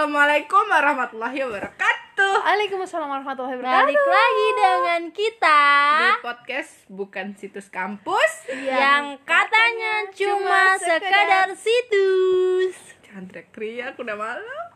Assalamualaikum 0.00 0.64
warahmatullahi 0.64 1.44
wabarakatuh. 1.44 2.34
Waalaikumsalam 2.40 3.04
warahmatullahi 3.04 3.60
wabarakatuh. 3.60 3.84
Balik 3.84 4.00
lagi 4.08 4.46
dengan 4.56 5.02
kita 5.12 5.60
Di 6.00 6.10
podcast 6.24 6.72
bukan 6.88 7.36
situs 7.36 7.68
kampus. 7.68 8.48
yang 8.48 9.20
katanya 9.28 10.08
cuma 10.16 10.80
sekadar 10.80 11.52
situs. 11.52 12.96
Jangan 13.04 13.28
teriak-teriak 13.28 14.00
udah 14.00 14.16
malam. 14.16 14.68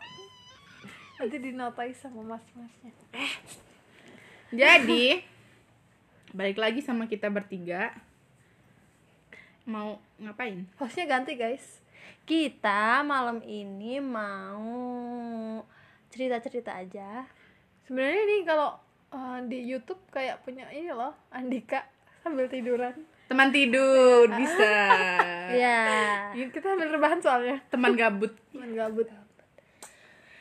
Nanti 1.17 1.37
dinotai 1.41 1.97
sama 1.97 2.37
mas-masnya. 2.37 2.93
Jadi 4.53 5.25
balik 6.37 6.61
lagi 6.61 6.85
sama 6.85 7.09
kita 7.09 7.33
bertiga. 7.33 7.97
Mau 9.65 10.05
ngapain? 10.21 10.69
Hostnya 10.77 11.09
ganti 11.09 11.41
guys. 11.41 11.81
Kita 12.25 13.05
malam 13.05 13.45
ini 13.45 14.01
mau 14.01 14.65
cerita-cerita 16.09 16.73
aja. 16.73 17.27
Sebenarnya 17.85 18.21
ini 18.25 18.37
kalau 18.49 18.79
uh, 19.13 19.39
di 19.45 19.61
YouTube 19.61 20.01
kayak 20.09 20.41
punya 20.47 20.71
ini 20.73 20.89
loh, 20.95 21.13
Andika 21.29 21.85
sambil 22.25 22.49
tiduran. 22.49 22.95
Teman 23.29 23.49
tidur 23.53 24.29
bisa. 24.33 24.73
Ya. 25.55 26.33
Ini 26.35 26.51
kita 26.51 26.75
sambil 26.75 26.91
rebahan 26.91 27.21
soalnya. 27.23 27.63
Teman 27.71 27.95
gabut. 27.95 28.33
Cuman 28.51 28.75
gabut. 28.75 29.07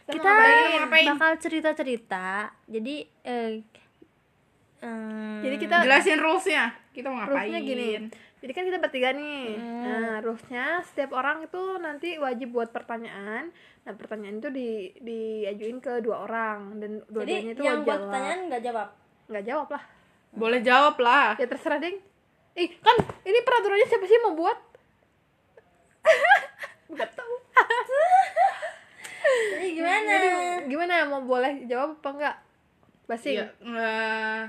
Kita 0.10 0.26
ngapain? 0.26 0.80
Ngapain? 0.80 1.08
bakal 1.14 1.32
cerita-cerita. 1.38 2.50
Jadi 2.66 3.06
eh 3.22 3.62
em, 4.82 5.40
Jadi 5.44 5.56
kita 5.60 5.86
Jelasin 5.86 6.18
rulesnya. 6.18 6.74
Kita 6.96 7.14
mau 7.14 7.22
ngapain? 7.22 7.52
rulesnya 7.52 7.60
gini. 7.62 7.90
Jadi 8.44 8.52
kan 8.52 8.68
kita 8.68 8.76
bertiga 8.84 9.16
nih. 9.16 9.56
Nah, 9.56 10.20
rulesnya 10.20 10.84
setiap 10.84 11.16
orang 11.16 11.48
itu 11.48 11.80
nanti 11.80 12.20
wajib 12.20 12.52
buat 12.52 12.76
pertanyaan. 12.76 13.56
Nah, 13.88 13.94
pertanyaan 13.96 14.44
itu 14.44 14.52
di 14.52 14.92
diajuin 15.00 15.80
ke 15.80 16.04
dua 16.04 16.28
orang 16.28 16.76
dan 16.76 17.00
jadi 17.08 17.08
dua-duanya 17.08 17.52
itu 17.56 17.64
yang 17.64 17.80
buat 17.82 17.88
jawab. 17.88 18.04
pertanyaan 18.04 18.40
nggak 18.52 18.62
jawab. 18.68 18.88
Nggak 19.32 19.46
jawab 19.48 19.68
lah. 19.72 19.84
Boleh 20.36 20.60
jawab 20.60 20.96
lah. 21.00 21.28
Ya 21.40 21.48
terserah 21.48 21.80
ding. 21.80 22.04
Ih, 22.60 22.70
kan 22.84 22.96
ini 23.24 23.40
peraturannya 23.48 23.88
siapa 23.88 24.06
sih 24.12 24.20
mau 24.20 24.36
buat? 24.36 24.60
Nggak 26.94 27.10
tahu. 27.16 27.36
Jadi 29.56 29.68
gimana? 29.74 30.12
Jadi 30.20 30.30
gimana 30.68 30.94
mau 31.08 31.24
boleh 31.24 31.64
jawab 31.66 31.96
apa 31.98 32.10
enggak? 32.12 32.36
Basing. 33.08 33.36
Iya, 33.40 33.46
eh, 33.56 34.42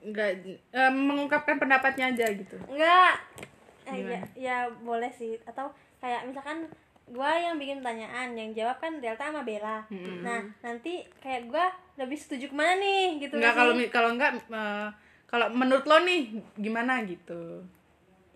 nggak 0.00 0.30
eh, 0.72 0.92
mengungkapkan 0.92 1.60
pendapatnya 1.60 2.08
aja 2.08 2.26
gitu. 2.32 2.56
Enggak. 2.66 3.20
Eh, 3.84 4.00
ya, 4.06 4.20
ya 4.36 4.56
boleh 4.80 5.10
sih 5.10 5.36
atau 5.44 5.68
kayak 6.00 6.24
misalkan 6.24 6.64
gua 7.10 7.34
yang 7.34 7.58
bikin 7.58 7.82
pertanyaan 7.82 8.38
yang 8.38 8.54
jawab 8.54 8.78
kan 8.78 9.02
Delta 9.02 9.28
sama 9.28 9.42
Bella. 9.42 9.82
Nah, 10.22 10.46
nanti 10.62 11.02
kayak 11.18 11.50
gua 11.50 11.68
lebih 11.98 12.16
setuju 12.16 12.48
ke 12.48 12.56
mana 12.56 12.78
nih 12.78 13.18
gitu 13.20 13.36
Enggak 13.36 13.52
nggak 13.52 13.58
kalau 13.58 13.74
kalau 13.90 14.10
enggak 14.14 14.30
eh, 14.48 14.88
kalau 15.26 15.46
menurut 15.50 15.84
lo 15.86 16.00
nih 16.02 16.20
gimana 16.56 17.02
gitu. 17.04 17.62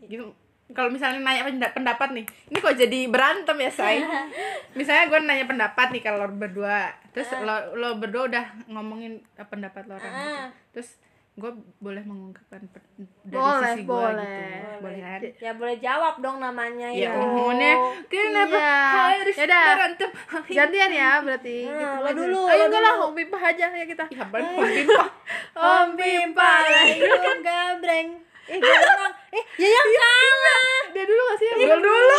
Gitu. 0.04 0.26
Kalau 0.72 0.88
misalnya 0.88 1.20
nanya 1.20 1.44
penda- 1.44 1.74
pendapat 1.76 2.08
nih, 2.16 2.24
ini 2.48 2.56
kok 2.58 2.72
jadi 2.72 3.04
berantem 3.06 3.52
ya, 3.60 3.68
say? 3.68 4.00
misalnya 4.78 5.12
gue 5.12 5.20
nanya 5.20 5.44
pendapat 5.44 5.92
nih 5.92 6.00
kalau 6.00 6.24
berdua, 6.32 6.88
terus 7.12 7.28
lo 7.36 7.76
lo 7.76 8.00
berdua 8.00 8.32
udah 8.32 8.44
ngomongin 8.72 9.20
eh, 9.36 9.44
pendapat 9.44 9.84
lo 9.86 10.00
orang 10.00 10.08
gitu. 10.08 10.32
Ah. 10.40 10.48
Terus 10.72 10.88
gue 11.34 11.50
boleh 11.76 11.98
mengungkapkan 12.00 12.62
dari 12.62 13.02
Boleh, 13.26 13.66
sisi 13.68 13.82
gue 13.82 13.90
boleh. 13.90 14.54
gitu. 14.54 14.78
Boleh 14.80 15.00
kan? 15.00 15.20
Ya 15.36 15.52
boleh 15.52 15.76
jawab 15.76 16.14
dong 16.18 16.38
namanya 16.38 16.88
Ya, 16.88 17.10
itu. 17.10 17.18
ngomongnya 17.18 17.74
kenapa 18.06 18.54
Iya. 18.54 18.78
harus 19.18 19.36
Yaudah. 19.36 19.66
berantem? 19.68 20.10
Gantian 20.58 20.90
ya 20.90 21.10
berarti. 21.20 21.56
Nah, 21.64 21.74
Gitu 21.74 21.90
lo 21.96 22.06
aja. 22.06 22.14
dulu, 22.14 22.40
Ayo 22.46 22.62
enggak 22.64 22.82
lah, 22.82 22.94
Om 23.00 23.12
Pimpah 23.12 23.42
aja 23.44 23.66
ya 23.68 23.84
kita. 23.84 24.04
Iya, 24.06 24.22
apaan? 24.22 24.42
Pimpah. 24.70 25.08
Om 25.56 25.88
Pimpah. 25.92 26.58
Ayo 26.86 27.32
gambreng. 27.42 28.08
Eh, 28.44 28.58
doang. 28.60 29.12
Eh, 29.30 29.44
ya 29.56 29.66
yang 29.66 29.88
salah. 29.90 30.62
Dia 30.92 31.04
dulu 31.04 31.22
gak 31.24 31.38
sih? 31.40 31.48
Gua 31.58 31.76
dulu. 31.76 32.18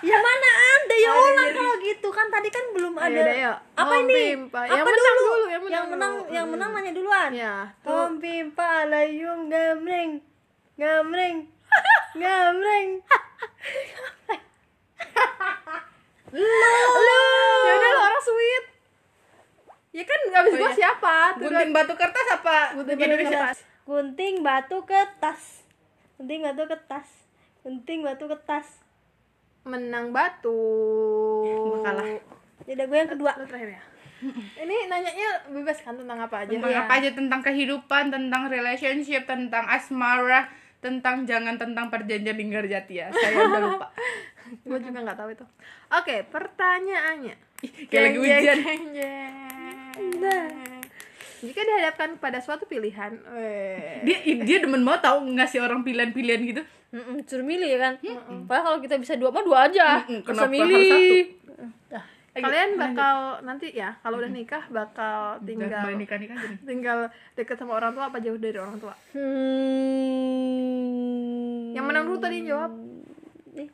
Ya 0.00 0.16
mana 0.16 0.48
ada 0.50 0.94
yang 0.94 1.12
Oh, 1.12 1.26
ulang 1.26 1.50
kalau 1.50 1.74
gitu 1.78 2.08
kan 2.10 2.26
tadi 2.26 2.48
kan 2.48 2.64
belum 2.70 2.94
Ayo 2.96 3.22
ada. 3.22 3.52
Apa 3.74 3.94
ini? 3.98 4.36
Apa 4.44 4.60
Yang 4.66 4.84
menang 4.84 5.16
dulu? 5.16 5.26
dulu, 5.26 5.44
yang 5.46 5.62
menang 5.62 5.72
yang 5.72 5.86
menang, 5.88 6.12
dulu. 6.14 6.32
yang 6.32 6.46
menang 6.48 6.70
nanya 6.72 6.92
duluan. 6.92 7.30
Ya. 7.32 7.54
Om 7.82 8.12
Pimpa 8.16 8.72
layung 8.84 9.46
gamreng. 9.46 10.20
Gamreng. 10.74 11.36
Gamreng. 12.16 12.88
Ya 16.28 17.72
udah 17.72 17.90
orang 17.96 18.22
sweet. 18.22 18.64
Ya 19.92 20.04
kan 20.04 20.18
gak 20.26 20.40
habis 20.42 20.52
Oh, 20.52 20.58
gua 20.58 20.68
iya. 20.68 20.76
siapa? 20.76 21.16
Tuh, 21.32 21.48
Gunting 21.48 21.70
batu 21.72 21.94
kertas 21.96 22.26
apa? 22.30 22.58
Gunting 22.74 22.98
batu 22.98 23.16
kertas. 23.16 23.56
Gunting 23.86 24.34
batu 24.42 24.76
kertas. 24.84 25.40
Gunting 26.18 26.40
batu 26.42 26.64
kertas. 26.66 27.08
Gunting 27.62 28.00
batu 28.02 28.24
kertas. 28.26 28.66
Menang 29.66 30.14
batu. 30.14 30.54
Gua 31.42 31.78
kalah. 31.82 32.06
Jadi 32.62 32.80
gue 32.80 32.96
yang 32.96 33.10
kedua. 33.10 33.34
Lo 33.34 33.44
terakhir 33.44 33.74
ya. 33.74 33.82
Ini 34.56 34.88
nanyanya 34.88 35.52
bebas 35.52 35.82
kan 35.82 35.92
tentang 35.92 36.16
apa 36.16 36.42
aja? 36.42 36.50
tentang 36.50 36.72
Iya. 36.72 36.82
apa 36.82 36.92
aja 36.96 37.10
tentang 37.12 37.40
kehidupan 37.42 38.08
tentang 38.08 38.48
relationship 38.48 39.28
tentang 39.28 39.68
asmara 39.68 40.48
tentang 40.78 41.26
jangan 41.26 41.58
tentang 41.58 41.90
perjanjian 41.90 42.32
linggar 42.32 42.64
jati 42.64 43.00
ya 43.00 43.10
saya 43.10 43.32
udah 43.42 43.60
lupa 43.66 43.88
gue 44.46 44.78
juga 44.78 44.98
nggak 45.02 45.18
tahu 45.18 45.30
itu. 45.34 45.44
Oke, 45.90 46.22
pertanyaannya. 46.30 47.34
kayak 47.90 48.02
lagi 48.06 48.16
Jeng, 48.16 48.22
ujian 48.22 48.56
jeng, 48.62 48.82
jeng. 48.94 50.75
Jika 51.38 51.60
dihadapkan 51.60 52.16
pada 52.16 52.38
suatu 52.38 52.64
pilihan, 52.64 53.12
weh. 53.28 54.00
dia 54.02 54.16
dia 54.38 54.58
demen 54.58 54.80
banget 54.80 55.02
tau 55.04 55.20
ngasih 55.20 55.60
orang 55.60 55.80
pilihan-pilihan 55.80 56.40
gitu 56.46 56.62
Mm-mm, 56.86 57.18
suruh 57.22 57.42
milih 57.42 57.66
ya 57.66 57.78
kan. 57.78 57.94
Padahal 58.46 58.62
kalau 58.64 58.78
kita 58.78 58.96
bisa 58.96 59.14
dua 59.14 59.28
mah 59.28 59.42
dua 59.42 59.66
aja. 59.66 60.00
Mm-mm, 60.02 60.22
kenapa 60.22 60.54
harus 60.54 60.86
satu? 60.86 61.12
Kalian 62.36 62.76
bakal 62.76 63.16
nanti 63.42 63.72
ya 63.72 63.96
kalau 63.98 64.16
udah 64.16 64.28
nikah 64.28 64.60
bakal 64.68 65.40
tinggal 65.40 65.88
nikah 65.90 66.14
nikah 66.14 66.36
gini 66.36 66.56
tinggal 66.62 66.98
deket 67.32 67.56
sama 67.56 67.74
orang 67.74 67.90
tua 67.90 68.06
apa 68.06 68.20
jauh 68.20 68.36
dari 68.36 68.54
orang 68.54 68.76
tua? 68.76 68.92
Hmm. 70.36 71.72
Yang 71.72 71.84
menang 71.84 72.04
dulu 72.06 72.18
tadi 72.18 72.44
jawab. 72.44 72.72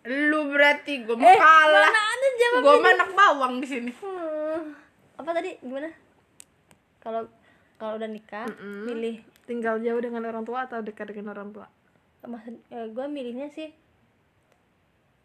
lu 0.04 0.46
berarti 0.46 1.02
gue 1.02 1.10
mau 1.12 1.26
Eh, 1.26 1.34
kalah 1.36 1.82
mana 1.84 2.02
ada 2.08 2.28
jawab 2.32 2.60
gue 2.62 2.74
mah 2.76 2.92
anak 2.96 3.10
bawang 3.12 3.54
di 3.58 3.66
sini 3.66 3.90
Hmm. 3.92 4.78
Apa 5.18 5.30
tadi? 5.32 5.58
Gimana? 5.58 5.90
Kalau 6.98 7.26
kalau 7.82 7.98
udah 7.98 8.06
nikah, 8.06 8.46
milih 8.62 9.18
Tinggal 9.42 9.82
jauh 9.82 9.98
dengan 9.98 10.22
orang 10.30 10.46
tua 10.46 10.70
atau 10.70 10.78
dekat 10.86 11.10
dengan 11.10 11.34
orang 11.34 11.50
tua? 11.50 11.66
maksud 12.22 12.54
ya, 12.70 12.86
gue 12.86 13.06
milihnya 13.10 13.50
sih 13.50 13.74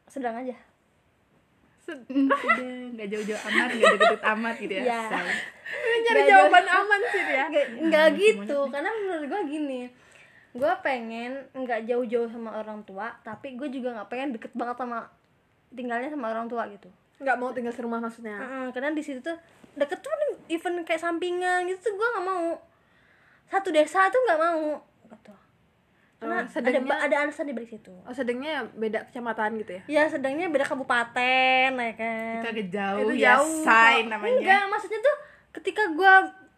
sedang 0.09 0.33
aja. 0.33 0.57
udah 1.85 2.73
nggak 2.97 3.07
jauh-jauh 3.13 3.41
amat 3.47 3.69
nggak 3.77 3.93
deket 4.01 4.23
amat 4.33 4.55
gitu 4.57 4.73
ya 4.73 4.83
Ya. 4.83 5.01
Ini 5.69 5.97
nyari 6.01 6.17
Nggak 6.17 6.25
jawaban 6.25 6.65
aman 6.65 7.01
sih 7.13 7.21
dia. 7.21 7.45
Nggak, 7.85 8.07
gitu, 8.17 8.57
karena 8.73 8.89
menurut 8.89 9.25
gue 9.29 9.41
gini 9.45 9.81
gue 10.57 10.73
pengen 10.81 11.45
nggak 11.53 11.85
jauh-jauh 11.85 12.25
sama 12.33 12.57
orang 12.57 12.81
tua 12.81 13.13
tapi 13.21 13.53
gue 13.53 13.69
juga 13.69 13.93
nggak 13.93 14.09
pengen 14.09 14.29
deket 14.33 14.51
banget 14.57 14.81
sama 14.81 15.05
tinggalnya 15.69 16.09
sama 16.09 16.33
orang 16.33 16.49
tua 16.49 16.65
gitu 16.73 16.89
Nggak 17.21 17.37
mau 17.37 17.49
tinggal 17.49 17.73
serumah 17.73 17.97
maksudnya. 17.97 18.37
Mm-mm, 18.37 18.65
karena 18.73 18.93
di 18.93 19.01
situ 19.01 19.21
tuh 19.21 19.37
deket 19.77 19.99
tuh 19.99 20.11
even 20.47 20.81
kayak 20.81 20.99
sampingan 20.99 21.65
gitu 21.65 21.79
tuh 21.81 21.93
gue 21.95 22.07
nggak 22.09 22.25
mau 22.25 22.57
satu 23.47 23.69
desa 23.69 24.07
tuh 24.07 24.19
nggak 24.19 24.39
mau 24.39 24.81
gitu 25.07 25.33
karena 26.17 26.35
Oh, 26.35 26.41
ada 26.41 26.49
sedangnya- 26.49 26.97
ada 26.99 27.15
alasan 27.21 27.45
di 27.45 27.53
balik 27.53 27.69
situ 27.69 27.93
Oh, 28.01 28.09
sedangnya 28.11 28.49
ya 28.51 28.61
beda 28.67 28.99
kecamatan 29.05 29.49
gitu 29.55 29.71
ya? 29.71 29.81
ya 29.87 30.03
sedangnya 30.07 30.47
beda 30.47 30.65
kabupaten 30.65 31.69
ya 31.71 31.93
kan 31.93 32.37
itu 32.37 32.47
agak 32.49 32.67
jauh 32.67 32.99
Itu 32.99 33.13
ya 33.15 33.37
jauh, 33.37 33.61
say 33.61 33.95
kok. 33.99 34.09
namanya 34.09 34.33
enggak 34.35 34.63
maksudnya 34.67 34.99
tuh 34.99 35.15
ketika 35.53 35.83
gue 35.89 36.13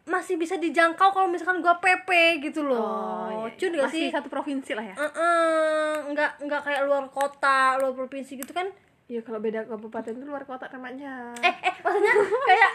masih 0.06 0.36
bisa 0.36 0.56
dijangkau 0.56 1.12
kalau 1.12 1.28
misalkan 1.28 1.60
gue 1.60 1.70
PP 1.76 2.10
gitu 2.42 2.64
loh 2.64 3.30
iya, 3.44 3.54
cun 3.54 3.70
iya. 3.70 3.80
gak 3.80 3.92
sih 3.92 4.04
Masih 4.04 4.16
satu 4.16 4.28
provinsi 4.28 4.72
lah 4.74 4.82
ya? 4.84 4.96
Heeh, 4.98 5.88
nggak 6.10 6.32
nggak 6.42 6.62
kayak 6.64 6.82
luar 6.82 7.06
kota 7.08 7.60
luar 7.78 7.94
provinsi 7.94 8.34
gitu 8.36 8.50
kan 8.50 8.66
Iya, 9.06 9.22
kalau 9.22 9.38
beda 9.38 9.66
kabupaten 9.66 10.14
itu 10.14 10.22
luar 10.24 10.42
kota 10.44 10.70
namanya. 10.70 11.34
eh 11.40 11.56
eh 11.60 11.74
maksudnya 11.76 12.14
kayak 12.48 12.72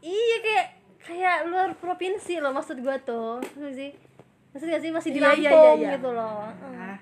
iya 0.00 0.36
kayak 0.40 0.66
kayak 1.00 1.38
luar 1.48 1.70
provinsi 1.76 2.40
loh 2.40 2.52
maksud 2.52 2.80
gua 2.80 2.96
tuh. 3.00 3.40
Maksud 3.56 3.74
sih? 3.76 3.90
Maksud 4.52 4.66
gak 4.66 4.82
sih? 4.82 4.90
Masih 4.90 5.10
di 5.14 5.20
Iya, 5.22 5.30
iya, 5.36 5.50
Lampung 5.50 5.78
iya, 5.78 5.86
iya. 5.86 5.94
gitu 5.96 6.10
loh. 6.12 6.40
Heeh. 6.48 6.80
Ah. 6.80 6.98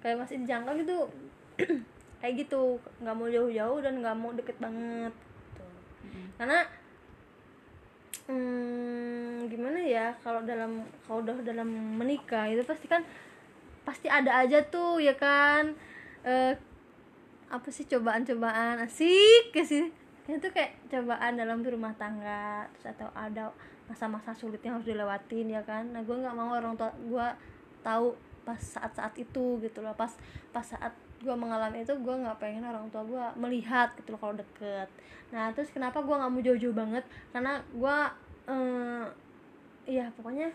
kayak 0.00 0.16
masih 0.16 0.36
dijangkau 0.40 0.72
gitu 0.80 0.96
kayak 2.24 2.34
gitu. 2.46 2.62
Nggak 3.04 3.14
mau 3.16 3.28
jauh-jauh 3.28 3.78
dan 3.84 3.94
nggak 4.00 4.16
mau 4.16 4.32
deket 4.32 4.56
banget 4.56 5.12
gitu. 5.12 5.64
karena 6.40 6.58
hmm, 8.24 9.44
gimana 9.52 9.76
ya 9.84 10.08
kalau 10.24 10.40
dalam 10.48 10.80
kalau 11.04 11.20
udah 11.20 11.36
dalam 11.44 11.68
menikah 12.00 12.48
itu 12.48 12.64
pasti 12.64 12.88
kan 12.88 13.04
pasti 13.84 14.08
ada 14.08 14.40
aja 14.40 14.64
tuh 14.72 15.00
ya 15.04 15.12
kan? 15.20 15.76
Eh, 16.24 16.56
apa 17.50 17.68
sih 17.68 17.84
cobaan-cobaan? 17.84 18.80
Asik 18.80 19.52
ke 19.52 19.60
sih 19.66 19.99
itu 20.36 20.48
kayak 20.52 20.76
cobaan 20.86 21.34
dalam 21.40 21.64
rumah 21.64 21.96
tangga 21.96 22.68
terus 22.76 22.92
atau 22.92 23.08
ada 23.16 23.48
masa-masa 23.88 24.30
sulit 24.36 24.62
yang 24.62 24.78
harus 24.78 24.86
dilewatin 24.86 25.50
ya 25.50 25.62
kan? 25.64 25.82
Nah 25.90 26.04
gue 26.04 26.14
nggak 26.14 26.36
mau 26.36 26.54
orang 26.54 26.76
tua 26.76 26.92
gue 26.94 27.26
tahu 27.80 28.14
pas 28.44 28.60
saat-saat 28.60 29.16
itu 29.16 29.58
gitu 29.64 29.78
loh. 29.80 29.96
Pas 29.96 30.12
pas 30.54 30.62
saat 30.62 30.92
gue 31.20 31.34
mengalami 31.34 31.82
itu 31.82 31.94
gue 31.96 32.14
nggak 32.14 32.38
pengen 32.38 32.64
orang 32.68 32.86
tua 32.92 33.02
gue 33.02 33.24
melihat 33.40 33.90
gitu 33.96 34.12
loh 34.14 34.20
kalau 34.20 34.34
deket. 34.36 34.88
Nah 35.32 35.50
terus 35.56 35.72
kenapa 35.72 36.04
gue 36.04 36.14
nggak 36.14 36.30
mau 36.30 36.42
jauh-jauh 36.44 36.76
banget? 36.76 37.04
Karena 37.32 37.58
gue 37.72 37.96
eh, 38.52 39.04
ya 39.88 40.06
pokoknya 40.14 40.52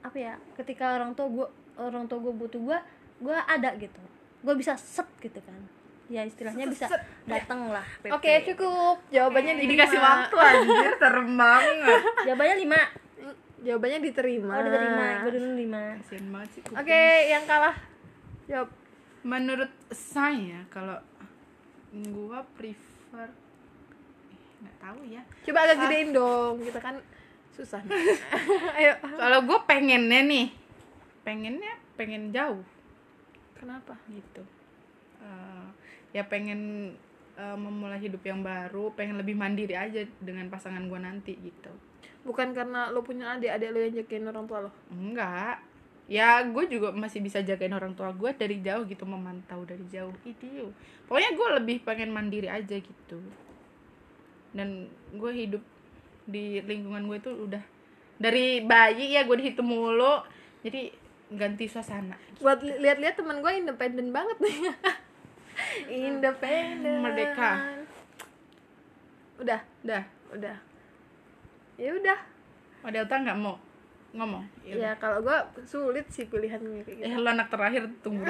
apa 0.00 0.16
ya 0.16 0.34
ketika 0.56 0.96
orang 0.96 1.12
tua 1.12 1.28
gue 1.28 1.46
orang 1.76 2.08
tua 2.08 2.18
gue 2.22 2.32
butuh 2.32 2.60
gue 2.62 2.78
gue 3.20 3.36
ada 3.36 3.74
gitu. 3.76 4.00
Gue 4.40 4.54
bisa 4.56 4.78
set 4.78 5.10
gitu 5.20 5.42
kan 5.44 5.79
ya 6.10 6.26
istilahnya 6.26 6.66
bisa 6.66 6.90
datang 7.22 7.70
lah 7.70 7.86
oke 8.10 8.32
cukup. 8.50 8.98
Jawabannya 9.14 9.62
Ini 9.62 9.62
diterima 9.62 9.86
kasih 9.86 9.98
waktu 10.02 10.36
anjir, 10.42 10.92
serem 10.98 11.30
banget. 11.38 12.00
jawabannya 12.26 12.56
lima. 12.58 12.80
Jawabannya 13.62 13.98
diterima. 14.02 14.54
Oh 14.58 14.64
lima 14.66 15.06
gue 15.22 15.30
dulu 15.38 15.48
lima. 15.54 15.82
Oke 16.74 17.02
yang 17.30 17.46
kalah. 17.46 17.78
Jawab. 18.50 18.68
Menurut 19.22 19.70
saya 19.94 20.66
kalau 20.72 20.98
gua 22.10 22.42
prefer 22.58 23.28
eh, 23.30 24.38
nggak 24.64 24.76
tahu 24.80 25.00
ya. 25.06 25.22
coba 25.46 25.58
agak 25.62 25.76
gedein 25.86 26.10
dong. 26.10 26.54
Kita 26.58 26.80
kan 26.82 26.96
susah 27.54 27.80
ayo. 28.80 28.92
Kalau 28.98 29.38
gue 29.46 29.58
pengennya 29.68 30.26
nih, 30.26 30.46
pengennya 31.22 31.78
pengen 31.94 32.34
jauh. 32.34 32.64
Kenapa? 33.54 33.94
Gitu. 34.08 34.42
Eh, 35.20 35.66
ya 36.10 36.22
pengen 36.24 36.92
eh, 37.34 37.56
memulai 37.56 37.98
hidup 37.98 38.20
yang 38.22 38.40
baru, 38.40 38.90
pengen 38.92 39.16
lebih 39.16 39.34
mandiri 39.34 39.74
aja 39.74 40.02
dengan 40.18 40.46
pasangan 40.48 40.84
gua 40.86 41.00
nanti 41.00 41.34
gitu. 41.36 41.70
bukan 42.20 42.52
karena 42.52 42.92
lo 42.92 43.00
punya 43.00 43.32
adik 43.32 43.48
adik 43.48 43.72
lo 43.72 43.78
yang 43.80 43.94
jagain 43.96 44.28
orang 44.28 44.44
tua 44.44 44.68
lo 44.68 44.70
Enggak. 44.92 45.64
Ya 46.04 46.42
gue 46.42 46.64
juga 46.66 46.90
masih 46.90 47.22
bisa 47.22 47.38
jagain 47.40 47.70
orang 47.70 47.94
tua 47.94 48.10
gue 48.10 48.34
dari 48.34 48.58
jauh 48.60 48.82
gitu 48.84 49.06
memantau 49.06 49.62
dari 49.62 49.86
jauh 49.88 50.10
itu. 50.26 50.68
Pokoknya 51.06 51.30
gue 51.32 51.48
lebih 51.56 51.76
pengen 51.80 52.10
mandiri 52.10 52.50
aja 52.50 52.76
gitu. 52.76 53.18
Dan 54.50 54.90
gue 55.14 55.32
hidup 55.32 55.62
di 56.26 56.58
lingkungan 56.60 57.06
gue 57.06 57.16
itu 57.16 57.30
udah 57.30 57.62
dari 58.18 58.60
bayi 58.60 59.14
ya 59.14 59.22
gue 59.22 59.36
dihitung 59.38 59.70
mulu. 59.70 60.20
Jadi 60.60 60.90
ganti 61.30 61.70
suasana. 61.70 62.18
buat 62.42 62.58
li- 62.60 62.82
lihat-lihat 62.82 63.14
teman 63.14 63.38
gue 63.38 63.52
independen 63.54 64.10
banget 64.10 64.36
nih 64.42 64.56
independen 65.90 67.04
Merdeka. 67.04 67.52
udah. 69.40 69.60
Udah. 69.84 70.02
udah. 70.36 70.56
Ya 71.80 71.90
udah. 71.96 72.18
Oh 72.84 72.90
Delta 72.92 73.16
nggak 73.16 73.38
mau 73.40 73.56
ngomong. 74.10 74.42
ya 74.66 74.90
kalau 74.98 75.22
gue 75.22 75.38
sulit 75.62 76.02
sih 76.10 76.26
pilihannya 76.26 76.82
kayak 76.82 76.98
gitu. 76.98 77.06
Eh 77.06 77.14
lo 77.14 77.30
anak 77.30 77.46
terakhir 77.46 77.86
tunggu 78.02 78.26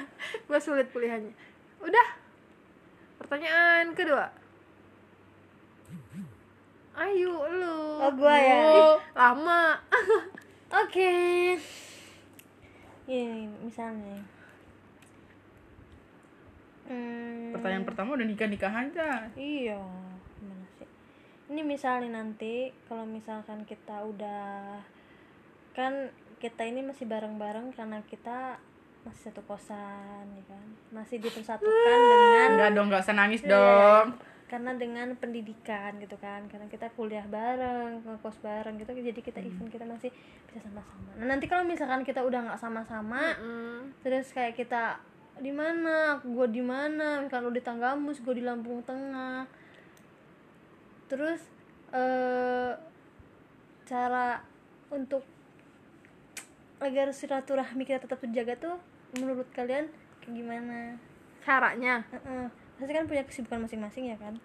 gue 0.48 0.58
sulit 0.60 0.88
pilihannya. 0.90 1.34
Udah. 1.84 2.08
Pertanyaan 3.20 3.92
kedua. 3.92 4.30
Ayo 6.98 7.46
lu. 7.54 7.78
Oh, 8.02 8.10
gua 8.18 8.34
ya? 8.34 8.58
Lama. 9.14 9.78
Oke. 10.82 11.14
Ini 13.06 13.48
misalnya 13.62 14.18
hmm, 16.88 17.47
Pertanyaan 17.58 17.84
pertama 17.84 18.10
udah 18.14 18.24
nikah 18.24 18.46
nikah 18.46 18.72
aja. 18.72 19.08
iya 19.34 19.78
gimana 20.34 20.64
sih 20.72 20.88
ini 21.48 21.60
misalnya 21.62 22.10
nanti 22.14 22.54
kalau 22.84 23.02
misalkan 23.02 23.64
kita 23.64 24.02
udah 24.02 24.78
kan 25.72 26.10
kita 26.36 26.62
ini 26.62 26.82
masih 26.82 27.04
bareng-bareng 27.04 27.70
karena 27.72 27.98
kita 28.04 28.58
masih 29.00 29.30
satu 29.30 29.42
kosan 29.42 30.26
ya 30.28 30.44
kan 30.44 30.66
masih 30.92 31.18
dipersatukan 31.18 31.98
dengan 32.04 32.48
Enggak 32.52 32.70
dong, 32.72 32.86
nggak 32.88 33.00
usah 33.00 33.16
nangis 33.16 33.42
Iya, 33.42 33.50
dong. 33.50 34.06
karena 34.46 34.72
dengan 34.74 35.08
pendidikan 35.14 35.98
gitu 35.98 36.16
kan 36.16 36.40
karena 36.46 36.66
kita 36.66 36.88
kuliah 36.90 37.24
bareng 37.24 38.00
ngekos 38.02 38.38
bareng 38.38 38.76
gitu 38.76 38.90
jadi 38.92 39.18
kita 39.18 39.38
event 39.40 39.68
kita 39.68 39.84
masih 39.84 40.08
bisa 40.46 40.58
sama-sama 40.62 41.10
nah 41.16 41.26
nanti 41.28 41.44
kalau 41.44 41.62
misalkan 41.62 42.00
kita 42.00 42.20
udah 42.20 42.40
nggak 42.44 42.56
sama-sama 42.56 43.36
Mm. 43.36 43.92
terus 44.00 44.30
kayak 44.30 44.54
kita 44.54 44.96
di 45.38 45.52
mana? 45.54 46.18
Gue 46.22 46.46
di 46.50 46.62
mana? 46.62 47.22
Misalkan 47.22 47.46
lu 47.46 47.52
di 47.54 47.62
Tanggamus 47.62 48.18
gue 48.20 48.34
di 48.36 48.44
Lampung 48.44 48.82
Tengah. 48.82 49.46
Terus 51.08 51.40
eh 51.94 52.72
cara 53.88 54.44
untuk 54.92 55.24
agar 56.78 57.10
silaturahmi 57.10 57.82
kita 57.88 58.04
tetap 58.04 58.20
terjaga 58.20 58.54
tuh 58.60 58.76
menurut 59.16 59.48
kalian 59.56 59.88
kayak 60.20 60.32
gimana? 60.36 60.78
Caranya? 61.42 62.04
Heeh. 62.12 62.46
pasti 62.78 62.92
kan 62.94 63.10
punya 63.10 63.26
kesibukan 63.26 63.66
masing-masing 63.66 64.14
ya 64.14 64.16
kan? 64.20 64.38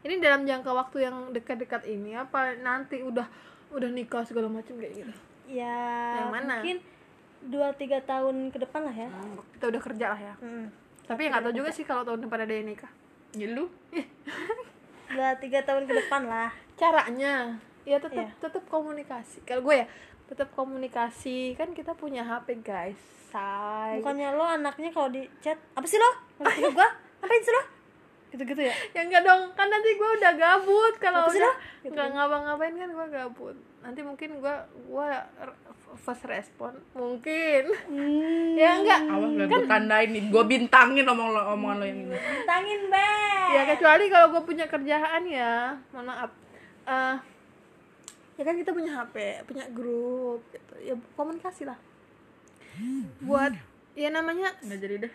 Ini 0.00 0.16
dalam 0.22 0.48
jangka 0.48 0.70
waktu 0.72 1.04
yang 1.04 1.34
dekat-dekat 1.36 1.84
ini 1.84 2.16
apa 2.16 2.56
nanti 2.64 3.04
udah 3.04 3.28
udah 3.68 3.90
nikah 3.92 4.24
segala 4.24 4.48
macam 4.48 4.80
kayak 4.80 5.04
gitu? 5.04 5.12
Ya 5.48 6.24
Yang 6.24 6.30
mana? 6.32 6.54
mungkin 6.60 6.76
dua 7.46 7.70
tiga 7.74 8.02
tahun 8.02 8.50
ke 8.50 8.58
depan 8.66 8.82
lah 8.82 8.94
ya. 8.94 9.08
Kita 9.54 9.70
udah 9.70 9.80
kerja 9.82 10.06
lah 10.14 10.20
ya. 10.20 10.34
Mm. 10.42 10.66
tapi 11.08 11.24
nggak 11.24 11.40
tahu 11.40 11.54
juga 11.56 11.70
sih 11.72 11.88
kalau 11.88 12.04
tahun 12.04 12.20
depan 12.28 12.44
ada 12.44 12.52
yang 12.52 12.68
nikah 12.68 12.92
Ya 13.32 13.48
lu. 13.48 13.72
Dua 15.08 15.32
tiga 15.40 15.64
tahun 15.64 15.88
ke 15.88 15.92
depan 16.04 16.28
lah. 16.28 16.52
Caranya. 16.76 17.56
Ya 17.88 17.96
tetap 17.96 18.28
Iya. 18.28 18.32
tetap 18.40 18.64
komunikasi. 18.68 19.40
Kalau 19.48 19.64
gue 19.64 19.84
ya 19.84 19.86
tetap 20.28 20.52
komunikasi. 20.52 21.56
Kan 21.56 21.72
kita 21.72 21.96
punya 21.96 22.24
HP 22.24 22.60
guys. 22.60 23.00
Say. 23.28 24.00
Bukannya 24.00 24.36
lo 24.36 24.44
anaknya 24.44 24.92
kalau 24.92 25.08
di 25.08 25.24
chat 25.40 25.56
apa 25.72 25.84
sih 25.84 25.96
lo? 25.96 26.08
Ngerti 26.40 26.60
gua? 26.72 26.88
Ngapain 27.20 27.42
sih 27.44 27.52
lo? 27.52 27.62
Gitu-gitu 28.28 28.60
ya? 28.64 28.74
Ya 28.92 29.00
enggak 29.04 29.24
dong. 29.24 29.52
Kan 29.56 29.68
nanti 29.68 29.96
gue 29.96 30.08
udah 30.20 30.32
gabut. 30.36 30.94
Kalau 31.00 31.28
udah? 31.28 31.54
Gitu 31.84 31.92
nggak 31.92 32.08
ngapa-ngapain 32.12 32.74
kan 32.76 32.88
gue 32.92 33.06
gabut 33.12 33.56
nanti 33.88 34.04
mungkin 34.04 34.44
gue 34.44 34.56
gue 34.92 35.08
first 36.04 36.28
respon. 36.28 36.76
Mungkin. 36.92 37.72
Hmm, 37.88 38.52
ya 38.52 38.84
enggak. 38.84 39.00
Awas 39.08 39.32
lo 39.32 39.44
gue 39.48 39.62
tandain 39.64 40.12
nih. 40.12 40.28
Gue 40.28 40.44
bintangin 40.44 41.08
omong 41.08 41.32
lo 41.32 41.56
omongan 41.56 41.76
lo 41.80 41.84
yang 41.88 42.00
ini 42.04 42.18
tangin 42.44 42.80
be 42.92 43.08
ya 43.56 43.62
kecuali 43.64 44.04
kalau 44.12 44.28
gue 44.36 44.42
punya 44.44 44.68
kerjaan 44.68 45.24
ya. 45.24 45.72
Mohon 45.96 46.06
maaf. 46.12 46.30
Eh, 46.84 47.16
ya 48.36 48.42
kan 48.44 48.54
kita 48.60 48.76
punya 48.76 48.92
HP 48.92 49.16
punya 49.48 49.64
grup 49.72 50.44
gitu. 50.52 50.74
Ya 50.84 50.94
komunikasi 51.16 51.64
lah. 51.64 51.80
Buat 53.24 53.56
ya 53.96 54.12
namanya 54.12 54.52
nggak 54.62 54.78
jadi 54.78 54.96
deh 55.08 55.12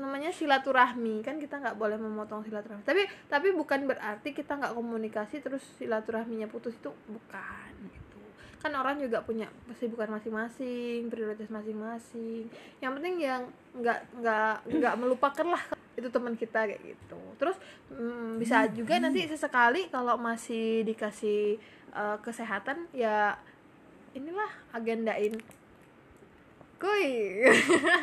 namanya 0.00 0.32
silaturahmi 0.32 1.20
kan 1.20 1.36
kita 1.36 1.60
nggak 1.60 1.76
boleh 1.76 2.00
memotong 2.00 2.40
silaturahmi. 2.42 2.82
Tapi 2.82 3.04
tapi 3.28 3.52
bukan 3.52 3.84
berarti 3.84 4.32
kita 4.32 4.56
nggak 4.56 4.72
komunikasi 4.72 5.44
terus 5.44 5.60
silaturahminya 5.76 6.48
putus 6.48 6.72
itu 6.80 6.88
bukan 7.06 7.72
gitu. 7.92 8.20
Kan 8.64 8.72
orang 8.72 8.96
juga 8.96 9.20
punya 9.20 9.52
kesibukan 9.68 10.08
masing-masing 10.08 11.12
prioritas 11.12 11.52
masing-masing. 11.52 12.48
Yang 12.80 12.92
penting 12.96 13.14
yang 13.20 13.42
nggak 13.76 14.00
nggak 14.18 14.54
nggak 14.80 14.94
melupakan 14.96 15.46
lah 15.52 15.62
itu 16.00 16.08
teman 16.08 16.34
kita 16.34 16.64
kayak 16.64 16.80
gitu. 16.80 17.20
Terus 17.36 17.56
mm, 17.92 18.40
bisa 18.40 18.64
juga 18.72 18.96
nanti 18.96 19.28
sesekali 19.28 19.92
kalau 19.92 20.16
masih 20.16 20.88
dikasih 20.88 21.60
eh, 21.92 22.18
kesehatan 22.24 22.88
ya 22.96 23.36
inilah 24.16 24.50
agendain 24.74 25.38
kuy 26.80 27.44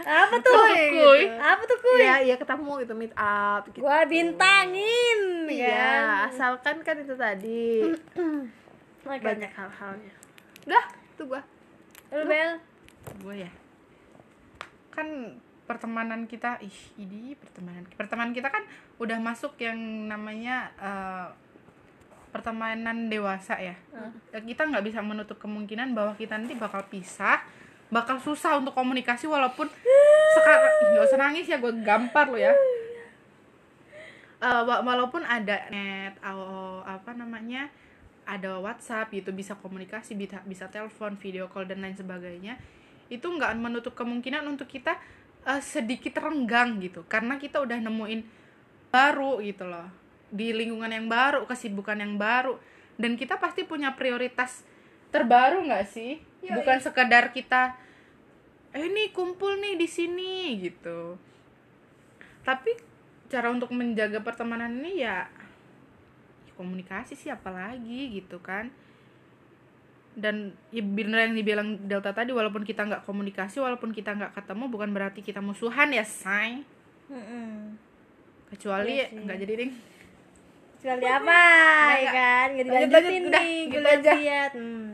apa 0.06 0.36
tuh? 0.38 0.54
Kuy. 0.94 1.22
apa 1.34 1.64
tuh 1.66 1.78
kuy 1.82 2.06
ya 2.06 2.22
ya 2.22 2.36
ketemu 2.38 2.72
gitu 2.86 2.94
meet 2.94 3.14
up 3.18 3.66
gitu. 3.74 3.82
Gua 3.82 4.06
bintangin 4.06 5.50
ya 5.50 5.74
kan? 5.74 6.30
asalkan 6.30 6.76
kan 6.86 6.96
itu 7.02 7.18
tadi. 7.18 7.90
Oke, 9.08 9.24
banyak 9.24 9.50
hal-halnya. 9.50 10.14
Udah 10.70 10.86
tuh 11.18 11.26
gua. 11.32 11.42
Lu, 12.12 12.24
bel? 12.24 12.52
Gue 13.24 13.36
ya? 13.48 13.52
Kan 14.94 15.40
pertemanan 15.68 16.30
kita 16.30 16.60
ih 16.64 16.78
ini 17.00 17.36
pertemanan. 17.36 17.84
Pertemanan 17.96 18.32
kita 18.32 18.48
kan 18.48 18.64
udah 19.00 19.18
masuk 19.20 19.60
yang 19.60 19.80
namanya 20.08 20.72
eh, 20.80 21.28
pertemanan 22.32 23.12
dewasa 23.12 23.60
ya. 23.60 23.76
Ya, 24.32 24.40
kita 24.40 24.68
nggak 24.68 24.86
bisa 24.86 25.00
menutup 25.04 25.40
kemungkinan 25.40 25.96
bahwa 25.96 26.14
kita 26.16 26.36
nanti 26.40 26.56
bakal 26.56 26.84
pisah 26.88 27.44
bakal 27.88 28.20
susah 28.20 28.60
untuk 28.60 28.76
komunikasi 28.76 29.32
walaupun 29.32 29.72
sekarang 30.36 30.72
nggak 30.92 31.06
usah 31.08 31.20
nangis 31.20 31.48
ya 31.48 31.58
gue 31.58 31.72
gampar 31.88 32.28
lo 32.28 32.36
ya. 32.36 32.52
Wa- 34.38 34.86
walaupun 34.86 35.26
ada 35.26 35.66
net 35.74 36.14
atau 36.22 36.86
apa 36.86 37.16
namanya 37.18 37.74
ada 38.28 38.60
WhatsApp 38.60 39.10
gitu 39.10 39.32
bisa 39.34 39.56
komunikasi 39.58 40.14
bisa 40.14 40.44
bisa 40.46 40.68
telepon 40.70 41.18
video 41.18 41.48
call 41.50 41.66
dan 41.66 41.80
lain 41.82 41.96
sebagainya 41.96 42.60
itu 43.08 43.24
nggak 43.24 43.56
menutup 43.56 43.96
kemungkinan 43.96 44.44
untuk 44.46 44.68
kita 44.68 45.00
eh, 45.48 45.64
sedikit 45.64 46.20
renggang 46.20 46.78
gitu. 46.84 47.08
Karena 47.08 47.40
kita 47.40 47.64
udah 47.64 47.80
nemuin 47.80 48.22
baru 48.92 49.40
gitu 49.42 49.64
loh 49.64 49.88
di 50.28 50.52
lingkungan 50.52 50.92
yang 50.92 51.08
baru 51.08 51.48
kesibukan 51.48 51.98
yang 51.98 52.20
baru. 52.20 52.60
Dan 53.00 53.16
kita 53.16 53.40
pasti 53.40 53.64
punya 53.64 53.96
prioritas 53.96 54.68
terbaru 55.10 55.64
nggak 55.66 55.86
sih 55.88 56.20
bukan 56.56 56.78
sekedar 56.80 57.32
kita 57.32 57.76
eh 58.72 58.84
ini 58.84 59.10
kumpul 59.16 59.58
nih 59.58 59.76
di 59.80 59.88
sini 59.88 60.60
gitu. 60.62 61.18
Tapi 62.44 62.72
cara 63.28 63.52
untuk 63.52 63.72
menjaga 63.76 64.24
pertemanan 64.24 64.72
ini 64.80 65.04
ya 65.04 65.28
ya 66.48 66.52
komunikasi 66.56 67.16
sih 67.16 67.32
apalagi 67.32 68.22
gitu 68.22 68.40
kan. 68.40 68.72
Dan 70.18 70.56
ya 70.74 70.82
bener 70.82 71.30
yang 71.30 71.36
dibilang 71.38 71.70
Delta 71.86 72.10
tadi 72.10 72.34
walaupun 72.34 72.66
kita 72.66 72.88
nggak 72.90 73.04
komunikasi 73.06 73.62
walaupun 73.62 73.94
kita 73.94 74.18
nggak 74.18 74.34
ketemu 74.34 74.66
bukan 74.68 74.90
berarti 74.94 75.22
kita 75.22 75.40
musuhan 75.40 75.94
ya 75.94 76.04
say. 76.04 76.64
Kecuali 78.48 78.98
Iya 79.00 79.06
nggak 79.12 79.38
jadi 79.44 79.54
ding. 79.60 79.72
Kecuali 80.78 81.06
apa 81.06 81.40
ya 82.00 82.12
enggak. 82.12 82.14
kan? 82.14 82.48
Nggak 82.54 82.66
Lanjut, 82.68 82.90
dilanjutin 82.90 83.24
nih 83.34 83.58
gitu 83.68 83.80
gue 83.82 83.96
aja. 83.98 84.12
lihat 84.14 84.52
hmm. 84.56 84.88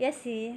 Ya 0.00 0.08
sih. 0.08 0.56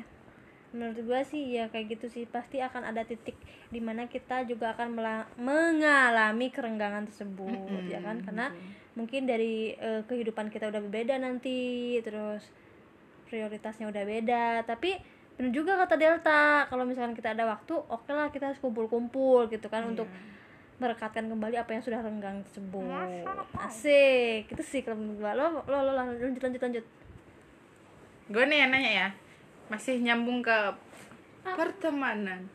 Menurut 0.71 1.03
gue 1.05 1.19
sih 1.27 1.59
ya 1.59 1.67
kayak 1.67 1.99
gitu 1.99 2.07
sih. 2.07 2.23
Pasti 2.25 2.63
akan 2.63 2.87
ada 2.95 3.03
titik 3.03 3.35
di 3.69 3.83
mana 3.83 4.07
kita 4.07 4.47
juga 4.47 4.71
akan 4.73 4.95
mengalami 5.37 6.47
kerenggangan 6.49 7.11
tersebut 7.11 7.83
Mm-mm, 7.83 7.91
ya 7.91 7.99
kan? 7.99 8.23
Karena 8.23 8.49
betul. 8.49 8.63
mungkin 8.95 9.21
dari 9.27 9.75
eh, 9.75 10.01
kehidupan 10.07 10.47
kita 10.47 10.71
udah 10.71 10.81
berbeda 10.81 11.19
nanti 11.19 11.99
terus 12.01 12.47
prioritasnya 13.27 13.91
udah 13.91 14.03
beda. 14.07 14.45
Tapi 14.63 14.97
benar 15.33 15.51
juga 15.51 15.73
kata 15.85 15.97
Delta 15.97 16.65
kalau 16.69 16.85
misalkan 16.85 17.17
kita 17.17 17.33
ada 17.33 17.49
waktu 17.49 17.73
oke 17.73 18.09
lah 18.13 18.29
kita 18.29 18.53
harus 18.53 18.61
kumpul-kumpul 18.61 19.49
gitu 19.49 19.65
kan 19.69 19.81
untuk 19.85 20.05
merekatkan 20.81 21.29
kembali 21.29 21.57
apa 21.57 21.69
yang 21.73 21.83
sudah 21.85 22.01
renggang 22.01 22.41
tersebut. 22.49 22.81
Asik. 23.61 24.49
Itu 24.49 24.63
sih 24.65 24.81
kalau 24.81 24.97
menurut 24.97 25.21
lo 25.21 25.61
lo 25.69 25.79
lo 25.85 25.91
lo- 25.93 26.17
lanjut 26.17 26.41
lanjut 26.41 26.61
lanjut. 26.61 26.85
Gue 28.29 28.43
nih 28.49 28.57
yang 28.65 28.71
nanya 28.73 28.91
ya 28.93 29.07
masih 29.71 29.99
nyambung 30.03 30.43
ke 30.43 30.57
pertemanan 31.43 32.47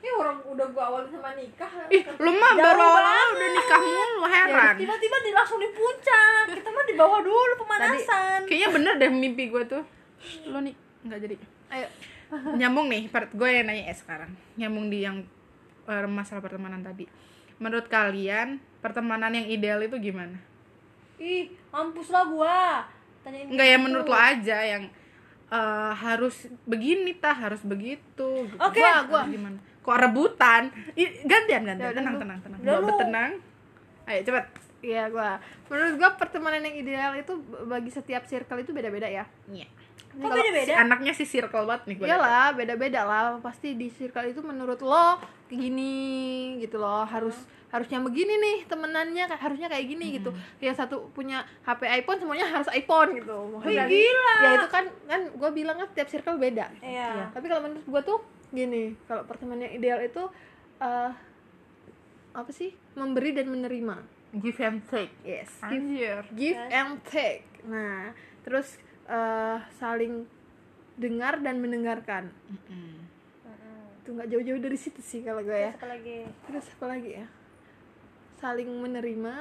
ini 0.00 0.08
orang 0.16 0.40
udah 0.48 0.66
gua 0.72 0.84
awalin 0.88 1.12
sama 1.12 1.36
nikah. 1.36 1.68
Ih 1.92 2.02
lu 2.16 2.32
mah 2.32 2.56
baru 2.56 2.80
awal 2.80 3.36
udah 3.36 3.48
nikah 3.52 3.80
mulu 3.84 4.24
heran. 4.32 4.74
tiba-tiba 4.80 5.16
di 5.20 5.30
langsung 5.36 5.60
di 5.60 5.68
puncak. 5.76 6.44
Kita 6.56 6.68
mah 6.72 6.84
di 6.88 6.94
bawah 6.96 7.20
dulu 7.20 7.52
pemanasan. 7.60 8.48
Kayaknya 8.48 8.68
bener 8.72 8.92
deh 8.96 9.10
mimpi 9.12 9.52
gue 9.52 9.62
tuh. 9.68 9.84
Lo 10.48 10.64
nih 10.64 10.72
nggak 11.04 11.18
jadi. 11.20 11.36
Ayo. 11.76 11.88
Nyambung 12.64 12.88
nih 12.88 13.12
part 13.12 13.28
gue 13.28 13.48
yang 13.52 13.68
nanya 13.68 13.92
ya 13.92 13.94
sekarang. 14.00 14.32
Nyambung 14.56 14.88
di 14.88 15.04
yang 15.04 15.20
eh, 15.84 16.08
masalah 16.08 16.40
pertemanan 16.40 16.80
tadi. 16.80 17.04
Menurut 17.60 17.92
kalian 17.92 18.56
pertemanan 18.80 19.36
yang 19.36 19.52
ideal 19.52 19.84
itu 19.84 20.00
gimana? 20.00 20.40
Ih 21.20 21.52
mampus 21.68 22.08
lah 22.08 22.24
gua. 22.24 22.88
Tanyain 23.20 23.52
Enggak 23.52 23.68
ya 23.68 23.76
gitu. 23.76 23.84
menurut 23.84 24.06
lo 24.08 24.16
aja 24.16 24.58
yang 24.64 24.88
eh, 25.50 25.92
harus 25.94 26.34
begini 26.64 27.12
tah 27.12 27.34
harus 27.34 27.60
begitu 27.60 28.00
gitu. 28.46 28.56
Oke. 28.56 28.78
Gua- 28.78 29.04
gua 29.04 29.22
gimana 29.24 29.58
kok 29.80 29.96
rebutan 29.96 30.68
gantian 31.24 31.62
gantian 31.64 31.80
Ya 31.82 31.90
tenang 31.90 32.16
tenang 32.16 32.38
tenang 32.38 32.60
Udah, 32.60 32.74
Gua 32.76 32.86
lu. 32.86 32.98
tenang 32.98 33.30
ayo 34.04 34.20
cepet 34.22 34.46
Iya 34.80 35.08
gua 35.08 35.36
menurut 35.66 35.94
gua 35.96 36.10
pertemanan 36.14 36.60
yang 36.62 36.76
ideal 36.78 37.12
itu 37.14 37.32
bagi 37.64 37.88
setiap 37.88 38.24
circle 38.24 38.58
itu 38.58 38.70
beda-beda 38.70 39.04
ya 39.04 39.24
Iya. 39.46 39.66
kok 40.10 40.20
Kalau- 40.20 40.36
beda 40.36 40.50
beda 40.52 40.66
Si 40.66 40.72
anaknya 40.74 41.12
si 41.12 41.24
circle 41.24 41.64
banget 41.64 41.82
nih 41.84 41.96
gue 41.96 42.06
Iyalah, 42.06 42.48
beda-beda 42.52 43.00
lah. 43.02 43.22
Pasti 43.38 43.72
di 43.72 43.88
circle 43.88 44.26
itu 44.28 44.40
menurut 44.40 44.80
lo 44.80 45.16
kayak 45.46 45.60
gini 45.60 45.94
gitu 46.58 46.76
loh. 46.76 47.02
Harus 47.04 47.38
harusnya 47.70 47.98
begini 47.98 48.34
nih 48.36 48.56
temenannya 48.66 49.24
harusnya 49.30 49.66
kayak 49.66 49.86
gini 49.86 50.18
gitu. 50.18 50.30
Yang 50.58 50.76
satu 50.78 51.10
punya 51.10 51.42
HP 51.62 51.86
iPhone 51.96 52.18
semuanya 52.18 52.46
harus 52.50 52.66
iPhone 52.68 53.14
gitu. 53.14 53.36
Maksudnya- 53.54 53.86
gila. 53.86 54.34
Ya 54.36 54.50
itu 54.56 54.68
kan 54.68 54.84
kan 55.06 55.20
gue 55.30 55.50
bilang 55.50 55.76
kan 55.76 55.86
setiap 55.86 56.08
circle 56.08 56.36
beda. 56.36 56.66
Iya. 56.80 57.30
Tapi 57.30 57.46
kalau 57.46 57.62
menurut 57.62 57.82
gue 57.84 58.02
tuh 58.04 58.18
gini, 58.50 58.98
kalau 59.04 59.22
pertemanan 59.22 59.64
yang 59.64 59.74
ideal 59.76 59.98
itu 59.98 60.22
eh 60.78 61.10
apa 62.30 62.50
sih? 62.50 62.74
Memberi 62.92 63.30
dan 63.32 63.46
menerima. 63.46 64.18
give 64.32 64.58
and 64.60 64.78
take 64.86 65.10
Yes. 65.20 65.50
anjir 65.60 66.22
give 66.32 66.54
Yes. 66.54 66.70
and 66.70 67.02
take 67.04 67.42
nah 67.66 68.14
terus 68.40 68.78
eh, 69.04 69.58
saling 69.74 70.22
dengar 70.94 71.42
dan 71.42 71.58
mendengarkan 71.58 72.30
Mm-mm. 72.46 72.94
Mm-mm. 73.42 73.98
itu 73.98 74.08
nggak 74.08 74.30
jauh-jauh 74.30 74.62
dari 74.62 74.78
situ 74.78 75.02
sih 75.02 75.26
kalau 75.26 75.42
gue 75.42 75.50
ya 75.50 75.74
Terus 75.74 75.82
apa 75.82 75.88
lagi 75.90 76.18
terus 76.46 76.66
apa 76.70 76.86
lagi 76.86 77.10
ya 77.10 77.26
saling 78.40 78.70
menerima 78.72 79.36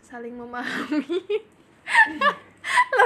saling 0.00 0.34
memahami. 0.34 1.22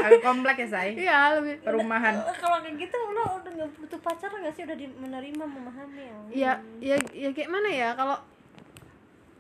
Agak 0.05 0.21
komplek 0.21 0.57
ya 0.65 0.69
say 0.69 0.89
iya 0.97 1.37
lebih. 1.37 1.61
Perumahan. 1.61 2.17
Kalau 2.37 2.61
kayak 2.61 2.77
gitu 2.77 2.97
lo 2.97 3.41
udah 3.41 3.51
nggak 3.53 3.71
butuh 3.77 4.01
pacar 4.01 4.29
nggak 4.33 4.53
sih? 4.53 4.65
Udah 4.65 4.77
di- 4.77 4.97
menerima 4.97 5.45
memahami 5.45 6.01
ya? 6.01 6.17
Ya 6.33 6.53
ya 6.81 6.97
ya 7.13 7.29
kayak 7.33 7.49
mana 7.49 7.69
ya? 7.69 7.93
Kalau 7.93 8.17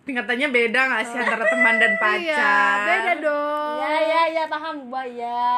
tingkatannya 0.04 0.48
beda 0.52 0.80
nggak 0.92 1.04
sih 1.04 1.16
antara 1.16 1.44
teman 1.48 1.76
dan 1.80 1.92
pacar? 1.96 2.20
iya 2.20 2.52
beda 2.84 3.12
dong. 3.24 3.76
Ya 3.80 3.94
ya 3.96 4.22
ya 4.28 4.44
paham 4.48 4.76
gua 4.88 5.04
ya 5.04 5.52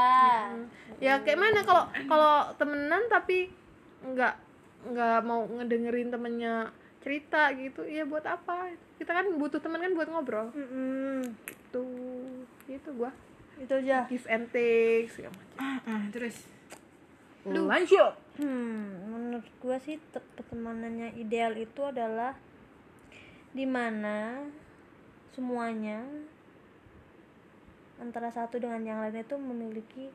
ya 0.97 1.15
kayak 1.23 1.39
mana? 1.39 1.61
Kalau 1.63 1.85
kalau 2.07 2.35
temenan 2.55 3.03
tapi 3.07 3.51
nggak 4.07 4.35
nggak 4.95 5.19
mau 5.27 5.43
ngedengerin 5.51 6.15
temennya 6.15 6.71
cerita 7.07 7.55
gitu 7.55 7.87
ya 7.87 8.03
buat 8.03 8.27
apa? 8.27 8.75
Kita 8.99 9.15
kan 9.15 9.31
butuh 9.39 9.63
teman 9.63 9.79
kan 9.79 9.95
buat 9.95 10.11
ngobrol. 10.11 10.51
Mm-mm. 10.51 11.23
gitu. 11.47 11.87
Gitu 12.67 12.89
gua. 12.99 13.15
Itu 13.63 13.79
aja. 13.79 14.11
Give 14.11 14.27
and 14.27 14.51
take 14.51 15.07
segala 15.15 15.39
macam. 15.39 15.55
Ah, 15.63 15.79
ah, 15.87 16.03
terus. 16.11 16.51
Lu. 17.47 17.71
lanjut. 17.71 18.19
Hmm, 18.43 19.07
menurut 19.07 19.47
gua 19.63 19.79
sih 19.79 20.03
te- 20.11 20.27
pertemanannya 20.35 21.15
ideal 21.15 21.55
itu 21.55 21.87
adalah 21.87 22.35
di 23.55 23.63
mana 23.63 24.43
semuanya 25.31 26.03
antara 28.03 28.35
satu 28.35 28.59
dengan 28.59 28.83
yang 28.83 28.99
lain 28.99 29.23
itu 29.23 29.39
memiliki 29.39 30.11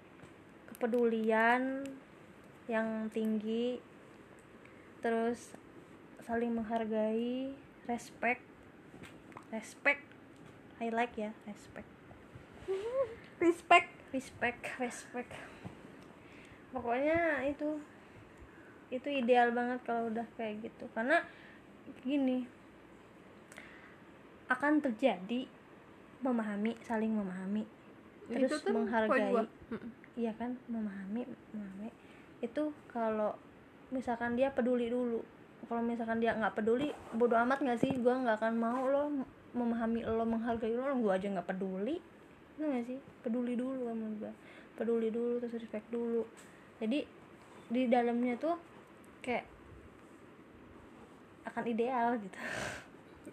kepedulian 0.68 1.88
yang 2.68 3.08
tinggi. 3.16 3.80
Terus 5.00 5.56
saling 6.22 6.54
menghargai 6.54 7.54
respect. 7.90 8.46
Respect. 9.50 10.02
I 10.82 10.90
like 10.94 11.18
ya 11.18 11.34
respect. 11.50 11.90
Respect. 13.42 13.90
Respect 14.14 14.62
respect. 14.78 15.32
Pokoknya 16.72 17.44
itu 17.50 17.82
itu 18.92 19.08
ideal 19.08 19.56
banget 19.56 19.82
kalau 19.84 20.12
udah 20.14 20.28
kayak 20.38 20.62
gitu. 20.68 20.86
Karena 20.94 21.24
gini 22.06 22.46
akan 24.52 24.84
terjadi 24.84 25.48
memahami 26.22 26.78
saling 26.86 27.12
memahami. 27.12 27.64
Terus 28.30 28.62
Itu 28.62 28.72
menghargai. 28.72 29.48
iya 30.16 30.32
kan? 30.38 30.56
Memahami 30.70 31.26
memahami. 31.52 31.90
Itu 32.44 32.72
kalau 32.92 33.36
misalkan 33.92 34.40
dia 34.40 34.52
peduli 34.56 34.88
dulu 34.88 35.20
kalau 35.70 35.82
misalkan 35.86 36.18
dia 36.18 36.34
nggak 36.34 36.58
peduli 36.58 36.90
bodoh 37.14 37.38
amat 37.46 37.62
nggak 37.62 37.80
sih? 37.80 37.92
Gua 38.02 38.18
nggak 38.18 38.42
akan 38.42 38.54
mau 38.58 38.82
lo 38.88 39.04
memahami 39.52 40.02
lo 40.08 40.24
menghargai 40.24 40.74
lo 40.74 40.96
gua 40.98 41.20
aja 41.20 41.28
nggak 41.30 41.48
peduli. 41.48 42.02
Itu 42.58 42.66
nggak 42.66 42.86
sih? 42.88 43.00
Peduli 43.22 43.54
dulu 43.54 43.92
kamu 43.92 44.08
gua. 44.22 44.32
Peduli 44.76 45.08
dulu 45.14 45.38
terus 45.44 45.60
respect 45.62 45.88
dulu. 45.94 46.26
Jadi 46.82 47.06
di 47.72 47.82
dalamnya 47.88 48.36
tuh 48.36 48.58
kayak 49.22 49.46
akan 51.48 51.64
ideal 51.68 52.18
gitu. 52.20 52.40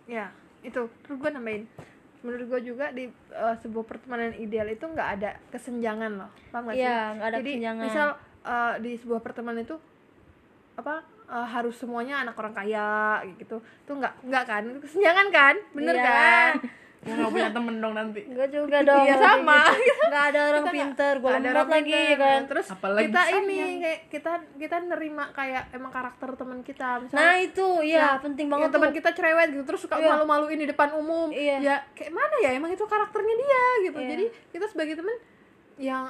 Ya 0.09 0.33
itu. 0.65 0.89
Terus 1.05 1.17
gue 1.21 1.31
nambahin. 1.37 1.69
Menurut 2.25 2.49
gue 2.49 2.73
juga 2.73 2.89
di 2.97 3.13
eh, 3.13 3.57
sebuah 3.61 3.85
pertemanan 3.85 4.33
ideal 4.41 4.65
itu 4.73 4.89
nggak 4.89 5.09
ada 5.21 5.37
kesenjangan 5.53 6.17
loh. 6.17 6.31
Paham 6.49 6.73
gak 6.73 6.81
sih? 6.81 6.89
Iya, 6.89 7.01
nggak 7.13 7.29
ada 7.29 7.37
jadi 7.45 7.53
kesenjangan. 7.53 7.85
misal 7.85 8.09
eh, 8.49 8.75
di 8.81 8.93
sebuah 8.97 9.21
pertemanan 9.21 9.69
itu 9.69 9.77
apa 10.81 11.05
eh, 11.29 11.47
harus 11.47 11.75
semuanya 11.75 12.21
anak 12.21 12.35
orang 12.35 12.53
kaya 12.53 12.89
gitu 13.35 13.57
itu 13.59 13.93
nggak 13.93 14.13
nggak 14.23 14.45
kan 14.45 14.65
kesenjangan 14.79 15.29
kan 15.29 15.55
bener 15.71 15.95
Iya. 15.95 16.05
kan 16.05 16.53
gue 16.99 17.15
nggak 17.15 17.31
punya 17.31 17.51
temen 17.51 17.79
dong 17.79 17.95
nanti 17.95 18.27
Enggak 18.27 18.51
juga 18.51 18.83
dong. 18.83 19.07
Iya, 19.07 19.17
sama. 19.17 19.71
gitu. 19.71 20.03
Nggak 20.05 20.25
ada 20.27 20.41
orang 20.45 20.65
Kita 20.65 20.75
pinter, 20.75 21.13
gue 21.15 21.25
nggak 21.25 21.39
ada 21.39 21.51
orang 21.55 21.69
lagi 21.71 21.87
pinter. 21.87 22.03
ya 22.03 22.17
kan. 22.19 22.41
terus 22.45 22.67
Apalagi 22.69 23.05
kita 23.07 23.21
sayang. 23.23 23.45
ini 23.47 23.59
kayak 23.79 24.01
kita 24.11 24.33
kita 24.59 24.77
nerima 24.83 25.25
kayak 25.31 25.63
emang 25.71 25.93
karakter 25.95 26.29
teman 26.35 26.59
kita 26.61 26.89
misalnya 26.99 27.23
Nah 27.23 27.35
itu, 27.39 27.67
iya 27.87 27.99
Ya, 28.03 28.09
penting 28.19 28.47
ya, 28.47 28.53
banget 28.53 28.69
teman 28.75 28.89
tuh. 28.89 28.97
kita 28.99 29.11
cerewet 29.15 29.49
gitu 29.49 29.65
terus 29.65 29.81
suka 29.81 29.95
Iya. 29.95 30.11
malu-maluin 30.11 30.59
di 30.59 30.67
depan 30.67 30.89
umum 30.93 31.29
Iya. 31.31 31.57
ya 31.63 31.77
kayak 31.93 32.13
mana 32.13 32.35
ya 32.37 32.51
emang 32.53 32.71
itu 32.73 32.83
karakternya 32.85 33.35
dia 33.39 33.65
gitu 33.85 33.99
Iya. 33.99 34.09
jadi 34.11 34.25
kita 34.51 34.67
sebagai 34.67 34.95
teman 34.97 35.17
yang 35.79 36.05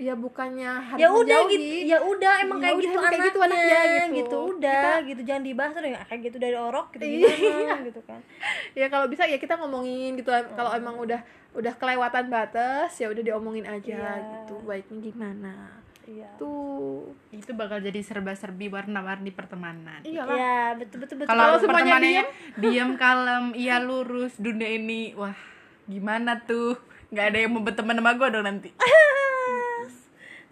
ya 0.00 0.16
bukannya 0.16 0.70
harus 0.80 0.96
ya 0.96 1.08
udah 1.12 1.38
gitu 1.46 1.64
ya 1.84 1.98
udah 2.00 2.32
emang 2.40 2.56
Ya 2.56 2.62
kayak 2.64 2.72
udah, 2.72 2.80
gitu 2.80 2.88
emang 2.90 3.04
kayak 3.04 3.12
anaknya, 3.12 3.28
gitu 3.28 3.38
anaknya, 3.38 3.80
gitu. 3.84 4.16
gitu. 4.16 4.38
Udah 4.50 4.72
Kita- 4.72 5.04
gitu. 5.04 5.20
Jangan 5.22 5.42
dibahas 5.44 5.72
udah 5.74 5.90
kayak 6.02 6.20
gitu 6.24 6.36
dari 6.36 6.56
orok 6.56 6.86
gitu 6.90 7.04
Iya. 7.04 7.28
gimana 7.30 7.76
gitu 7.84 8.00
kan. 8.02 8.20
Ya 8.80 8.86
kalau 8.88 9.06
bisa 9.06 9.22
ya 9.24 9.36
kita 9.36 9.54
ngomongin 9.54 10.16
gitu. 10.16 10.28
Kalau 10.30 10.72
emang 10.72 10.96
udah 10.96 11.20
udah 11.50 11.72
kelewatan 11.76 12.24
batas 12.26 12.96
ya 12.96 13.06
udah 13.06 13.20
diomongin 13.20 13.68
aja 13.68 13.92
Iya. 13.92 14.12
gitu. 14.40 14.56
Baiknya 14.64 14.98
gimana? 15.04 15.54
Iya. 16.02 16.26
Tuh 16.36 17.04
itu 17.28 17.52
bakal 17.52 17.78
jadi 17.78 18.00
serba-serbi 18.00 18.66
warna-warni 18.66 19.30
pertemanan. 19.30 20.00
Iyalah 20.00 20.32
Iya, 20.32 20.58
betul 20.74 20.96
betul 20.98 21.16
betul. 21.18 21.28
kalau 21.28 21.54
semuanya 21.54 21.68
pertemanannya 21.92 22.24
diam 22.56 22.90
kalem 22.96 23.44
iya 23.54 23.76
lurus 23.78 24.32
dunia 24.34 24.66
ini 24.70 25.12
wah 25.12 25.36
gimana 25.84 26.40
tuh? 26.40 26.80
Nggak 27.10 27.26
ada 27.26 27.38
yang 27.38 27.50
mau 27.50 27.60
berteman 27.60 27.94
sama 27.94 28.14
gue 28.14 28.28
dong 28.28 28.42
nanti 28.44 28.70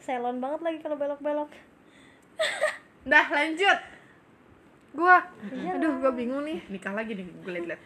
Selon 0.08 0.40
banget 0.40 0.60
lagi 0.64 0.78
kalau 0.80 0.96
belok-belok. 0.96 1.52
dah 3.12 3.26
lanjut. 3.28 3.78
Gua. 4.96 5.20
Aduh 5.52 6.00
gua 6.00 6.12
bingung 6.16 6.48
nih. 6.48 6.64
Nikah 6.72 6.96
lagi 6.96 7.12
nih 7.12 7.28
gue 7.28 7.52
liat-liat. 7.52 7.80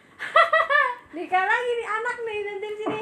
Nikah 1.19 1.43
lagi 1.43 1.71
nih 1.75 1.87
anak 1.91 2.17
nih 2.23 2.37
nanti 2.47 2.67
sini. 2.79 3.01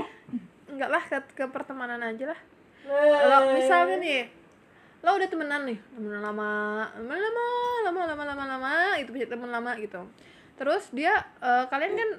enggak 0.71 0.89
lah 0.89 1.03
ke, 1.05 1.17
ke 1.37 1.45
pertemanan 1.53 2.01
aja 2.01 2.33
lah. 2.33 2.39
Eh. 2.81 3.13
lo 3.29 3.53
misalnya 3.53 4.01
nih 4.01 4.25
lo 5.05 5.09
udah 5.13 5.29
temenan 5.29 5.69
nih 5.69 5.77
temenan 5.93 6.21
lama 6.25 6.49
lama 6.97 7.13
lama 7.13 7.45
lama 7.85 8.01
lama 8.09 8.23
lama 8.25 8.43
lama 8.57 8.73
itu 8.97 9.13
punya 9.13 9.29
temen 9.29 9.53
lama 9.53 9.77
gitu. 9.77 10.01
Terus 10.57 10.89
dia 10.89 11.13
eh, 11.45 11.69
kalian 11.69 11.93
kan 11.93 12.09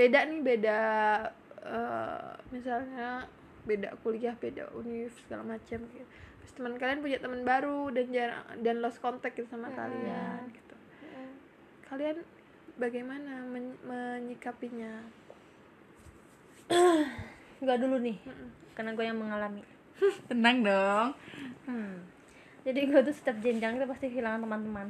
beda 0.00 0.32
nih 0.32 0.40
beda 0.40 0.80
eh, 1.60 2.30
misalnya 2.56 3.28
beda 3.66 3.94
kuliah 4.04 4.34
beda 4.38 4.70
univ 4.76 5.10
segala 5.24 5.56
macam 5.56 5.78
gitu 5.82 6.06
terus 6.42 6.52
teman 6.54 6.74
kalian 6.78 7.00
punya 7.02 7.18
teman 7.18 7.42
baru 7.42 7.90
dan 7.90 8.06
jarang 8.12 8.44
dan 8.62 8.76
lost 8.84 9.02
contact 9.02 9.34
gitu 9.34 9.48
sama 9.50 9.72
kalian 9.74 10.46
gitu 10.52 10.74
kalian 11.88 12.16
bagaimana 12.78 13.42
men- 13.48 13.80
menyikapinya 13.82 15.02
Enggak 17.58 17.78
dulu 17.82 17.96
nih. 17.98 18.16
Karena 18.76 18.90
gue 18.94 19.04
yang 19.04 19.18
mengalami. 19.18 19.62
tenang 20.30 20.62
dong 20.62 21.08
Hmm. 21.66 22.06
Jadi 22.64 22.88
gue 22.88 23.00
tuh 23.00 23.12
setiap 23.12 23.36
jenjang 23.44 23.76
itu 23.76 23.84
pasti 23.88 24.08
kehilangan 24.08 24.40
teman-teman. 24.44 24.86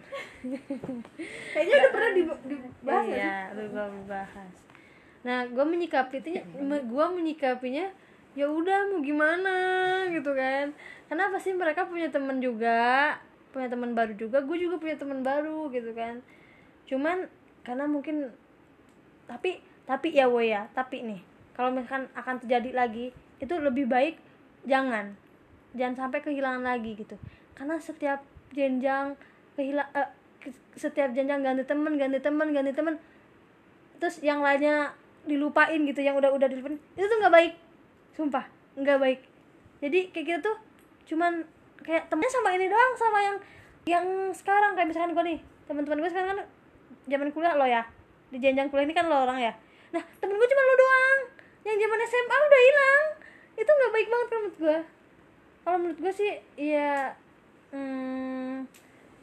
kayaknya 1.54 1.75
udah 1.75 1.90
pernah 1.90 2.10
dibahas 2.14 3.06
iya, 3.06 3.50
udah 3.54 3.66
gue 3.66 3.87
bahas. 4.06 4.54
Nah, 5.26 5.46
gue 5.46 5.64
menyikapi 5.66 6.22
itu, 6.22 6.30
gue 6.62 7.06
menyikapinya 7.18 7.90
ya 8.38 8.47
udah 8.47 8.95
mau 8.95 9.02
gimana? 9.02 9.54
Gitu 10.14 10.30
kan. 10.30 10.71
Kenapa 11.11 11.42
sih 11.42 11.50
mereka 11.59 11.90
punya 11.90 12.07
teman 12.07 12.38
juga, 12.38 13.18
punya 13.50 13.66
teman 13.66 13.99
baru 13.99 14.14
juga, 14.14 14.38
gue 14.38 14.57
juga 14.62 14.78
punya 14.78 14.95
teman 14.95 15.26
baru 15.26 15.66
gitu 15.75 15.90
kan. 15.99 16.23
Cuman 16.87 17.26
karena 17.66 17.90
mungkin 17.90 18.30
tapi 19.26 19.59
tapi 19.83 20.14
ya 20.14 20.30
woy 20.30 20.54
ya, 20.54 20.71
tapi 20.71 21.02
nih 21.02 21.21
kalau 21.59 21.75
misalkan 21.75 22.07
akan 22.14 22.38
terjadi 22.38 22.71
lagi 22.71 23.11
itu 23.42 23.54
lebih 23.59 23.90
baik 23.90 24.23
jangan. 24.62 25.18
Jangan 25.75 26.07
sampai 26.07 26.23
kehilangan 26.23 26.62
lagi 26.62 26.95
gitu. 26.95 27.18
Karena 27.59 27.75
setiap 27.83 28.23
jenjang 28.54 29.18
kehilang 29.59 29.90
setiap 30.78 31.11
jenjang 31.12 31.42
ganti 31.42 31.66
temen 31.66 31.99
ganti 31.99 32.23
temen 32.23 32.54
ganti 32.54 32.73
temen 32.73 32.95
terus 33.99 34.23
yang 34.23 34.40
lainnya 34.40 34.95
dilupain 35.26 35.83
gitu 35.83 36.00
yang 36.00 36.14
udah 36.14 36.30
udah 36.30 36.47
dilupain 36.47 36.78
itu 36.95 37.04
tuh 37.04 37.18
nggak 37.18 37.35
baik 37.35 37.52
sumpah 38.18 38.50
nggak 38.75 38.98
baik. 38.98 39.20
Jadi 39.78 40.10
kayak 40.10 40.26
gitu 40.26 40.40
tuh 40.50 40.56
cuman 41.14 41.46
kayak 41.87 42.10
temennya 42.10 42.32
sama 42.34 42.50
ini 42.58 42.66
doang 42.66 42.92
sama 42.98 43.18
yang 43.22 43.37
yang 43.87 44.07
sekarang. 44.35 44.74
Kayak 44.74 44.90
misalkan 44.90 45.14
gue 45.14 45.24
nih 45.24 45.38
teman-teman 45.70 45.98
gue 46.02 46.11
sekarang 46.11 46.28
kan 46.35 46.40
zaman 47.07 47.31
kuliah 47.31 47.54
lo 47.54 47.66
ya. 47.70 47.87
Di 48.35 48.42
jenjang 48.42 48.66
kuliah 48.74 48.90
ini 48.90 48.94
kan 48.98 49.07
lo 49.07 49.22
orang 49.22 49.38
ya. 49.38 49.54
Nah 49.94 50.02
temen 50.18 50.35
gue 50.35 50.48
cuma 50.50 50.62
lo 50.66 50.74
doang. 50.74 51.20
Yang 51.62 51.76
zaman 51.87 51.98
SMA 52.11 52.37
udah 52.42 52.61
hilang. 52.66 53.04
Itu 53.54 53.70
nggak 53.70 53.92
baik 53.94 54.09
banget 54.11 54.28
menurut 54.35 54.57
gue 54.59 54.78
kalau 55.68 55.85
menurut 55.85 56.00
gue 56.00 56.12
sih 56.16 56.33
ya 56.57 57.12
hmm, 57.76 58.64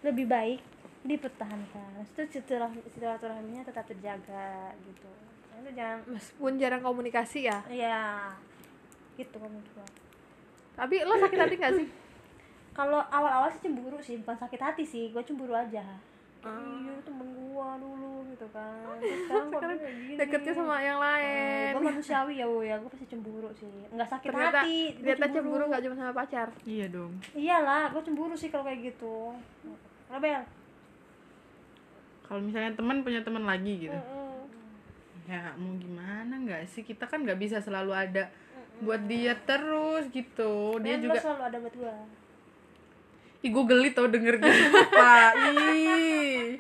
lebih 0.05 0.29
baik 0.29 0.61
dipertahankan. 1.01 2.05
Itu 2.05 2.21
silaturahmi 2.29 2.85
silaturahminya 2.93 3.65
tetap 3.65 3.89
terjaga 3.89 4.77
gitu. 4.85 5.09
Itu 5.57 5.73
jangan 5.73 6.05
meskipun 6.05 6.61
jarang 6.61 6.85
komunikasi 6.85 7.49
ya. 7.49 7.65
Ya 7.65 8.29
gitu 9.15 9.37
menurut 9.39 9.69
gue 9.73 9.87
tapi 10.75 10.95
lo 11.07 11.15
sakit 11.15 11.39
hati 11.39 11.55
gak 11.55 11.73
sih? 11.79 11.87
Kalau 12.77 12.99
awal-awal 13.07 13.47
sih 13.55 13.63
cemburu 13.63 13.97
sih 14.03 14.19
bukan 14.19 14.35
sakit 14.35 14.59
hati 14.59 14.83
sih 14.83 15.09
gue 15.15 15.23
cemburu 15.23 15.55
aja. 15.55 15.83
Iya 16.45 16.93
temen 17.01 17.25
gua 17.33 17.73
dulu 17.81 18.21
gitu 18.29 18.45
kan. 18.53 19.01
Terus 19.01 19.25
sekarang 19.25 19.49
kayak 19.81 19.95
gini. 19.97 20.13
deketnya 20.13 20.53
sama 20.53 20.77
yang 20.77 21.01
lain. 21.01 21.71
Gue 21.73 21.83
manusiawi 21.89 22.33
ya 22.37 22.45
woy 22.45 22.69
ya. 22.69 22.75
Gue 22.77 22.91
pasti 22.91 23.07
cemburu 23.09 23.49
sih. 23.55 23.71
Nggak 23.89 24.09
sakit 24.13 24.29
ternyata 24.29 24.61
hati 24.61 24.77
ternyata 25.01 25.25
cemburu. 25.33 25.63
gak 25.71 25.81
cuma 25.87 25.95
sama 25.97 26.13
pacar. 26.13 26.47
Iya 26.67 26.85
dong. 26.91 27.17
Iyalah 27.33 27.89
gue 27.95 28.01
cemburu 28.03 28.35
sih 28.37 28.53
kalau 28.53 28.67
kayak 28.67 28.93
gitu. 28.93 29.33
Rebel. 30.11 30.43
Kalau 32.29 32.41
misalnya 32.43 32.77
teman 32.77 33.01
punya 33.01 33.23
teman 33.25 33.41
lagi 33.47 33.89
gitu. 33.89 33.99
Ya 35.25 35.55
mau 35.57 35.73
gimana 35.81 36.37
nggak 36.45 36.69
sih? 36.69 36.85
Kita 36.85 37.09
kan 37.09 37.25
nggak 37.25 37.41
bisa 37.41 37.57
selalu 37.57 37.89
ada 37.95 38.29
buat 38.77 39.01
dia 39.03 39.33
terus 39.39 40.09
gitu. 40.09 40.79
Dia 40.79 40.95
juga 40.97 41.17
selalu 41.17 41.43
ada 41.43 41.57
buat 41.59 41.75
gue 41.75 41.95
ih 43.39 43.51
gue 43.51 43.63
geli 43.63 43.89
tau 43.91 44.07
denger 44.07 44.35
gitu 44.35 44.67
pak 44.91 45.31
ih. 45.69 46.57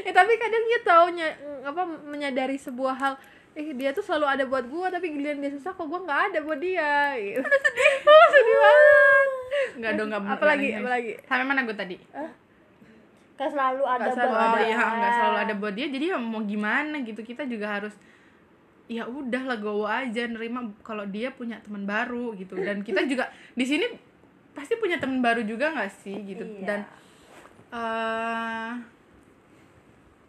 Ya 0.00 0.10
tapi 0.10 0.32
kadang 0.36 0.64
dia 0.66 0.80
tahu 0.82 1.04
ny- 1.10 1.38
apa 1.62 1.82
menyadari 2.04 2.58
sebuah 2.58 2.94
hal. 2.94 3.14
Eh 3.50 3.72
dia 3.72 3.90
tuh 3.90 4.02
selalu 4.02 4.26
ada 4.28 4.44
buat 4.44 4.62
gua 4.64 4.86
tapi 4.88 5.08
giliran 5.08 5.38
dia 5.38 5.50
susah 5.50 5.70
kok 5.70 5.82
gua 5.82 6.00
nggak 6.00 6.20
ada 6.28 6.38
buat 6.40 6.58
dia? 6.58 7.14
Gitu. 7.14 7.40
Sedih. 7.40 7.94
Oh, 8.10 8.26
sedih 8.28 8.56
banget. 8.56 9.28
Nggak 9.72 9.92
dong 9.94 10.08
nggak 10.08 10.22
apalagi 10.28 10.66
nggak- 10.68 10.82
apalagi 10.82 11.10
sampai 11.24 11.44
mana 11.44 11.60
gue 11.62 11.76
tadi? 11.76 11.96
Kan 13.32 13.48
selalu 13.48 13.82
ada 13.84 14.02
Nggak 14.02 14.12
selalu 14.12 14.30
buat 14.30 14.42
ada. 14.44 14.60
dia. 14.60 14.76
nggak 14.76 15.12
selalu 15.12 15.36
ada 15.38 15.54
buat 15.56 15.74
dia. 15.74 15.86
Jadi 15.88 16.04
ya 16.06 16.18
mau 16.18 16.42
gimana 16.42 16.96
gitu 17.00 17.20
kita 17.20 17.42
juga 17.44 17.66
harus 17.70 17.94
ya 18.90 19.06
udah 19.06 19.42
legowo 19.46 19.86
aja 19.86 20.26
nerima 20.26 20.66
kalau 20.82 21.06
dia 21.06 21.30
punya 21.30 21.62
teman 21.62 21.86
baru 21.86 22.34
gitu 22.34 22.58
dan 22.58 22.82
kita 22.82 23.06
juga 23.06 23.30
di 23.54 23.62
sini 23.62 23.86
pasti 24.50 24.74
punya 24.74 24.98
teman 24.98 25.22
baru 25.22 25.46
juga 25.46 25.70
nggak 25.70 25.92
sih 25.94 26.16
gitu 26.26 26.42
Iya. 26.42 26.66
dan 26.66 26.80
eh 27.70 28.72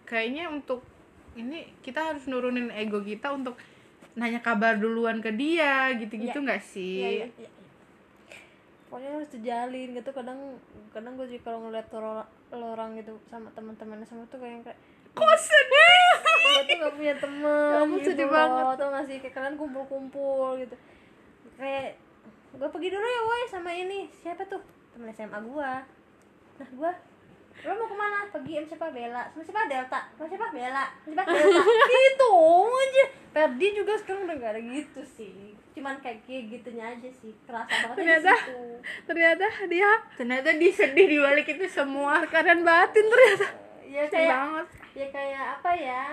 kayaknya 0.05 0.45
untuk 0.47 0.85
ini 1.33 1.73
kita 1.81 2.13
harus 2.13 2.29
nurunin 2.29 2.69
ego 2.69 3.01
kita 3.01 3.33
untuk 3.33 3.57
nanya 4.13 4.43
kabar 4.43 4.77
duluan 4.77 5.23
ke 5.23 5.33
dia 5.33 5.89
gitu-gitu 5.97 6.37
Iya. 6.37 6.45
nggak 6.45 6.61
sih 6.61 6.99
Iya, 7.01 7.09
iya, 7.09 7.27
iya, 7.33 7.49
iya. 7.49 7.49
pokoknya 8.85 9.09
harus 9.17 9.29
terjalin 9.31 9.89
gitu 9.95 10.09
kadang 10.11 10.39
kadang 10.91 11.13
gue 11.15 11.25
juga 11.25 11.41
kalau 11.47 11.59
ngeliat 11.65 11.87
orang, 11.95 12.27
orang 12.53 12.89
gitu 12.99 13.17
sama 13.25 13.49
teman-temannya 13.55 14.05
sama 14.05 14.27
tuh 14.27 14.37
kayak 14.37 14.69
kayak 14.69 14.79
kok 15.11 15.35
sedih? 15.37 16.05
Gue 16.41 16.61
tuh 16.63 16.75
gak 16.77 16.93
punya 16.93 17.13
temen 17.15 17.71
Kamu 17.77 17.93
gitu 17.95 18.07
sedih 18.09 18.27
loh. 18.27 18.33
banget. 18.33 18.65
tau 18.75 18.89
gak 18.89 19.05
sih? 19.05 19.17
Kayak 19.19 19.33
kalian 19.33 19.55
kumpul-kumpul 19.55 20.47
gitu. 20.57 20.75
Kayak 21.55 21.95
gue 22.51 22.67
pergi 22.67 22.89
dulu 22.89 23.07
ya 23.07 23.21
woi 23.21 23.43
sama 23.47 23.71
ini. 23.71 23.99
Siapa 24.13 24.43
tuh? 24.45 24.61
Temen 24.91 25.07
SMA 25.09 25.39
gue 25.41 25.71
nah 26.53 26.69
gue 26.69 26.91
lo 27.61 27.73
mau 27.73 27.85
ke 27.85 27.95
mana? 27.95 28.17
Pergi 28.27 28.53
sama 28.55 28.67
siapa? 28.67 28.87
Bella. 28.89 29.23
Sama 29.29 29.43
siapa? 29.43 29.61
Delta. 29.67 29.99
Sama 30.13 30.27
siapa? 30.27 30.47
Bella. 30.49 30.85
Sama 30.97 31.13
siapa? 31.13 31.23
Delta. 31.27 31.61
Gitu 31.91 32.33
aja. 32.65 33.03
Perdi 33.31 33.67
juga 33.71 33.93
sekarang 33.95 34.21
udah 34.25 34.35
gak 34.35 34.51
ada 34.51 34.61
gitu 34.61 35.01
sih. 35.05 35.35
Cuman 35.71 35.95
kayak 35.99 36.19
kayak 36.25 36.43
gitunya 36.49 36.85
aja 36.89 37.09
sih. 37.09 37.31
Kerasa 37.43 37.71
banget 37.71 37.95
Ternyata. 37.95 38.33
situ. 38.35 38.59
ternyata 39.01 39.45
dia 39.67 39.91
ternyata 40.13 40.49
dia 40.51 40.71
sedih 40.73 41.07
di 41.07 41.17
balik 41.17 41.47
itu 41.47 41.65
semua. 41.65 42.19
Tekanan 42.19 42.61
batin 42.61 43.05
ternyata 43.05 43.47
ya 43.91 44.03
kayak 44.07 44.31
banget. 44.31 44.67
ya 44.93 45.07
kayak 45.09 45.45
apa 45.59 45.71
ya 45.73 46.03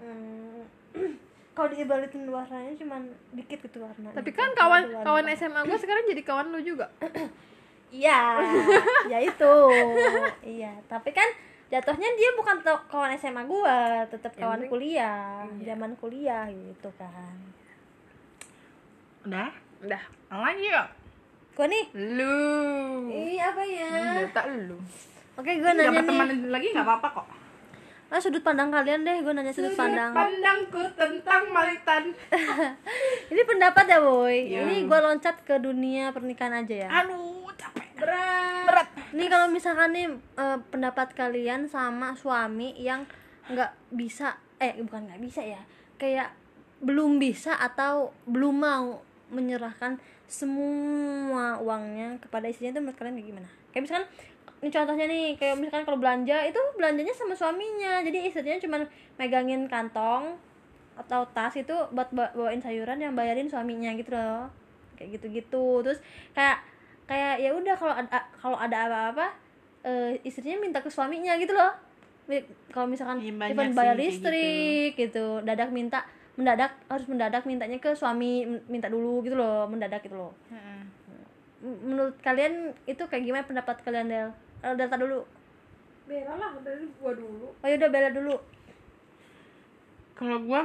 hmm, 0.00 0.64
kalau 1.52 1.68
diibaratin 1.68 2.24
warnanya 2.24 2.72
cuman 2.74 3.02
dikit 3.30 3.60
gitu 3.60 3.78
warna 3.78 4.08
tapi 4.10 4.32
kan 4.32 4.48
kawan 4.54 4.88
kawan 5.04 5.28
SMA 5.30 5.60
gua 5.62 5.76
sekarang 5.76 6.08
jadi 6.08 6.22
kawan 6.24 6.48
lu 6.48 6.60
juga. 6.60 6.88
Iya 7.90 8.38
ya 9.04 9.18
itu. 9.18 9.54
Iya 10.40 10.70
tapi 10.86 11.10
kan 11.10 11.26
jatuhnya 11.66 12.06
dia 12.14 12.30
bukan 12.32 12.62
to- 12.62 12.86
kawan 12.86 13.10
SMA 13.12 13.42
gua 13.44 14.06
tetap 14.06 14.30
Yang 14.30 14.40
kawan 14.40 14.60
kuliah 14.70 15.42
Iya. 15.58 15.74
zaman 15.74 15.98
kuliah 15.98 16.46
gitu 16.46 16.86
kan. 16.94 17.34
Udah? 19.26 19.50
Udah. 19.82 20.02
Lagi 20.30 20.70
ya 20.70 20.86
gua 21.52 21.66
nih. 21.66 21.84
Lu. 22.14 22.38
Ih 23.10 23.42
apa 23.42 23.62
ya? 23.66 23.90
Data 24.22 24.42
lu 24.48 24.78
oke 25.38 25.50
gua 25.60 25.70
nggak 25.70 25.76
nanya 25.76 25.90
nih. 25.90 25.98
berteman 26.02 26.28
lagi 26.50 26.66
nggak 26.74 26.86
apa-apa 26.86 27.08
kok. 27.20 27.26
Ah 28.10 28.18
sudut 28.18 28.42
pandang 28.42 28.74
kalian 28.74 29.06
deh 29.06 29.22
gue 29.22 29.30
nanya 29.30 29.54
sudut 29.54 29.78
pandang. 29.78 30.10
pandangku 30.10 30.82
tentang 30.98 31.46
malitan. 31.54 32.10
Ini 33.30 33.42
pendapat 33.46 33.86
ya 33.86 34.02
boy? 34.02 34.34
Iya. 34.34 34.66
ini 34.66 34.82
gue 34.90 34.98
loncat 34.98 35.46
ke 35.46 35.62
dunia 35.62 36.10
pernikahan 36.10 36.66
aja 36.66 36.74
ya? 36.86 36.88
Aduh 36.90 37.46
capek. 37.54 37.86
Berat. 38.02 38.66
Berat. 38.66 38.88
Nih 39.14 39.30
kalau 39.30 39.46
misalkan 39.46 39.94
nih 39.94 40.10
eh, 40.10 40.58
pendapat 40.74 41.14
kalian 41.14 41.70
sama 41.70 42.18
suami 42.18 42.74
yang 42.82 43.06
nggak 43.46 43.94
bisa 43.94 44.34
eh 44.58 44.74
bukan 44.82 45.06
nggak 45.06 45.22
bisa 45.22 45.46
ya 45.46 45.62
kayak 45.94 46.34
belum 46.82 47.22
bisa 47.22 47.54
atau 47.60 48.10
belum 48.24 48.56
mau 48.58 49.04
menyerahkan 49.30 50.02
semua 50.26 51.58
uangnya 51.62 52.18
kepada 52.18 52.50
istrinya 52.50 52.78
itu 52.78 52.80
menurut 52.82 52.98
kalian 52.98 53.14
kayak 53.18 53.28
gimana? 53.30 53.48
Kayak 53.70 53.82
misalkan 53.86 54.06
ini 54.60 54.68
contohnya 54.68 55.08
nih 55.08 55.40
kayak 55.40 55.56
misalkan 55.56 55.88
kalau 55.88 55.96
belanja 55.96 56.36
itu 56.44 56.60
belanjanya 56.76 57.14
sama 57.16 57.32
suaminya. 57.32 58.04
Jadi 58.04 58.28
istrinya 58.28 58.60
cuma 58.60 58.76
megangin 59.16 59.64
kantong 59.64 60.36
atau 61.00 61.24
tas 61.32 61.56
itu 61.56 61.72
buat 61.96 62.12
ba- 62.12 62.32
bawain 62.36 62.60
sayuran 62.60 63.00
yang 63.00 63.16
bayarin 63.16 63.48
suaminya 63.48 63.88
gitu 63.96 64.12
loh. 64.12 64.52
Kayak 65.00 65.16
gitu-gitu. 65.16 65.80
Terus 65.80 66.04
kayak 66.36 66.60
kayak 67.08 67.40
ya 67.40 67.56
udah 67.56 67.74
kalau 67.74 67.94
ada 67.96 68.20
kalau 68.36 68.60
ada 68.60 68.76
apa-apa 68.84 69.32
eh, 69.80 70.20
istrinya 70.28 70.60
minta 70.60 70.84
ke 70.84 70.92
suaminya 70.92 71.40
gitu 71.40 71.56
loh. 71.56 71.72
Kalau 72.68 72.84
misalkan 72.84 73.16
sih 73.72 73.74
bayar 73.74 73.96
listrik 73.96 74.92
gitu. 74.94 75.26
dadak 75.40 75.72
minta 75.72 76.04
mendadak 76.36 76.72
harus 76.86 77.08
mendadak 77.08 77.42
mintanya 77.42 77.80
ke 77.80 77.96
suami 77.96 78.44
minta 78.68 78.92
dulu 78.92 79.24
gitu 79.24 79.40
loh 79.40 79.64
mendadak 79.66 80.04
gitu 80.04 80.20
loh. 80.20 80.32
Menurut 81.60 82.16
kalian 82.20 82.76
itu 82.84 83.00
kayak 83.02 83.24
gimana 83.24 83.44
pendapat 83.44 83.80
kalian 83.80 84.08
Del? 84.08 84.30
Eh, 84.60 84.72
Delta 84.76 84.96
dulu. 85.00 85.20
Bela 86.04 86.34
lah 86.36 86.52
dari 86.60 86.84
gua 87.00 87.12
dulu. 87.14 87.48
Oh 87.54 87.66
yaudah 87.68 87.88
Bella 87.88 88.10
dulu. 88.12 88.36
Kalau 90.18 90.36
gua 90.44 90.60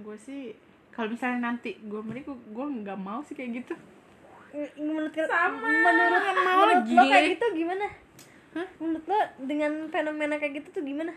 gua 0.00 0.16
sih 0.16 0.54
kalau 0.94 1.12
misalnya 1.12 1.52
nanti 1.52 1.76
gua 1.84 2.00
menikah 2.00 2.32
gua 2.54 2.70
nggak 2.70 2.98
mau 2.98 3.20
sih 3.26 3.36
kayak 3.36 3.64
gitu. 3.64 3.74
Menurut 4.80 5.14
Sama, 5.14 5.62
menurut 5.62 6.22
mau 6.42 6.58
menurut 6.66 6.82
lagi. 6.82 6.94
lo 6.96 7.02
kayak 7.06 7.26
gitu 7.38 7.46
gimana? 7.54 7.86
Menurut 8.82 9.04
lo 9.06 9.18
dengan 9.46 9.72
fenomena 9.92 10.34
kayak 10.40 10.52
gitu 10.62 10.68
tuh 10.80 10.82
gimana? 10.82 11.12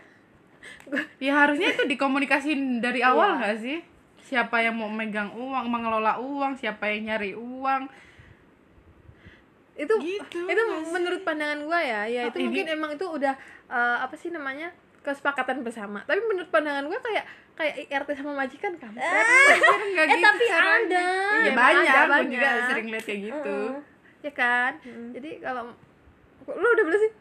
Ya 1.18 1.32
harusnya 1.34 1.74
itu 1.74 1.82
dikomunikasiin 1.88 2.78
dari 2.78 3.02
awal 3.02 3.40
nggak 3.40 3.58
sih? 3.58 3.78
Siapa 4.24 4.62
yang 4.62 4.78
mau 4.80 4.88
megang 4.88 5.34
uang 5.34 5.66
mengelola 5.68 6.16
uang 6.20 6.56
siapa 6.56 6.88
yang 6.88 7.12
nyari 7.12 7.36
uang 7.36 7.90
itu 9.76 9.94
Gitu, 9.98 10.38
itu 10.40 10.60
nggak 10.60 10.80
sih? 10.80 10.92
menurut 10.92 11.20
pandangan 11.20 11.58
gua 11.62 11.78
ya. 11.78 12.00
Ya 12.04 12.20
Oh, 12.20 12.30
itu 12.30 12.38
ini- 12.38 12.46
mungkin 12.48 12.66
emang 12.70 12.90
itu 12.92 13.02
udah 13.04 13.34
eh, 13.66 13.96
apa 14.00 14.14
sih 14.14 14.28
namanya 14.28 14.70
kesepakatan 15.00 15.60
bersama. 15.60 16.00
Tapi 16.00 16.22
menurut 16.22 16.48
pandangan 16.48 16.84
gua 16.84 16.98
kayak 16.98 17.24
kayak 17.54 17.74
IRT 17.84 18.10
sama 18.14 18.34
majikan 18.36 18.74
kan 18.74 18.90
nggak 18.94 20.06
eh 20.06 20.18
tapi 20.20 20.44
ada. 20.50 21.06
ya 21.40 21.52
banyak. 21.52 21.86
ada, 21.86 22.02
gua 22.04 22.18
juga 22.24 22.38
banyak. 22.42 22.66
sering 22.68 22.86
lihat 22.88 23.04
kayak 23.04 23.20
gitu. 23.24 23.58
Ya 24.20 24.32
kan? 24.32 24.72
Jadi 25.10 25.30
kalau 25.38 25.62
lu 26.46 26.66
udah 26.68 26.84
belum 26.84 27.00
sih? 27.00 27.12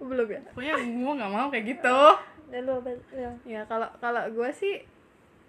Belum 0.00 0.26
ya? 0.26 0.40
Pokoknya 0.48 0.74
gua 0.96 1.12
nggak 1.14 1.30
mau 1.30 1.46
kayak 1.48 1.64
gitu. 1.68 2.00
Dan 2.48 2.60
lo 2.64 2.80
Bel- 2.80 3.06
Bel. 3.08 3.32
ya 3.44 3.62
kalau 3.64 3.86
kalau 3.96 4.26
gua 4.30 4.50
sih 4.50 4.82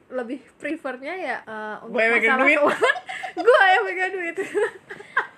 lebih 0.07 0.37
prefernya 0.55 1.13
ya 1.13 1.37
eh, 1.41 1.75
untuk 1.81 1.97
megang 1.97 2.19
masalah 2.37 2.43
duit. 2.43 2.59
keuangan. 2.59 2.95
Gua 3.41 3.61
yang 3.65 3.83
megang 3.83 4.11
duit 4.11 4.35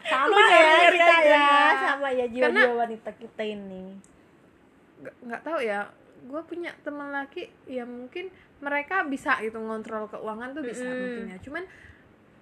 sama 0.03 0.27
Lu 0.27 0.37
ya 0.37 0.47
nyari-nyari 0.49 0.97
kita 0.97 1.15
aja. 1.15 1.31
ya 1.31 1.47
sama 1.81 2.07
ya 2.09 2.25
jiwa-jiwa 2.25 2.43
Karena- 2.59 2.79
wanita 2.79 3.09
kita 3.13 3.43
ini. 3.43 3.83
Nggak 5.21 5.41
tahu 5.41 5.59
ya 5.59 5.79
gue 6.23 6.41
punya 6.43 6.71
teman 6.79 7.11
laki 7.11 7.43
ya 7.65 7.83
mungkin 7.83 8.31
mereka 8.59 9.03
bisa 9.03 9.35
gitu 9.39 9.59
ngontrol 9.59 10.07
keuangan 10.07 10.51
tuh 10.51 10.63
bisa 10.63 10.83
Mm-mm. 10.83 10.95
mungkin 10.97 11.23
ya. 11.29 11.37
Cuman 11.39 11.63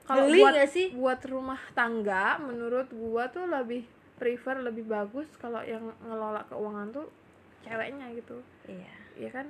kalau 0.02 0.26
buat 0.28 0.54
nggak 0.54 0.70
sih? 0.70 0.88
buat 0.94 1.22
rumah 1.24 1.62
tangga 1.72 2.38
menurut 2.38 2.90
gua 2.92 3.26
tuh 3.28 3.46
lebih 3.46 3.86
prefer 4.18 4.60
lebih 4.60 4.86
bagus 4.86 5.26
kalau 5.36 5.62
yang 5.62 5.82
ngelola 6.02 6.46
keuangan 6.46 6.92
tuh 6.92 7.08
ceweknya 7.62 8.06
gitu. 8.14 8.38
Iya. 8.66 8.92
Iya 9.18 9.30
kan 9.32 9.48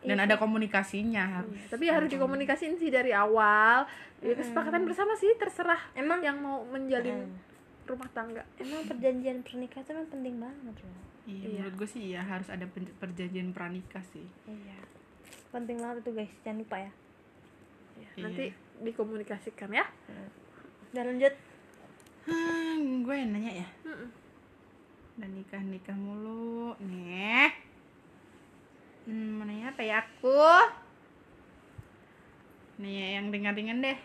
dan 0.00 0.18
ada 0.20 0.34
komunikasinya. 0.34 1.42
Harus 1.42 1.54
Iya, 1.54 1.68
tapi 1.68 1.84
harus 1.88 2.08
dikomunikasiin 2.08 2.74
sih 2.76 2.88
dari 2.88 3.10
awal. 3.10 3.86
Ya 4.18 4.34
kesepakatan 4.34 4.82
bersama 4.82 5.14
sih 5.14 5.30
terserah 5.34 5.78
emang 5.92 6.18
yang 6.20 6.38
mau 6.38 6.62
menjalin 6.64 7.26
Mm. 7.26 7.38
rumah 7.86 8.10
tangga. 8.10 8.42
Emang 8.56 8.84
perjanjian 8.84 9.40
pernikahan 9.40 9.80
itu 9.80 9.90
emang 9.92 10.08
penting 10.08 10.36
banget 10.36 10.76
loh 10.78 10.96
iya, 11.24 11.44
Iya. 11.44 11.48
menurut 11.60 11.74
gue 11.76 11.88
sih 11.88 12.02
iya 12.08 12.20
harus 12.20 12.48
ada 12.48 12.64
perjanjian 12.98 13.50
pranikah 13.50 14.02
sih. 14.06 14.26
Iya. 14.44 14.78
Penting 15.48 15.76
banget 15.76 16.02
itu 16.02 16.10
guys. 16.14 16.32
Jangan 16.42 16.58
lupa 16.58 16.76
ya. 16.78 16.92
Ya, 17.96 18.08
Iya. 18.12 18.22
nanti 18.22 18.44
dikomunikasikan 18.80 19.70
ya. 19.70 19.84
Dan 20.90 21.04
lanjut. 21.06 21.34
Hmm, 22.24 23.02
gue 23.02 23.14
yang 23.14 23.30
nanya 23.30 23.52
ya. 23.56 23.68
Mm-mm. 23.84 24.08
dan 25.18 25.34
nikah 25.34 25.58
nikah 25.60 25.94
mulu. 25.94 26.78
Nih 26.78 27.50
hmm, 29.08 29.28
mau 29.34 29.44
nanya 29.44 29.72
apa 29.72 29.82
ya 29.82 29.96
aku? 29.98 30.36
Nih 32.78 33.16
yang 33.16 33.32
ringan-ringan 33.32 33.80
deh. 33.80 33.98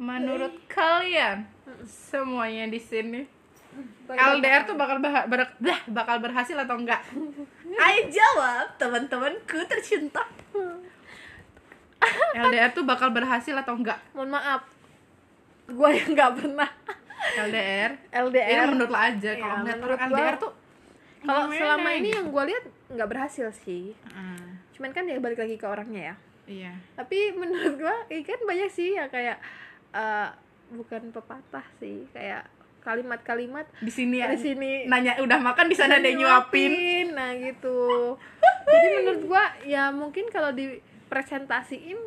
Menurut 0.00 0.56
kalian 0.66 1.44
semuanya 1.84 2.64
di 2.66 2.80
sini 2.80 3.20
LDR 4.10 4.66
tuh 4.66 4.74
bakal 4.74 4.98
bah- 4.98 5.28
ber- 5.28 5.54
bakal 5.86 6.16
berhasil 6.18 6.56
atau 6.56 6.74
enggak? 6.74 6.98
Ayo 7.84 8.00
jawab 8.10 8.66
teman-temanku 8.74 9.60
tercinta. 9.68 10.24
LDR 12.42 12.72
tuh 12.72 12.82
bakal 12.82 13.12
berhasil 13.12 13.54
atau 13.54 13.76
enggak? 13.76 14.00
mohon 14.10 14.32
maaf. 14.32 14.64
Gua 15.70 15.94
yang 15.94 16.10
nggak 16.10 16.32
pernah. 16.34 16.70
LDR? 17.20 17.92
LDR 18.10 18.48
Ini 18.50 18.70
menurut 18.74 18.90
lo 18.90 18.98
aja 18.98 19.30
kalau 19.36 19.54
ngeliat 19.62 19.76
menurut 19.76 19.98
gua- 20.00 20.08
LDR 20.10 20.34
tuh 20.40 20.52
kalau 21.20 21.42
selama 21.52 21.88
ini 21.92 22.08
yang 22.10 22.26
gue 22.32 22.44
lihat 22.48 22.64
nggak 22.90 23.08
berhasil 23.08 23.48
sih. 23.64 23.94
Ah, 24.10 24.58
cuman 24.74 24.90
kan 24.90 25.06
ya 25.06 25.22
balik 25.22 25.38
lagi 25.38 25.54
ke 25.54 25.66
orangnya 25.66 26.14
ya. 26.14 26.16
Iya. 26.50 26.74
tapi 26.98 27.30
menurut 27.30 27.78
gue 27.78 27.96
kan 28.26 28.40
banyak 28.42 28.70
sih 28.74 28.98
ya 28.98 29.06
kayak 29.06 29.38
eh, 29.94 30.28
bukan 30.74 31.14
pepatah 31.14 31.62
sih 31.78 32.10
kayak 32.10 32.42
kalimat-kalimat 32.82 33.70
Di 33.78 33.92
sini 33.92 34.18
ya. 34.18 34.34
di 34.34 34.40
sini. 34.40 34.88
Nanya 34.90 35.20
udah 35.22 35.38
makan 35.38 35.70
di 35.70 35.76
sana 35.78 36.02
ada 36.02 36.10
nyuapin. 36.10 37.12
nah 37.14 37.30
gitu. 37.38 38.18
Jadi 38.66 38.86
menurut 38.98 39.22
gua 39.30 39.44
ya 39.62 39.94
mungkin 39.94 40.26
kalau 40.32 40.50
dipresentasiin 40.50 41.98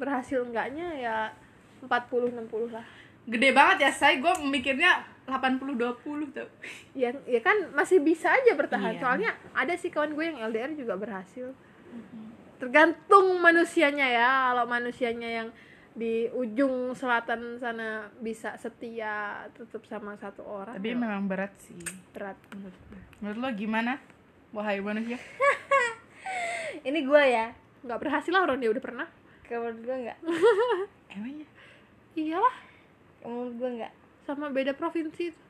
berhasil 0.00 0.42
enggaknya 0.42 0.88
ya 0.98 1.16
40 1.84 2.32
60 2.42 2.74
lah. 2.74 2.86
Gede 3.22 3.54
banget 3.54 3.86
ya, 3.86 3.90
saya 3.94 4.18
gue 4.18 4.34
mikirnya 4.50 4.98
80 5.24 5.78
20 5.78 6.02
tuh. 6.30 6.48
ya 6.92 7.14
ya 7.22 7.40
kan 7.40 7.70
masih 7.72 7.98
bisa 7.98 8.28
aja 8.28 8.52
bertahan 8.52 8.92
Iya. 8.92 9.00
soalnya 9.00 9.30
ada 9.52 9.72
sih 9.72 9.88
kawan 9.88 10.12
gue 10.12 10.24
yang 10.24 10.38
LDR 10.42 10.72
juga 10.74 10.94
berhasil 10.94 11.54
tergantung 12.56 13.38
manusianya 13.38 14.06
ya 14.06 14.28
kalau 14.48 14.66
manusianya 14.66 15.28
yang 15.32 15.48
di 15.92 16.24
ujung 16.30 16.90
selatan 16.92 17.58
sana 17.58 18.08
bisa 18.18 18.56
setia 18.56 19.44
tetap 19.52 19.84
sama 19.84 20.16
satu 20.16 20.40
orang 20.40 20.72
Tapi 20.72 20.88
ya 20.88 20.96
memang 20.96 21.28
berat 21.28 21.52
sih. 21.58 21.76
berat 22.10 22.38
Menurut, 22.50 22.76
menurut 23.20 23.38
lo 23.38 23.48
gimana? 23.52 24.00
Wahai 24.50 24.80
manusia. 24.80 25.20
ini 26.88 27.04
gue 27.04 27.22
ya 27.24 27.52
nggak 27.82 27.98
berhasil 27.98 28.30
lah 28.30 28.40
orang 28.40 28.56
dia 28.56 28.70
udah 28.70 28.80
pernah 28.80 29.08
menurut 29.44 29.84
gue 29.84 29.96
nggak 30.00 30.18
Emangnya? 31.12 31.46
iyalah 32.14 32.56
Kalau 33.20 33.32
menurut 33.36 33.54
gue 33.54 33.70
nggak 33.76 33.92
sama 34.22 34.48
beda 34.48 34.72
provinsi 34.72 35.28
itu. 35.28 35.40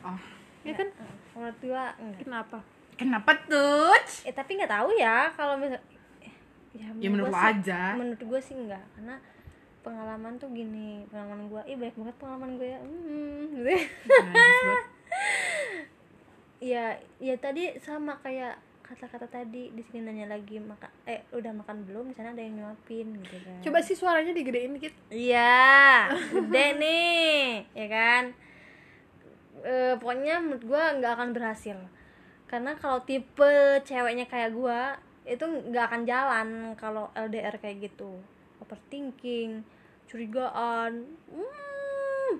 Oh, 0.00 0.18
ya 0.62 0.72
kan 0.72 0.88
menurut 1.32 1.58
gue 1.58 1.74
enggak 1.98 2.18
kenapa 2.20 2.58
kenapa 2.94 3.30
tuh? 3.44 3.94
eh 4.22 4.30
tapi 4.30 4.54
nggak 4.54 4.70
tahu 4.70 4.90
ya 4.92 5.26
kalau 5.32 5.54
misal 5.56 5.78
eh, 6.20 6.32
Ya 6.72 6.86
menurut 7.06 7.28
gua 7.28 7.34
lo 7.34 7.38
sih- 7.40 7.50
aja. 7.60 7.80
menurut 7.94 8.22
gue 8.22 8.40
sih 8.40 8.54
enggak 8.56 8.84
karena 8.92 9.16
pengalaman 9.80 10.34
tuh 10.36 10.50
gini 10.50 11.02
pengalaman 11.08 11.46
gue 11.46 11.62
ih 11.64 11.76
banyak 11.76 11.96
banget 11.96 12.16
pengalaman 12.16 12.50
gue 12.54 12.68
ya 12.68 12.78
hmm, 12.78 13.40
gitu 13.52 13.68
ya. 13.68 13.82
Najis 14.20 14.34
banget. 14.60 14.86
ya 16.60 16.84
ya 17.18 17.34
tadi 17.36 17.62
sama 17.78 18.18
kayak 18.18 18.58
kata-kata 18.88 19.28
tadi 19.28 19.68
di 19.68 19.84
sini 19.84 20.08
nanya 20.08 20.32
lagi 20.32 20.56
maka 20.56 20.88
eh 21.04 21.20
udah 21.36 21.52
makan 21.60 21.84
belum? 21.84 22.08
Di 22.08 22.16
sana 22.16 22.32
ada 22.32 22.40
yang 22.40 22.56
nyuapin 22.56 23.20
gitu 23.20 23.36
kan. 23.44 23.60
Coba 23.60 23.78
sih 23.84 23.92
suaranya 23.92 24.32
digedein 24.32 24.72
dikit. 24.72 24.96
Iya 25.12 26.08
gede 26.32 26.66
nih 26.80 27.68
ya 27.76 27.86
kan? 27.92 28.24
Eh, 29.60 29.94
pokoknya 30.00 30.40
menurut 30.40 30.64
gue 30.64 30.82
nggak 31.04 31.12
akan 31.20 31.30
berhasil. 31.36 31.76
Karena 32.48 32.72
kalau 32.80 33.04
tipe 33.04 33.84
ceweknya 33.84 34.24
kayak 34.24 34.56
gue 34.56 34.80
itu 35.28 35.44
nggak 35.44 35.84
akan 35.92 36.02
jalan 36.08 36.48
kalau 36.80 37.12
LDR 37.12 37.60
kayak 37.60 37.92
gitu. 37.92 38.16
Overthinking 38.64 39.68
curigaan 40.08 41.04
hmm, 41.28 42.32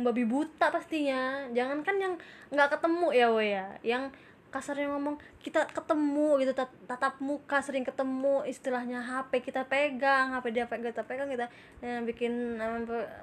babi 0.00 0.24
buta 0.24 0.72
pastinya. 0.72 1.44
Jangan 1.52 1.84
kan 1.84 2.00
yang 2.00 2.14
nggak 2.48 2.80
ketemu 2.80 3.06
ya 3.12 3.26
wo 3.28 3.44
ya. 3.44 3.68
Yang 3.84 4.16
kasarnya 4.52 4.92
ngomong 4.92 5.16
kita 5.40 5.64
ketemu 5.72 6.44
gitu 6.44 6.52
tat- 6.52 6.76
tatap 6.84 7.16
muka 7.24 7.64
sering 7.64 7.88
ketemu 7.88 8.44
istilahnya 8.44 9.00
HP 9.00 9.40
kita 9.40 9.64
pegang 9.64 10.36
HP 10.36 10.52
dia 10.52 10.68
pegang 10.68 10.92
kita 10.92 11.04
pegang 11.08 11.28
kita 11.32 11.48
eh, 11.80 12.04
bikin 12.04 12.60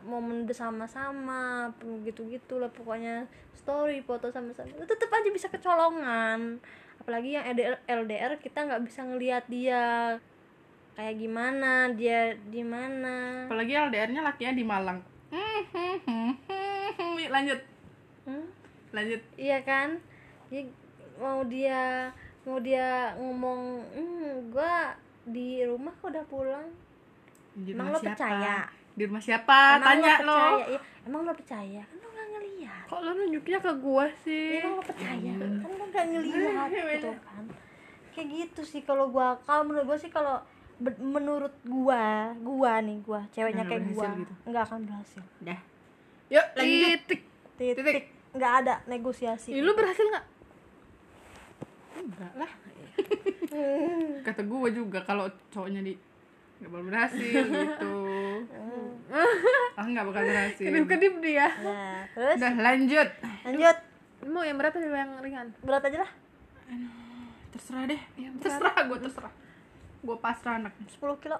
momen 0.03 0.49
bersama-sama 0.49 1.69
gitu 2.01 2.25
gitulah 2.27 2.73
pokoknya 2.73 3.29
story 3.59 3.99
foto 4.01 4.33
sama-sama. 4.33 4.81
Tetap 4.87 5.11
aja 5.13 5.29
bisa 5.29 5.45
kecolongan. 5.51 6.57
Apalagi 6.97 7.37
yang 7.37 7.45
LDR, 7.53 7.77
LDR 7.85 8.33
kita 8.41 8.65
nggak 8.65 8.81
bisa 8.87 9.05
ngelihat 9.05 9.45
dia 9.45 10.17
kayak 10.97 11.21
gimana 11.21 11.93
dia 11.93 12.33
di 12.49 12.65
mana. 12.65 13.45
Apalagi 13.45 13.77
LDR-nya 13.77 14.25
lakinya 14.25 14.57
di 14.57 14.65
Malang. 14.65 15.05
Lanjut. 17.35 17.61
Hmm? 18.25 18.47
lanjut. 18.89 19.21
Iya 19.37 19.61
kan? 19.61 20.01
Ya, 20.49 20.65
mau 21.19 21.43
dia 21.45 22.09
mau 22.47 22.57
dia 22.57 23.13
ngomong 23.19 23.83
hmm, 23.93 24.49
gua 24.49 24.95
di 25.27 25.61
rumah 25.61 25.93
kok 25.99 26.09
udah 26.09 26.25
pulang. 26.25 26.67
Di 27.53 27.75
Emang 27.75 27.91
lo 27.91 27.99
percaya? 27.99 28.65
di 28.95 29.03
rumah 29.07 29.23
siapa? 29.23 29.79
Emang 29.79 29.85
tanya 29.85 30.13
lo. 30.19 30.35
percaya? 30.35 30.65
Iya, 30.65 30.79
emang 31.05 31.21
lo 31.23 31.31
percaya? 31.31 31.81
Kan 31.83 31.97
lo 31.99 32.07
nggak 32.09 32.27
ngeliat. 32.33 32.83
Kok 32.87 32.99
lo 32.99 33.09
nunjuknya 33.13 33.59
ke 33.59 33.71
gua 33.77 34.05
sih? 34.23 34.47
Iya, 34.57 34.63
emang 34.63 34.75
lo 34.75 34.83
percaya? 34.83 35.33
Kan 35.35 35.51
lo 35.69 35.85
nggak 35.85 36.05
ngeliat 36.09 36.71
gitu 36.95 37.11
kan. 37.21 37.43
Kayak 38.09 38.27
gitu 38.33 38.61
sih 38.65 38.81
kalau 38.81 39.05
gua 39.07 39.37
kalau 39.43 39.63
menurut 39.67 39.85
gua 39.85 39.97
sih 39.99 40.09
kalau 40.09 40.41
menurut 40.97 41.53
gua 41.67 42.31
gua 42.39 42.79
nih 42.79 42.97
gua 43.03 43.21
ceweknya 43.35 43.67
Nggak 43.67 43.71
kayak 43.75 43.83
gua 43.91 44.07
berhasil 44.07 44.19
gitu. 44.23 44.33
nggak 44.47 44.63
akan 44.63 44.79
berhasil. 44.87 45.23
Dah. 45.43 45.59
Yuk 46.31 46.47
lanjut. 46.55 46.79
Titik 47.03 47.21
titik. 47.59 47.75
Titik. 47.83 48.03
nggak 48.29 48.53
ada 48.63 48.73
negosiasi. 48.87 49.49
Ih, 49.51 49.59
lu 49.59 49.73
berhasil 49.75 50.05
nggak 50.05 50.25
enggak 51.99 52.33
lah. 52.35 52.51
Kata 54.27 54.41
gue 54.43 54.69
juga 54.71 54.99
kalau 55.03 55.25
cowoknya 55.51 55.81
di 55.83 55.93
nggak 56.59 56.69
bakal 56.75 56.85
berhasil 56.91 57.43
gitu. 57.63 57.95
Ah 59.79 59.85
nggak 59.87 60.05
bakal 60.11 60.23
berhasil. 60.27 60.65
Kedip 60.67 60.85
kedip 60.91 61.13
dia. 61.23 61.47
Nah 61.63 62.03
terus? 62.11 62.35
Udah 62.39 62.53
lanjut. 62.59 63.07
Lanjut. 63.47 63.77
Mau 64.27 64.43
yang 64.43 64.59
berat 64.59 64.75
atau 64.75 64.91
yang 64.91 65.11
ringan? 65.23 65.47
Berat 65.63 65.83
aja 65.87 66.03
lah. 66.03 66.11
Terserah 67.55 67.83
deh. 67.87 68.01
Terserah 68.43 68.75
gue 68.85 68.97
terserah. 68.99 69.33
Gue 70.03 70.17
pasrah 70.19 70.59
anak. 70.59 70.75
10 70.83 71.23
kilo. 71.23 71.37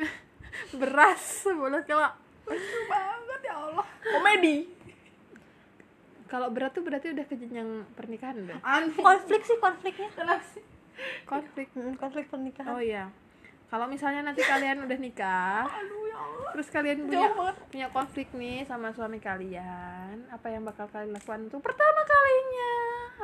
Beras 0.80 1.44
boleh 1.44 1.84
kilo. 1.84 2.08
Lucu 2.48 2.78
banget 2.88 3.40
ya 3.44 3.54
Allah. 3.60 3.86
Komedi 4.00 4.77
kalau 6.28 6.52
berat 6.52 6.76
tuh 6.76 6.84
berarti 6.84 7.16
udah 7.16 7.24
ke 7.24 7.34
jenjang 7.40 7.88
pernikahan 7.96 8.36
udah? 8.44 8.60
Aneh. 8.60 8.94
Konflik 8.94 9.42
sih 9.48 9.56
konfliknya. 9.58 10.12
Kenapa 10.12 10.44
sih? 10.52 10.64
konflik. 11.24 11.66
Hmm, 11.74 11.94
konflik 11.94 12.26
pernikahan. 12.28 12.74
Oh 12.74 12.82
iya. 12.82 13.08
Kalau 13.68 13.84
misalnya 13.84 14.24
nanti 14.24 14.40
kalian 14.40 14.88
udah 14.88 14.96
nikah 14.96 15.68
aduh 15.84 16.08
ya 16.08 16.16
Allah. 16.16 16.50
terus 16.56 16.68
kalian 16.72 17.04
punya 17.04 17.28
punya 17.68 17.88
konflik 17.92 18.32
nih 18.32 18.64
sama 18.64 18.96
suami 18.96 19.20
kalian 19.20 20.24
apa 20.32 20.48
yang 20.48 20.64
bakal 20.64 20.88
kalian 20.88 21.12
lakukan 21.12 21.52
untuk 21.52 21.60
pertama 21.60 22.00
kalinya? 22.00 22.74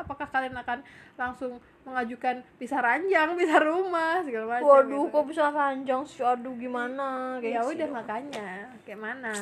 Apakah 0.04 0.26
kalian 0.28 0.52
akan 0.58 0.84
langsung 1.16 1.56
mengajukan 1.88 2.44
pisah 2.60 2.82
ranjang 2.82 3.32
pisah 3.40 3.62
rumah 3.62 4.20
segala 4.20 4.58
macam 4.58 4.68
waduh 4.68 5.06
gitu. 5.08 5.14
kok 5.16 5.24
bisa 5.32 5.42
panjang 5.48 6.00
sih? 6.04 6.20
Aduh 6.20 6.54
gimana? 6.60 7.40
Ya 7.40 7.64
udah 7.64 7.88
makanya 7.88 8.68
kayak 8.84 9.00
mana? 9.00 9.34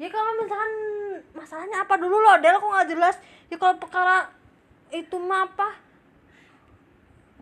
Ya 0.00 0.08
kalau 0.08 0.32
misalkan 0.40 0.72
masalahnya 1.30 1.78
apa? 1.80 1.94
Dulu 1.94 2.16
loh 2.16 2.36
Del 2.36 2.54
kok 2.54 2.66
nggak 2.66 2.88
jelas? 2.88 3.16
Ya 3.46 3.56
kalau 3.56 3.74
perkara 3.76 4.28
itu 4.88 5.16
mah 5.16 5.44
apa? 5.44 5.68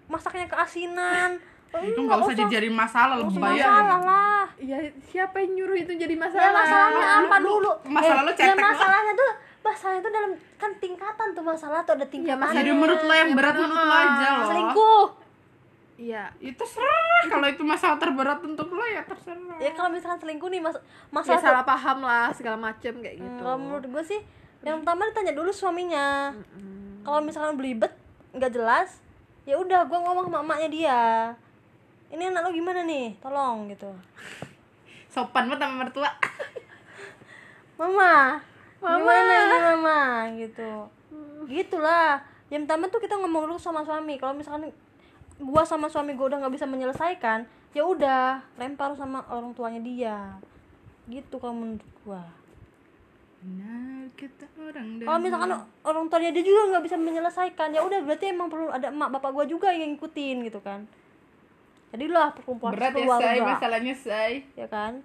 Masaknya 0.07 0.47
keasinan. 0.47 1.37
Oh, 1.69 1.85
itu 1.85 2.01
nggak 2.01 2.19
usah 2.19 2.35
dijadiin 2.35 2.73
masalah 2.73 3.13
nggak 3.15 3.29
usah 3.29 3.37
lebih 3.37 3.61
masalah 3.61 3.99
lah. 4.01 4.45
Ya 4.57 4.79
siapa 5.05 5.37
yang 5.39 5.53
nyuruh 5.55 5.77
itu 5.77 5.93
jadi 5.95 6.11
ya 6.11 6.19
masalah? 6.19 6.49
masalahnya 6.51 6.97
Lu- 6.99 7.13
apa 7.23 7.37
lu- 7.37 7.47
dulu? 7.47 7.73
masalah 7.87 8.21
lu 8.23 8.31
ya 8.31 8.39
cetek 8.41 8.57
masalahnya 8.59 9.13
tuh 9.15 9.31
masalahnya 9.61 10.01
tuh 10.01 10.13
dalam 10.13 10.31
kan 10.57 10.71
tingkatan 10.75 11.29
tuh 11.31 11.45
masalah 11.45 11.79
tuh 11.83 11.93
ada 11.95 12.07
tingkatan 12.07 12.41
masalah- 12.41 12.57
jadi 12.57 12.71
menurut 12.73 13.01
lo 13.01 13.15
yang 13.15 13.31
berat 13.33 13.55
menurut 13.55 13.77
lo 13.77 13.95
aja 13.95 14.29
loh. 14.33 14.47
Selingkuh 14.49 15.05
iya. 15.99 16.31
Itu 16.39 16.55
terserah. 16.57 17.27
Kalau 17.27 17.47
itu 17.47 17.61
masalah 17.61 17.99
terberat 17.99 18.39
untuk 18.41 18.71
lo 18.71 18.81
ya 18.83 19.03
terserah. 19.03 19.59
Ya 19.59 19.75
kalau 19.75 19.91
misalkan 19.91 20.19
selingkuh 20.19 20.49
nih 20.49 20.63
mas 20.63 20.75
ya 20.75 20.83
masalah 21.11 21.37
tuh- 21.37 21.45
salah 21.45 21.65
paham 21.65 21.99
lah 22.01 22.31
segala 22.31 22.57
macem 22.57 22.95
kayak 22.97 23.19
Hmm, 23.19 23.27
gitu. 23.27 23.41
kalau 23.43 23.59
menurut 23.59 23.85
gue 23.85 24.03
sih 24.07 24.21
yang 24.61 24.81
pertama 24.81 25.07
ditanya 25.07 25.35
dulu 25.35 25.51
suaminya. 25.51 26.31
Kalau 27.03 27.21
misalkan 27.21 27.55
belibet 27.55 27.91
nggak 28.31 28.53
jelas 28.53 29.03
ya 29.43 29.57
udah 29.57 29.85
gue 29.85 29.99
ngomong 29.99 30.29
sama 30.29 30.47
emaknya 30.47 30.69
dia. 30.69 31.01
Ini 32.09 32.31
anak 32.31 32.47
lo 32.47 32.51
gimana 32.51 32.81
nih? 32.83 33.19
Tolong 33.19 33.69
gitu. 33.69 33.91
Sopan 35.09 35.45
banget 35.47 35.61
sama 35.61 35.75
mertua. 35.83 36.11
Mama. 37.77 38.39
Gimana 38.79 39.35
ini 39.35 39.59
mama? 39.59 39.99
Gitu. 40.33 40.71
Gitulah. 41.47 42.19
Yang 42.49 42.65
pertama 42.65 42.85
tuh 42.89 43.01
kita 43.01 43.15
ngomong 43.15 43.47
dulu 43.47 43.57
sama 43.57 43.83
suami. 43.83 44.17
Kalau 44.17 44.33
misalkan 44.33 44.71
gua 45.39 45.63
sama 45.63 45.87
suami 45.87 46.19
gua 46.19 46.35
udah 46.35 46.39
nggak 46.45 46.55
bisa 46.59 46.67
menyelesaikan 46.67 47.47
ya 47.77 47.83
udah 47.85 48.43
lempar 48.59 48.97
sama 48.99 49.23
orang 49.31 49.55
tuanya 49.55 49.81
dia. 49.83 50.19
Gitu 51.07 51.35
kalau 51.39 51.55
menurut 51.55 51.85
gua. 52.03 52.23
Benar 53.39 54.11
orang 54.59 54.89
kalau 54.99 55.19
misalkan 55.23 55.51
orang 55.87 56.05
tuanya 56.11 56.31
dia 56.35 56.43
juga 56.43 56.75
nggak 56.75 56.85
bisa 56.91 56.97
menyelesaikan 56.99 57.71
ya 57.71 57.81
udah 57.87 58.03
berarti 58.03 58.35
emang 58.35 58.51
perlu 58.51 58.67
ada 58.67 58.91
emak 58.91 59.15
bapak 59.15 59.31
gua 59.31 59.45
juga 59.47 59.71
yang 59.71 59.95
ngikutin 59.95 60.37
gitu 60.51 60.59
kan. 60.59 60.85
Jadilah 61.95 62.35
perkumpulan 62.35 62.77
berat 62.77 62.93
ya 62.99 63.07
say 63.17 63.39
masalahnya 63.41 63.95
say 63.95 64.33
ya 64.59 64.67
kan? 64.67 65.01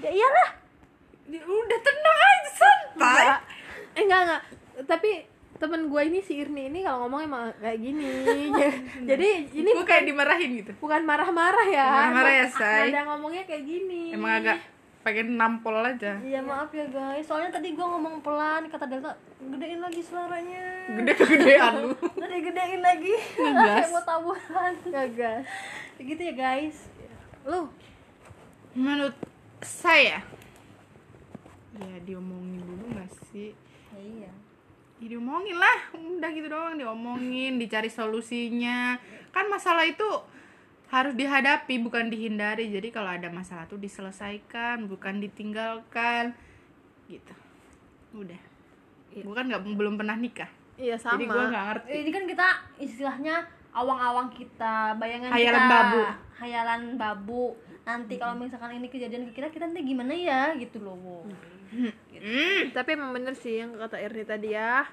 Ya 0.00 0.10
iyalah. 0.10 0.50
Ya 1.28 1.40
udah 1.40 1.78
tenang 1.80 2.18
aja 2.20 2.50
santai. 2.52 2.98
Enggak. 2.98 3.40
Eh, 3.94 4.02
enggak 4.02 4.20
enggak. 4.26 4.42
Tapi 4.88 5.10
temen 5.54 5.86
gue 5.86 6.02
ini 6.02 6.18
si 6.20 6.42
Irni 6.42 6.68
ini 6.68 6.82
kalau 6.82 7.06
ngomong 7.06 7.20
emang 7.24 7.42
kayak 7.62 7.78
gini. 7.78 8.10
Jadi 9.10 9.28
ini 9.54 9.68
gue 9.70 9.86
kayak 9.86 10.04
dimarahin 10.04 10.50
gitu. 10.60 10.72
bukan 10.82 11.02
marah-marah 11.06 11.66
ya. 11.70 11.86
Marah-marah 11.86 12.34
ya, 12.34 12.46
Say. 12.50 12.90
Nada 12.90 13.02
ngomongnya 13.14 13.42
kayak 13.46 13.64
gini. 13.64 14.12
Emang 14.12 14.42
agak 14.42 14.58
pengen 15.04 15.36
nampol 15.36 15.76
aja. 15.84 16.16
Iya 16.24 16.40
maaf 16.40 16.72
ya 16.72 16.88
guys, 16.88 17.28
soalnya 17.28 17.52
tadi 17.52 17.76
gua 17.76 17.92
ngomong 17.92 18.24
pelan 18.24 18.64
kata 18.72 18.88
Delta 18.88 19.12
gedein 19.36 19.84
lagi 19.84 20.00
suaranya, 20.00 20.88
gede-gedean 20.88 21.72
lu. 21.84 21.92
Gede 22.24 22.38
gedein 22.40 22.80
lagi, 22.80 23.12
kayak 23.36 23.92
mau 23.92 24.00
taburan, 24.00 24.72
gagas 24.88 25.44
gitu 26.00 26.22
ya 26.24 26.32
guys. 26.32 26.88
lu? 27.44 27.68
Menurut 28.72 29.12
saya 29.60 30.24
ya 31.76 31.96
diomongin 32.08 32.64
dulu 32.64 32.96
gak 32.96 33.12
sih? 33.28 33.52
Iya. 33.92 34.32
Ya 35.02 35.06
diomongin 35.10 35.56
lah. 35.58 35.78
Udah 35.94 36.30
gitu 36.30 36.46
doang 36.50 36.76
diomongin 36.78 37.58
dicari 37.58 37.90
solusinya. 37.90 38.98
Kan 39.34 39.50
masalah 39.50 39.86
itu 39.88 40.06
harus 40.92 41.14
dihadapi 41.18 41.82
bukan 41.82 42.12
dihindari. 42.12 42.70
Jadi 42.70 42.94
kalau 42.94 43.10
ada 43.10 43.26
masalah 43.32 43.66
tuh 43.66 43.80
diselesaikan 43.80 44.86
bukan 44.86 45.18
ditinggalkan. 45.18 46.36
Gitu. 47.10 47.34
Udah. 48.14 48.40
Gue 49.14 49.34
kan 49.34 49.46
nggak 49.46 49.62
belum 49.62 49.94
pernah 49.98 50.18
nikah. 50.18 50.50
Iya 50.74 50.98
sama 50.98 51.14
jadi 51.18 51.24
gue 51.30 51.44
nggak 51.54 51.64
ngerti. 51.70 51.90
Ini 52.02 52.10
kan 52.10 52.24
kita 52.26 52.46
istilahnya 52.82 53.36
awang-awang 53.74 54.30
kita, 54.30 54.94
bayangan 54.98 55.30
Hayalan 55.34 55.54
kita, 55.54 55.70
babu. 55.70 56.00
hayalan 56.38 56.82
babu. 56.98 57.44
Nanti 57.84 58.14
kalau 58.18 58.34
misalkan 58.38 58.74
ini 58.78 58.90
kejadian 58.90 59.30
ke 59.30 59.38
kita, 59.38 59.50
kita 59.50 59.70
nanti 59.70 59.86
gimana 59.86 60.14
ya? 60.14 60.50
Gitu 60.58 60.82
loh. 60.82 61.26
Hmm. 61.74 62.70
tapi 62.72 62.94
emang 62.94 63.12
bener 63.12 63.34
sih 63.34 63.60
yang 63.60 63.74
kata 63.74 63.98
Irni 63.98 64.24
tadi 64.24 64.52
ya. 64.52 64.86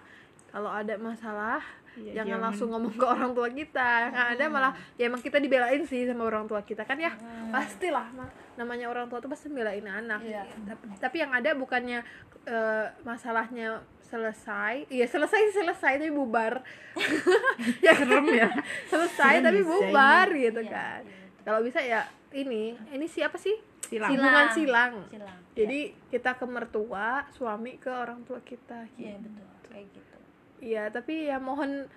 Kalau 0.51 0.67
ada 0.67 0.99
masalah 0.99 1.63
Iya, 1.91 2.23
jangan 2.23 2.27
jangan. 2.27 2.43
langsung 2.47 2.67
ngomong 2.71 2.95
ke 2.95 3.03
orang 3.03 3.31
tua 3.31 3.47
kita. 3.47 3.91
Nggak 4.09 4.27
ada 4.35 4.45
malah 4.47 4.73
ya 4.95 5.11
emang 5.11 5.19
kita 5.19 5.37
dibelain 5.37 5.83
sih 5.83 6.07
sama 6.07 6.23
orang 6.23 6.47
tua 6.47 6.63
kita. 6.63 6.87
Kan 6.87 6.95
ya 6.97 7.11
pastilah 7.51 8.07
Ma. 8.15 8.27
namanya 8.55 8.87
orang 8.87 9.07
tua 9.07 9.19
tuh 9.19 9.27
pasti 9.27 9.47
belain 9.47 9.83
anak. 9.83 10.23
Iya. 10.23 10.43
tapi, 10.65 10.83
tapi 10.99 11.15
yang 11.19 11.31
ada 11.31 11.51
bukannya 11.51 11.99
eh, 12.47 12.85
masalahnya 13.03 13.83
selesai. 14.01 14.87
Iya 14.87 15.07
selesai 15.07 15.51
selesai 15.51 15.99
tapi 15.99 16.11
bubar. 16.11 16.63
Ya 17.85 17.91
serem 17.95 18.27
ya. 18.31 18.47
Selesai 18.87 19.39
tapi 19.39 19.59
bubar 19.63 20.27
gitu 20.31 20.61
Iya, 20.63 20.71
kan. 20.71 21.01
Kalau 21.43 21.59
bisa 21.59 21.79
ya 21.83 22.07
ini 22.31 22.75
ini 22.91 23.05
siapa 23.07 23.35
sih 23.35 23.55
silang 23.91 24.11
hubungan 24.15 24.47
silang 24.55 24.93
Silang. 25.11 25.39
jadi 25.51 25.79
kita 26.07 26.39
ke 26.39 26.45
mertua 26.47 27.27
suami 27.35 27.75
ke 27.75 27.91
orang 27.91 28.23
tua 28.23 28.39
kita 28.39 28.87
Iya 28.95 29.19
betul, 29.19 29.47
kayak 29.67 29.87
gitu. 29.91 30.15
Iya, 30.61 30.83
tapi 30.93 31.27
ya 31.27 31.41
mohon 31.41 31.89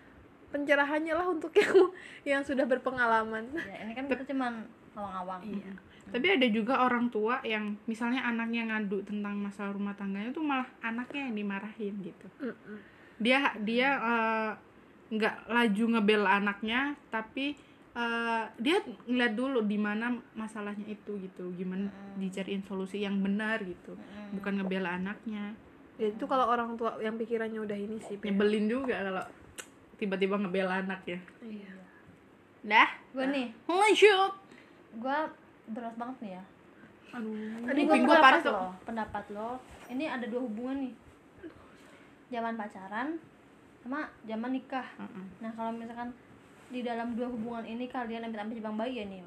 pencerahannya 0.50 1.14
lah 1.14 1.30
untuk 1.30 1.54
yang 1.62 1.76
yang 2.26 2.42
sudah 2.42 2.66
berpengalaman. 2.66 3.54
Ya 3.54 3.86
ini 3.86 3.92
kan 3.94 4.10
kita 4.10 4.26
cuman 4.26 4.66
awang-awang. 4.94 5.42
Iya. 5.46 5.72
tapi 6.04 6.26
ada 6.30 6.46
juga 6.52 6.84
orang 6.84 7.08
tua 7.08 7.40
yang 7.42 7.74
misalnya 7.88 8.22
anaknya 8.22 8.68
ngadu 8.68 9.02
tentang 9.02 9.40
masalah 9.40 9.72
rumah 9.72 9.96
tangganya 9.96 10.30
tuh 10.30 10.44
malah 10.44 10.68
anaknya 10.84 11.26
yang 11.26 11.34
dimarahin 11.34 11.94
gitu 12.04 12.26
dia 13.18 13.50
dia 13.58 13.88
eh, 13.98 14.50
nggak 15.10 15.36
laju 15.48 15.84
ngebela 15.96 16.38
anaknya 16.38 16.94
tapi 17.08 17.56
eh, 17.94 18.44
dia 18.58 18.76
ngeliat 19.06 19.34
dulu 19.38 19.62
di 19.62 19.78
mana 19.78 20.14
masalahnya 20.34 20.86
itu 20.86 21.18
gitu 21.22 21.54
gimana 21.54 21.90
dicariin 22.18 22.66
solusi 22.66 23.06
yang 23.06 23.22
benar 23.22 23.62
gitu 23.62 23.94
bukan 24.34 24.60
ngebela 24.60 24.98
anaknya. 24.98 25.54
Ya 25.94 26.10
itu 26.10 26.26
kalau 26.26 26.50
orang 26.50 26.74
tua 26.74 26.98
yang 26.98 27.14
pikirannya 27.14 27.62
udah 27.62 27.78
ini 27.78 28.02
sih 28.02 28.18
nyebelin 28.18 28.66
juga 28.66 28.98
kalau 28.98 29.24
tiba-tiba 29.94 30.34
ngebela 30.42 30.82
anak 30.82 31.06
ya. 31.06 31.20
Iya. 31.38 31.72
Dah. 32.64 32.90
Gue 33.14 33.26
nih. 33.30 33.48
Lanjut. 33.70 34.32
Gue 34.98 35.18
berat 35.70 35.94
banget 35.94 36.16
nih 36.24 36.32
ya. 36.40 36.44
Aduh. 37.14 37.62
Tadi 37.62 37.80
gue 37.86 37.94
pendapat 37.94 38.42
lo, 38.42 38.66
pendapat 38.82 39.24
lo. 39.30 39.50
Ini 39.86 40.04
ada 40.10 40.26
dua 40.26 40.42
hubungan 40.42 40.90
nih. 40.90 40.94
Zaman 42.34 42.58
pacaran 42.58 43.08
sama 43.84 44.08
zaman 44.24 44.50
nikah. 44.50 44.88
Heeh. 44.96 45.26
Nah, 45.44 45.52
kalau 45.52 45.70
misalkan 45.76 46.10
di 46.74 46.82
dalam 46.82 47.14
dua 47.14 47.30
hubungan 47.30 47.62
ini 47.62 47.86
kalian 47.86 48.26
amit-amit 48.26 48.58
jebang 48.58 48.74
bayi 48.74 48.98
ya 48.98 49.06
nih, 49.06 49.22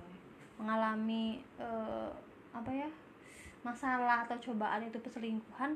mengalami 0.59 1.39
eh, 1.55 2.11
apa 2.51 2.71
ya? 2.75 2.89
masalah 3.65 4.23
atau 4.23 4.37
cobaan 4.39 4.79
itu 4.79 4.95
perselingkuhan, 5.03 5.75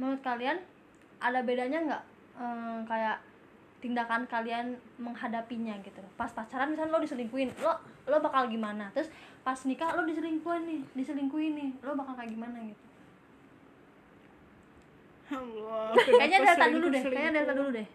menurut 0.00 0.24
kalian 0.24 0.56
ada 1.20 1.44
bedanya 1.44 1.84
nggak 1.84 2.02
Eh, 2.36 2.80
kayak 2.84 3.16
tindakan 3.80 4.28
kalian 4.28 4.76
menghadapinya 5.00 5.72
gitu 5.80 6.04
loh. 6.04 6.12
Pas 6.20 6.28
pacaran 6.28 6.68
misalnya 6.68 6.92
lo 6.92 7.00
diselingkuin, 7.00 7.48
lo 7.64 7.72
lo 8.04 8.20
bakal 8.20 8.44
gimana? 8.52 8.92
Terus 8.92 9.08
pas 9.40 9.56
nikah 9.64 9.96
lo 9.96 10.04
diselingkuhin 10.04 10.68
nih, 10.68 10.80
diselingkuhin 10.92 11.52
nih, 11.56 11.70
lo 11.80 11.96
bakal 11.96 12.12
kayak 12.12 12.36
gimana 12.36 12.60
gitu? 12.60 12.84
Allah, 15.26 15.90
Kayaknya 15.96 16.38
data 16.44 16.66
dulu 16.70 16.86
deh, 16.92 17.02
kayaknya 17.02 17.32
data 17.42 17.52
dulu 17.56 17.70
deh. 17.72 17.88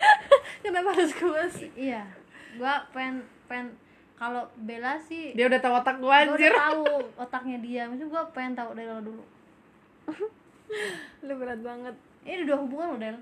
kenapa 0.64 0.96
harus 0.96 1.12
gue 1.12 1.42
sih 1.52 1.70
iya, 1.76 2.08
gua 2.52 2.74
pengen 2.88 3.20
pengen 3.44 3.68
kalau 4.14 4.44
Bella 4.56 4.98
sih 4.98 5.32
dia 5.32 5.46
udah 5.46 5.58
tahu 5.58 5.74
otak 5.74 5.96
gua 5.96 6.06
gua 6.20 6.24
anjir. 6.28 6.48
udah 6.48 6.60
tahu 6.60 6.84
otaknya 7.16 7.56
dia, 7.58 7.82
maksudnya 7.84 8.10
gua 8.10 8.22
pengen 8.28 8.52
tahu 8.54 8.70
dari 8.72 8.86
lo 8.86 9.00
dulu. 9.00 9.24
lu 11.20 11.32
berat 11.34 11.60
banget. 11.60 11.94
Ini 12.20 12.44
dua 12.44 12.58
hubungan 12.58 12.86
lo 12.88 12.98
Del, 12.98 13.16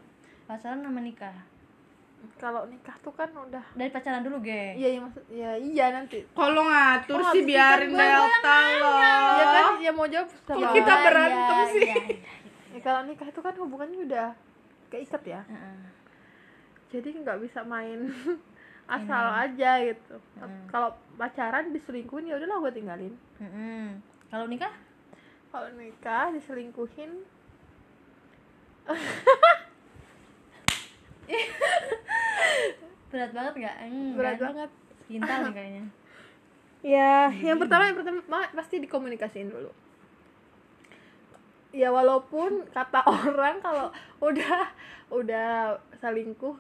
pacaran 0.44 0.80
sama 0.80 1.00
nikah. 1.00 1.34
kalau 2.34 2.66
nikah 2.66 2.98
tuh 2.98 3.14
kan 3.14 3.30
udah 3.30 3.62
Dari 3.72 3.88
pacaran 3.88 4.20
dulu, 4.20 4.42
ge. 4.42 4.74
iya 4.74 4.90
iya 4.90 5.00
maksud 5.00 5.22
ya 5.28 5.54
iya 5.54 5.86
nanti. 5.92 6.26
Kalau 6.28 6.66
ngatur 6.66 7.14
Oh, 7.16 7.30
sih? 7.30 7.46
biarin 7.46 7.88
gua- 7.88 8.02
Delta 8.02 8.58
loh. 8.76 8.98
Ya 9.32 9.44
kan? 9.46 9.72
Ya 9.78 9.90
mau 9.92 10.02
jawab. 10.04 10.26
Kok 10.26 10.58
kita 10.74 10.92
Iya, 10.92 11.04
berantem 11.04 11.54
iya, 11.56 11.66
sih? 11.68 11.82
iya, 11.84 11.94
iya. 11.94 12.18
Ya, 12.68 12.80
kalau 12.80 13.00
nikah 13.04 13.22
itu 13.24 13.38
kan 13.38 13.54
hubungannya 13.54 13.98
udah 14.04 14.28
keikat 14.88 15.22
ya. 15.24 15.40
Heeh. 15.44 15.78
jadi 16.88 17.08
nggak 17.14 17.38
bisa 17.38 17.60
main 17.62 18.08
asal 18.88 19.24
aja 19.36 19.70
gitu 19.82 20.16
Hmm. 20.34 20.64
kalau 20.66 20.88
pacaran 21.14 21.70
diselingkuhin 21.70 22.24
ya 22.24 22.36
udahlah 22.36 22.58
gue 22.60 22.72
tinggalin 22.74 23.14
Mm-mm. 23.36 24.00
Kalau 24.26 24.46
nikah? 24.46 24.72
kalau 25.48 25.68
nikah 25.74 26.30
diselingkuhin 26.30 27.24
Berat 33.08 33.30
banget 33.32 33.54
gak? 33.58 33.76
Hmm, 33.82 34.12
berat 34.14 34.36
kan? 34.36 34.44
banget 34.46 34.70
Cinta 35.02 35.32
nih 35.40 35.52
kayaknya. 35.52 35.84
ya 36.78 37.26
yang 37.34 37.58
pertama 37.58 37.90
yang 37.90 37.96
pertama 37.96 38.22
pasti 38.52 38.78
dikomunikasiin 38.78 39.50
dulu 39.50 39.66
ya 41.70 41.90
walaupun 41.90 42.70
kata 42.70 43.02
orang 43.18 43.58
kalau 43.58 43.90
udah 44.20 44.70
udah 45.10 45.74
selingkuh 45.96 46.54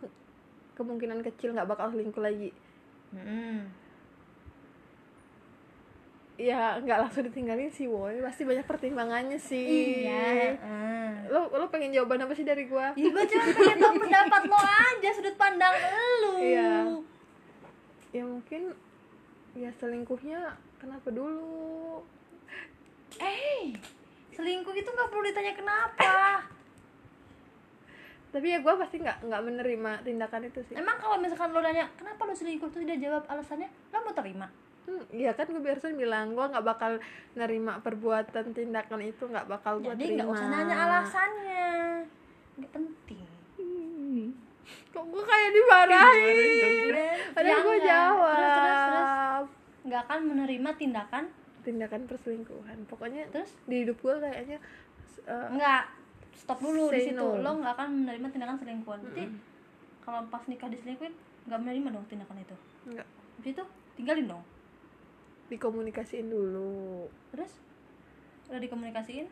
kemungkinan 0.78 1.20
kecil 1.22 1.50
nggak 1.52 1.66
bakal 1.66 1.90
selingkuh 1.90 2.22
lagi 2.22 2.54
Mm-mm. 3.10 3.66
ya 6.38 6.78
nggak 6.78 6.98
langsung 7.00 7.26
ditinggalin 7.26 7.66
sih 7.66 7.84
woi 7.84 8.22
pasti 8.22 8.46
banyak 8.46 8.62
pertimbangannya 8.62 9.36
sih 9.36 10.06
Iya. 10.06 10.54
lo 11.26 11.50
lo 11.50 11.66
pengen 11.66 11.90
jawaban 11.90 12.22
apa 12.22 12.30
sih 12.30 12.46
dari 12.46 12.64
gua 12.64 12.94
Ya 12.94 13.04
gue 13.04 13.24
cuma 13.26 13.46
pengen 13.50 13.76
tahu 13.76 13.94
pendapat 13.98 14.42
lo 14.46 14.54
aja, 14.56 15.08
sudut 15.10 15.34
pandang 15.34 15.74
lo. 16.22 16.38
Iya. 16.38 16.72
ya 18.08 18.22
mungkin 18.22 18.70
ya 19.52 19.70
selingkuhnya 19.74 20.40
kenapa 20.78 21.10
dulu 21.10 22.06
Eh, 23.18 23.74
selingkuh 24.30 24.70
itu 24.72 24.86
nggak 24.86 25.10
perlu 25.10 25.26
ditanya 25.26 25.52
kenapa. 25.52 26.46
Tapi 28.28 28.52
ya 28.52 28.58
gua 28.60 28.76
pasti 28.76 29.00
nggak 29.00 29.24
nggak 29.24 29.42
menerima 29.44 29.90
tindakan 30.04 30.42
itu 30.48 30.60
sih. 30.68 30.74
Emang 30.76 31.00
kalau 31.00 31.16
misalkan 31.16 31.48
lo 31.52 31.60
nanya 31.64 31.88
kenapa 31.96 32.28
lo 32.28 32.34
selingkuh? 32.36 32.68
Tuh 32.68 32.84
dia 32.84 33.00
jawab 33.00 33.24
alasannya, 33.24 33.68
lo 33.92 33.98
mau 34.04 34.12
terima? 34.12 34.48
Hmm, 34.88 35.04
iya 35.12 35.36
kan 35.36 35.44
gue 35.52 35.60
barusan 35.60 36.00
bilang 36.00 36.32
gue 36.32 36.40
nggak 36.48 36.64
bakal 36.64 36.96
nerima 37.36 37.76
perbuatan 37.84 38.56
tindakan 38.56 39.04
itu 39.04 39.20
nggak 39.28 39.44
bakal 39.44 39.84
gue 39.84 39.92
Jadi 39.92 40.16
terima. 40.16 40.16
nggak 40.24 40.28
usah 40.32 40.48
nanya 40.48 40.76
alasannya, 40.88 41.68
nggak 42.56 42.72
penting. 42.72 43.28
Hmm. 43.60 44.24
kok 44.96 45.04
gue 45.04 45.22
kayak 45.28 45.50
dimarahin? 45.52 46.36
Dan 46.88 47.18
padahal 47.36 47.52
ya 47.52 47.56
gue 47.60 47.76
enggak. 47.76 47.88
jawab 47.92 48.32
Terus 48.32 48.48
terus 48.56 48.80
terus. 48.80 49.48
nggak 49.84 50.00
akan 50.08 50.20
menerima 50.24 50.70
tindakan. 50.80 51.24
Tindakan 51.58 52.00
perselingkuhan. 52.08 52.78
Pokoknya 52.88 53.22
terus? 53.28 53.52
di 53.68 53.84
hidup 53.84 54.00
gue 54.00 54.14
kayaknya 54.24 54.58
uh, 55.28 55.48
nggak 55.52 55.82
stop 56.38 56.58
dulu 56.62 56.94
di 56.94 57.02
situ. 57.02 57.18
no. 57.18 57.42
Lo 57.42 57.50
nggak 57.58 57.72
akan 57.74 57.88
menerima 58.06 58.26
tindakan 58.30 58.56
selingkuhan. 58.62 59.00
Jadi 59.10 59.24
kalau 60.06 60.20
pas 60.30 60.42
nikah 60.46 60.70
diselingkuhin 60.70 61.14
nggak 61.50 61.58
menerima 61.58 61.88
dong 61.98 62.06
tindakan 62.06 62.38
itu. 62.38 62.56
nggak 62.94 63.06
itu 63.42 63.64
tinggalin 63.98 64.26
dong. 64.30 64.44
dikomunikasiin 65.48 66.28
dulu 66.28 67.08
Terus 67.32 67.56
udah 68.52 68.60
dikomunikasiin 68.60 69.24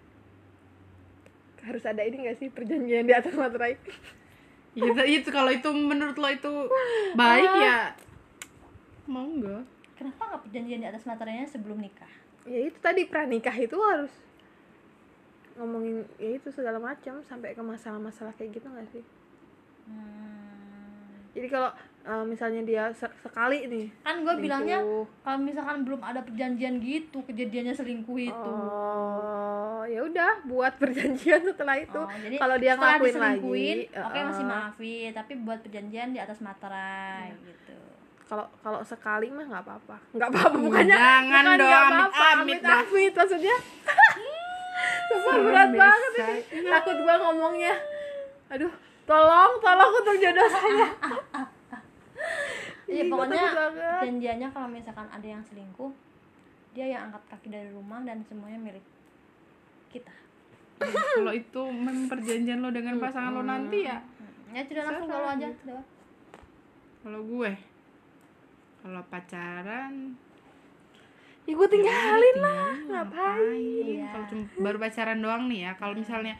harus 1.66 1.84
ada 1.84 2.00
ini 2.06 2.30
gak 2.30 2.38
sih 2.38 2.48
perjanjian 2.48 3.04
di 3.04 3.14
atas 3.16 3.34
materai 3.34 3.76
Ya, 4.76 5.08
itu 5.08 5.32
kalau 5.32 5.48
itu 5.48 5.72
menurut 5.72 6.20
lo 6.20 6.28
itu 6.28 6.52
baik 7.16 7.48
ya 7.64 7.96
mau 9.08 9.24
nggak 9.24 9.64
kenapa 9.96 10.22
nggak 10.28 10.42
perjanjian 10.44 10.80
di 10.84 10.88
atas 10.92 11.08
materinya 11.08 11.48
sebelum 11.48 11.80
nikah 11.80 12.12
ya 12.44 12.68
itu 12.68 12.76
tadi 12.76 13.08
pranikah 13.08 13.56
itu 13.56 13.72
harus 13.72 14.12
ngomongin 15.56 16.04
ya 16.16 16.30
itu 16.32 16.48
segala 16.48 16.76
macam 16.76 17.18
sampai 17.22 17.52
ke 17.52 17.60
masalah-masalah 17.60 18.32
kayak 18.34 18.54
gitu 18.54 18.68
gak 18.68 18.88
sih 18.88 19.04
hmm. 19.86 21.32
jadi 21.32 21.46
kalau 21.48 21.70
uh, 22.02 22.24
misalnya 22.24 22.62
dia 22.62 22.84
se- 22.92 23.16
sekali 23.18 23.64
nih 23.64 23.86
kan 24.00 24.20
gue 24.20 24.34
bilangnya 24.38 24.78
kalau 25.20 25.38
misalkan 25.38 25.82
belum 25.82 26.00
ada 26.00 26.20
perjanjian 26.20 26.78
gitu 26.78 27.20
kejadiannya 27.22 27.72
selingkuh 27.72 28.18
itu 28.18 28.52
Oh, 29.76 29.84
ya 29.84 30.02
udah 30.02 30.42
buat 30.42 30.74
perjanjian 30.82 31.46
setelah 31.46 31.78
itu. 31.78 31.94
Oh, 31.94 32.10
jadi 32.10 32.34
Kalau 32.34 32.56
dia 32.58 32.74
setelah 32.74 32.98
ngelakuin 32.98 33.14
lagi, 33.22 33.62
oke 33.86 34.02
uh-uh. 34.10 34.24
masih 34.26 34.44
maafin 34.44 35.10
tapi 35.12 35.32
buat 35.38 35.58
perjanjian 35.62 36.10
di 36.10 36.18
atas 36.18 36.42
materai 36.42 37.30
Iya. 37.30 37.38
gitu 37.46 37.76
Kalau 38.26 38.50
kalau 38.58 38.82
sekali 38.82 39.30
mah 39.30 39.46
nggak 39.46 39.62
apa-apa. 39.62 39.96
Nggak 40.10 40.26
apa-apa 40.26 40.56
bukannya. 40.58 40.96
Jangan 40.98 41.22
bukan 41.22 41.54
dong, 41.54 41.70
nggak 41.70 41.86
apa-apa, 41.86 42.26
amit-amit 42.34 42.58
dah. 42.58 42.82
amit 42.82 43.12
maksudnya. 43.14 43.56
Sumpah 43.62 43.94
Serem 44.10 44.25
berat 45.44 45.68
deh, 45.72 45.80
banget 45.80 46.12
ini. 46.54 46.68
Takut 46.70 46.96
gua 47.02 47.14
ngomongnya. 47.20 47.74
Aduh, 48.52 48.72
tolong, 49.04 49.52
tolong 49.60 49.92
untuk 49.92 50.16
jodoh 50.16 50.48
saya. 50.48 50.88
Iya 52.86 53.02
pokoknya 53.10 53.42
perjanjiannya 53.50 54.48
kalau 54.54 54.68
misalkan 54.70 55.10
ada 55.10 55.26
yang 55.26 55.42
selingkuh 55.42 55.90
dia 56.76 56.92
yang 56.92 57.08
angkat 57.08 57.24
kaki 57.32 57.48
dari 57.48 57.72
rumah 57.72 58.04
dan 58.04 58.20
semuanya 58.28 58.60
milik 58.60 58.84
kita 59.88 60.12
kalau 61.16 61.32
itu 61.32 61.60
memang 61.72 62.04
perjanjian 62.12 62.60
lo 62.60 62.68
dengan 62.68 63.00
pasangan 63.00 63.32
lo 63.32 63.42
nanti 63.48 63.88
ya 63.88 63.96
ya 64.52 64.60
sudah 64.60 64.84
langsung 64.84 65.08
kalau 65.08 65.28
aja 65.32 65.48
gitu. 65.48 65.76
kalau 67.00 67.20
gue 67.24 67.52
kalau 68.84 69.02
pacaran 69.08 70.20
Ya 71.46 71.52
gue 71.52 71.68
tinggalin 71.68 72.36
lah. 72.36 72.74
tinggalin, 72.74 72.90
ngapain? 72.90 73.84
Iya. 73.86 74.06
kalau 74.10 74.26
cuma 74.26 74.42
baru 74.60 74.76
pacaran 74.78 75.18
doang 75.18 75.42
nih 75.46 75.60
ya 75.60 75.72
kalau 75.74 75.94
misalnya 75.94 76.34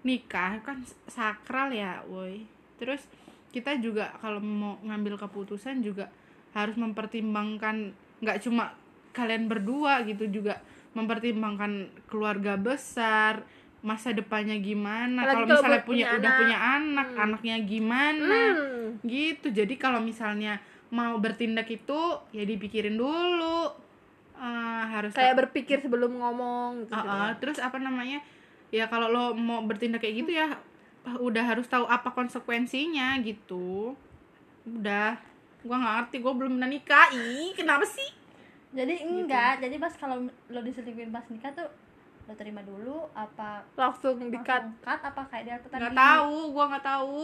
nikah 0.00 0.58
kan 0.60 0.78
sakral 1.06 1.70
ya 1.70 2.02
woi 2.04 2.42
terus 2.74 3.06
kita 3.50 3.74
juga 3.76 4.10
kalau 4.16 4.38
mau 4.38 4.78
ngambil 4.80 5.14
keputusan 5.16 5.78
juga 5.78 6.10
harus 6.50 6.74
mempertimbangkan 6.74 7.90
nggak 8.18 8.38
cuma 8.40 8.74
kalian 9.10 9.46
berdua 9.46 10.02
gitu 10.02 10.26
juga 10.26 10.58
mempertimbangkan 10.92 11.72
keluarga 12.06 12.54
besar 12.54 13.42
masa 13.80 14.10
depannya 14.10 14.56
gimana 14.56 15.22
kalau 15.22 15.44
misalnya 15.44 15.82
punya 15.82 16.06
punya 16.06 16.06
udah 16.12 16.30
anak. 16.30 16.38
punya 16.38 16.58
anak 16.58 17.08
Hmm. 17.08 17.22
anaknya 17.24 17.56
gimana 17.62 18.40
Hmm. 18.52 18.86
gitu 19.02 19.46
jadi 19.50 19.74
kalau 19.74 19.98
misalnya 19.98 20.62
mau 20.88 21.18
bertindak 21.18 21.66
itu 21.66 22.00
ya 22.30 22.42
dipikirin 22.42 22.94
dulu 22.94 23.74
Eh, 24.42 24.84
harus 24.90 25.14
Kayak 25.14 25.46
berpikir 25.46 25.78
sebelum 25.78 26.18
ngomong 26.18 26.90
gitu. 26.90 26.98
Uh-uh, 26.98 27.30
terus 27.38 27.62
apa 27.62 27.78
namanya? 27.78 28.18
Ya 28.74 28.90
kalau 28.90 29.06
lo 29.06 29.24
mau 29.38 29.62
bertindak 29.62 30.02
kayak 30.02 30.26
gitu 30.26 30.34
ya 30.34 30.58
uh, 31.06 31.18
udah 31.22 31.46
harus 31.46 31.70
tahu 31.70 31.86
apa 31.86 32.10
konsekuensinya 32.10 33.22
gitu. 33.22 33.94
Udah. 34.66 35.14
Gua 35.62 35.78
nggak 35.78 35.94
ngerti 35.94 36.16
gua 36.18 36.34
belum 36.34 36.58
pernah 36.58 36.70
nikah 36.74 37.14
ih 37.14 37.54
kenapa 37.54 37.86
sih? 37.86 38.10
Jadi 38.74 39.06
enggak. 39.06 39.62
Jadi 39.62 39.78
pas 39.78 39.94
kalau 39.94 40.26
lo 40.26 40.60
diselingkuhin 40.66 41.14
pas 41.14 41.22
nikah 41.30 41.54
tuh 41.54 41.70
lo 42.26 42.34
terima 42.34 42.66
dulu 42.66 43.06
apa 43.14 43.62
langsung 43.78 44.26
dikat 44.26 44.62
cut 44.82 45.00
apa 45.06 45.22
kayak 45.30 45.44
dia 45.46 45.56
tadi? 45.70 45.86
Nggak 45.86 45.94
tahu 45.94 46.36
gua 46.50 46.64
nggak 46.74 46.86
tahu 46.90 47.22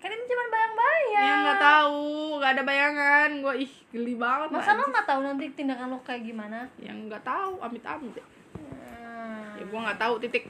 kan 0.00 0.08
ini 0.08 0.24
cuma 0.24 0.44
bayang-bayang. 0.48 1.28
Ya 1.28 1.34
nggak 1.44 1.60
tahu. 1.60 2.08
Nggak 2.40 2.52
ada 2.56 2.62
bayangan. 2.64 3.28
Gua 3.44 3.54
ih 3.54 3.72
geli 3.92 4.14
banget 4.16 4.48
masa 4.48 4.72
lo 4.72 4.88
nggak 4.88 5.06
tahu 5.06 5.20
nanti 5.20 5.44
tindakan 5.52 5.92
lo 5.92 5.98
kayak 6.00 6.24
gimana? 6.24 6.64
Yang 6.80 7.12
nggak 7.12 7.24
tahu. 7.24 7.60
Amit 7.60 7.84
amit 7.84 8.16
hmm. 8.16 9.60
ya 9.60 9.64
gua 9.68 9.80
nggak 9.88 10.00
tahu 10.00 10.14
titik. 10.24 10.48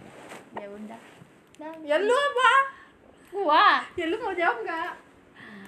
Ya 0.55 0.66
udah. 0.70 1.01
Dah. 1.61 1.74
ya 1.82 1.96
lu 1.98 2.14
apa? 2.14 2.53
Gua? 3.34 3.66
Ya 3.98 4.05
lu 4.07 4.16
mau 4.22 4.32
jawab 4.32 4.62
nggak? 4.62 4.92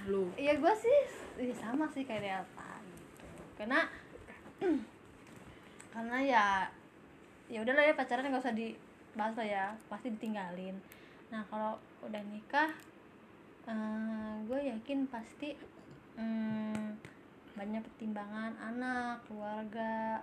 Lu. 0.07 0.31
Ya 0.39 0.55
gua 0.63 0.73
sih 0.79 0.99
ya 1.43 1.55
sama 1.59 1.91
sih 1.91 2.07
kayak 2.07 2.23
Delta 2.23 2.71
gitu. 2.87 3.27
Karena 3.59 3.81
karena 5.93 6.17
ya 6.23 6.47
ya 7.51 7.59
udahlah 7.67 7.83
ya 7.83 7.99
pacaran 7.99 8.31
nggak 8.31 8.47
usah 8.47 8.55
dibahas 8.55 9.35
lah 9.35 9.49
ya. 9.51 9.67
Pasti 9.91 10.15
ditinggalin. 10.15 10.79
Nah 11.35 11.43
kalau 11.51 11.83
udah 12.07 12.23
nikah 12.31 12.71
gue 14.43 14.61
yakin 14.69 15.07
pasti 15.07 15.55
mm, 16.19 16.99
banyak 17.55 17.83
pertimbangan 17.85 18.53
anak 18.59 19.23
keluarga 19.29 20.19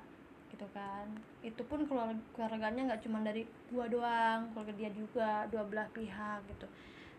gitu 0.52 0.66
kan. 0.76 1.08
Itu 1.46 1.62
pun 1.70 1.88
keluarga 1.88 2.18
keluarganya 2.36 2.92
nggak 2.92 3.04
cuma 3.06 3.24
dari 3.24 3.48
gua 3.72 3.86
doang 3.88 4.50
keluarga 4.52 4.74
dia 4.76 4.90
juga 4.92 5.48
dua 5.48 5.64
belah 5.64 5.88
pihak 5.96 6.44
gitu. 6.52 6.68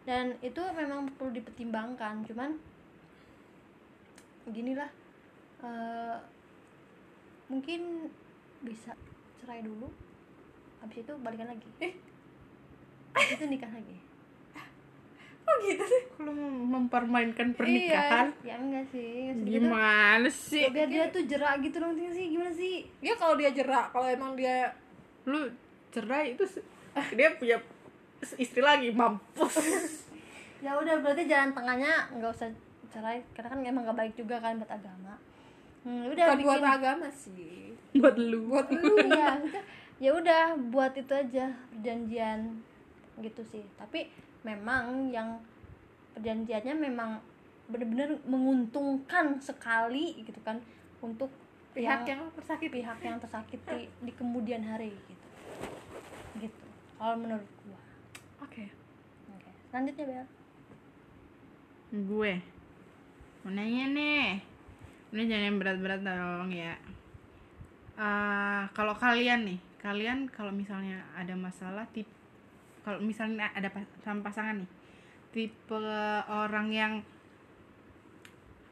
Dan 0.04 0.36
itu 0.44 0.60
memang 0.76 1.08
perlu 1.16 1.32
dipertimbangkan 1.32 2.26
cuman 2.28 2.58
ginilah 4.50 4.90
eh, 5.62 6.18
mungkin 7.48 8.10
bisa 8.60 8.92
cerai 9.40 9.64
dulu 9.64 9.88
habis 10.84 11.00
itu 11.00 11.12
balikan 11.20 11.48
lagi. 11.48 11.68
Eh. 11.80 11.94
habis 13.14 13.36
itu 13.36 13.46
nikah 13.46 13.70
lagi 13.70 14.09
oh 15.50 15.56
gitu 15.66 15.84
sih? 15.84 16.02
Lu 16.22 16.30
mempermainkan 16.70 17.58
pernikahan? 17.58 18.30
ya 18.46 18.54
enggak 18.54 18.86
sih 18.94 19.34
gitu, 19.34 19.58
gimana 19.58 20.30
sih? 20.30 20.70
Biar 20.70 20.86
dia 20.86 21.10
tuh 21.10 21.26
jerak 21.26 21.58
gitu 21.66 21.82
dong 21.82 21.98
sih 21.98 22.26
gimana 22.30 22.52
sih? 22.54 22.86
Dia 23.02 23.18
kalau 23.18 23.34
dia 23.34 23.50
jerak 23.50 23.90
kalau 23.90 24.06
emang 24.06 24.38
dia 24.38 24.70
lu 25.26 25.50
cerai 25.90 26.38
itu 26.38 26.46
dia 27.18 27.28
punya 27.34 27.58
istri 28.38 28.62
lagi 28.62 28.94
mampus. 28.94 29.56
Ya 30.60 30.76
udah 30.76 31.00
berarti 31.00 31.24
jalan 31.24 31.56
tengahnya 31.56 32.04
nggak 32.20 32.36
usah 32.36 32.52
cerai 32.92 33.24
karena 33.32 33.48
kan 33.48 33.58
emang 33.64 33.82
gak 33.88 33.96
baik 33.96 34.12
juga 34.12 34.36
kan 34.44 34.60
buat 34.60 34.68
agama. 34.68 35.16
Hmm, 35.80 36.04
udah 36.12 36.36
bukan 36.36 36.44
buat 36.44 36.60
bikin 36.60 36.76
agama 36.76 37.08
sih. 37.08 37.72
Buat 37.96 38.16
lu. 38.20 38.52
Buat 38.52 38.68
lu. 38.76 38.92
Iya 39.00 39.40
maksudnya, 39.40 39.62
ya 39.96 40.10
udah 40.12 40.42
buat 40.68 40.92
itu 40.92 41.12
aja 41.16 41.48
perjanjian 41.72 42.60
gitu 43.24 43.40
sih. 43.48 43.64
Tapi 43.80 44.12
memang 44.42 45.12
yang 45.12 45.40
perjanjiannya 46.16 46.74
memang 46.76 47.20
benar-benar 47.70 48.18
menguntungkan 48.26 49.38
sekali 49.38 50.18
gitu 50.26 50.40
kan 50.42 50.58
untuk 50.98 51.30
pihak 51.70 52.02
yang 52.02 52.26
tersakiti. 52.34 52.82
pihak 52.82 52.98
yang 52.98 53.16
tersakiti 53.22 53.86
di 54.06 54.12
kemudian 54.16 54.66
hari 54.66 54.90
gitu. 55.06 55.26
Gitu 56.46 56.66
kalau 56.98 57.16
menurut 57.16 57.48
gua. 57.64 57.80
Oke. 58.42 58.68
Oke 59.30 59.50
selanjutnya 59.70 60.04
Bel. 60.04 60.26
Gue 62.04 62.32
mau 63.46 63.50
nanya 63.54 63.84
nih. 63.90 64.28
Ini 65.10 65.22
jangan 65.26 65.46
yang 65.50 65.58
berat-berat 65.58 66.00
dong 66.06 66.50
ya. 66.54 66.74
Eh, 68.00 68.62
kalau 68.72 68.96
kalian 68.96 69.44
nih 69.44 69.60
kalian 69.80 70.28
kalau 70.28 70.52
misalnya 70.52 71.00
ada 71.16 71.32
masalah 71.32 71.88
tip 71.92 72.08
kalau 72.80 72.98
misalnya 73.02 73.52
ada 73.52 73.68
pas, 73.68 73.84
sama 74.00 74.24
pasangan 74.24 74.56
nih 74.60 74.70
tipe 75.30 75.78
orang 76.26 76.68
yang 76.74 76.92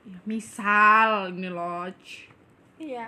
ya, 0.03 0.19
misal 0.27 1.31
ini 1.31 1.49
loh 1.51 1.87
iya. 2.79 3.07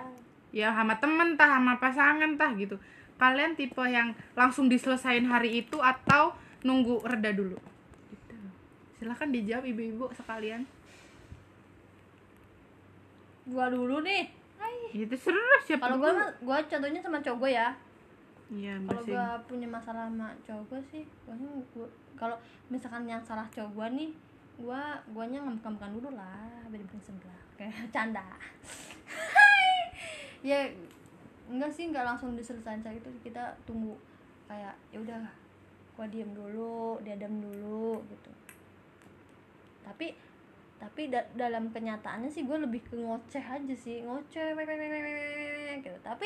Ya 0.51 0.67
sama 0.75 0.99
temen 0.99 1.39
tah 1.39 1.47
sama 1.47 1.79
pasangan 1.79 2.35
tah 2.35 2.51
gitu. 2.59 2.75
Kalian 3.15 3.55
tipe 3.55 3.79
yang 3.87 4.11
langsung 4.35 4.67
diselesain 4.67 5.23
hari 5.23 5.63
itu 5.63 5.79
atau 5.79 6.35
nunggu 6.67 7.07
reda 7.07 7.31
dulu? 7.31 7.55
Gitu. 8.11 8.35
silahkan 8.99 9.31
dijawab 9.31 9.63
ibu-ibu 9.63 10.11
sekalian. 10.11 10.67
Gua 13.47 13.71
dulu 13.71 14.03
nih. 14.03 14.27
Itu 14.91 15.15
seru 15.15 15.39
siapa 15.63 15.87
kalau 15.87 16.03
gua 16.03 16.35
gua 16.43 16.59
contohnya 16.67 16.99
sama 16.99 17.23
cowok 17.23 17.39
gua 17.39 17.51
ya 17.51 17.67
iya 18.51 18.75
kalau 18.83 19.01
gua 19.07 19.27
punya 19.47 19.67
masalah 19.67 20.11
sama 20.11 20.27
cowok 20.43 20.63
gua 20.67 20.81
sih 20.91 21.03
gua 21.23 21.87
kalau 22.19 22.35
misalkan 22.67 23.07
yang 23.07 23.23
salah 23.23 23.47
cowok 23.47 23.71
gua 23.71 23.87
nih 23.95 24.11
gua 24.59 24.99
guanya 25.15 25.39
ngambek-ngambekan 25.41 25.91
dulu 25.95 26.09
lah 26.19 26.67
biar 26.67 26.83
bikin 26.83 27.01
sebelah 27.01 27.41
kayak 27.55 27.73
canda. 27.95 28.25
Ya 30.43 30.67
enggak 31.47 31.71
sih 31.71 31.89
enggak 31.89 32.05
langsung 32.05 32.35
diselesaikan 32.35 32.91
gitu 32.97 33.09
kita 33.23 33.55
tunggu 33.63 33.95
kayak 34.51 34.75
ya 34.91 34.99
udah 34.99 35.21
gua 35.95 36.05
diem 36.11 36.29
dulu 36.35 36.99
dia 37.01 37.15
diem 37.15 37.39
dulu 37.39 38.03
gitu. 38.11 38.31
Tapi 39.81 40.13
tapi 40.81 41.13
da- 41.13 41.29
dalam 41.37 41.69
kenyataannya 41.69 42.25
sih 42.25 42.41
gue 42.41 42.57
lebih 42.57 42.81
ke 42.81 42.97
ngoceh 42.97 43.45
aja 43.45 43.75
sih 43.77 44.01
ngoceh 44.01 44.57
gitu. 45.77 45.97
Tapi 46.01 46.25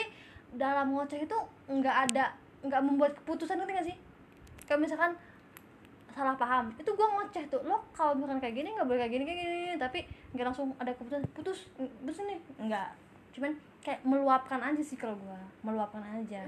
dalam 0.53 0.93
ngoceh 0.93 1.25
itu 1.25 1.37
nggak 1.65 1.95
ada 2.11 2.37
nggak 2.61 2.81
membuat 2.81 3.11
keputusan 3.21 3.57
ngerti 3.57 3.73
gak 3.73 3.87
sih? 3.89 3.97
Kayak 4.65 4.79
misalkan 4.85 5.11
salah 6.15 6.35
paham 6.39 6.71
itu 6.79 6.87
gue 6.87 7.07
ngoceh 7.11 7.43
tuh 7.51 7.59
lo 7.67 7.83
kalau 7.91 8.15
misalkan 8.15 8.39
kayak 8.39 8.55
gini 8.55 8.71
nggak 8.71 8.87
boleh 8.87 8.99
kayak 9.03 9.13
gini 9.19 9.23
kayak 9.27 9.39
gini 9.41 9.75
tapi 9.75 9.99
nggak 10.31 10.45
langsung 10.47 10.71
ada 10.79 10.95
keputusan 10.95 11.27
putus 11.35 11.67
putus 11.75 12.23
nih 12.23 12.39
nggak. 12.61 12.89
Cuman 13.35 13.51
kayak 13.83 13.99
meluapkan 14.07 14.59
aja 14.63 14.81
sih 14.81 14.95
kalau 14.95 15.19
gue 15.19 15.39
meluapkan 15.61 16.01
aja. 16.01 16.47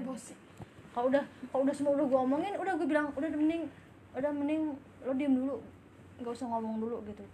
Kalau 0.94 1.12
udah 1.12 1.22
kalau 1.52 1.62
udah 1.68 1.74
semua 1.76 1.92
udah 1.94 2.06
gue 2.08 2.18
omongin 2.18 2.54
udah 2.56 2.72
gue 2.80 2.88
bilang 2.88 3.12
udah 3.12 3.28
mending 3.28 3.68
udah 4.16 4.30
mending 4.32 4.72
lo 5.04 5.12
diem 5.14 5.36
dulu 5.36 5.60
nggak 6.18 6.32
usah 6.32 6.48
ngomong 6.48 6.80
dulu 6.80 6.96
gitu. 7.06 7.24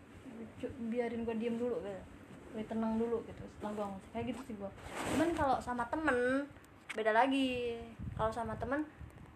Biarin 0.91 1.23
gue 1.23 1.35
diem 1.39 1.55
dulu 1.55 1.79
gitu 1.87 2.14
gue 2.55 2.63
tenang 2.71 2.95
dulu 2.97 3.19
gitu 3.27 3.43
setelah 3.59 3.73
gue 3.75 3.87
kayak 4.15 4.25
gitu 4.31 4.41
sih 4.47 4.55
gue 4.55 4.71
cuman 5.11 5.29
kalau 5.35 5.59
sama 5.59 5.83
temen 5.91 6.47
beda 6.95 7.11
lagi. 7.11 7.77
Kalau 8.15 8.31
sama 8.31 8.55
temen 8.57 8.87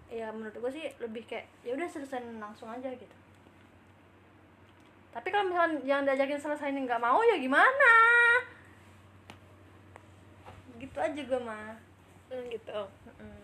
ya 0.09 0.33
menurut 0.33 0.55
gue 0.55 0.73
sih 0.73 0.89
lebih 1.03 1.27
kayak 1.29 1.51
ya 1.67 1.77
udah 1.77 1.85
selesai 1.91 2.23
langsung 2.39 2.71
aja 2.71 2.89
gitu. 2.89 3.17
Tapi 5.13 5.29
kalau 5.35 5.51
misalkan 5.51 5.83
yang 5.83 6.07
diajakin 6.07 6.39
selesai 6.39 6.71
ini 6.71 6.87
nggak 6.87 7.03
mau 7.03 7.19
ya 7.27 7.37
gimana? 7.37 7.95
Gitu 10.79 10.97
aja 10.97 11.21
gue 11.21 11.41
mah. 11.43 11.75
Hmm, 12.29 12.45
gitu. 12.53 12.81
Mm-mm. 13.09 13.41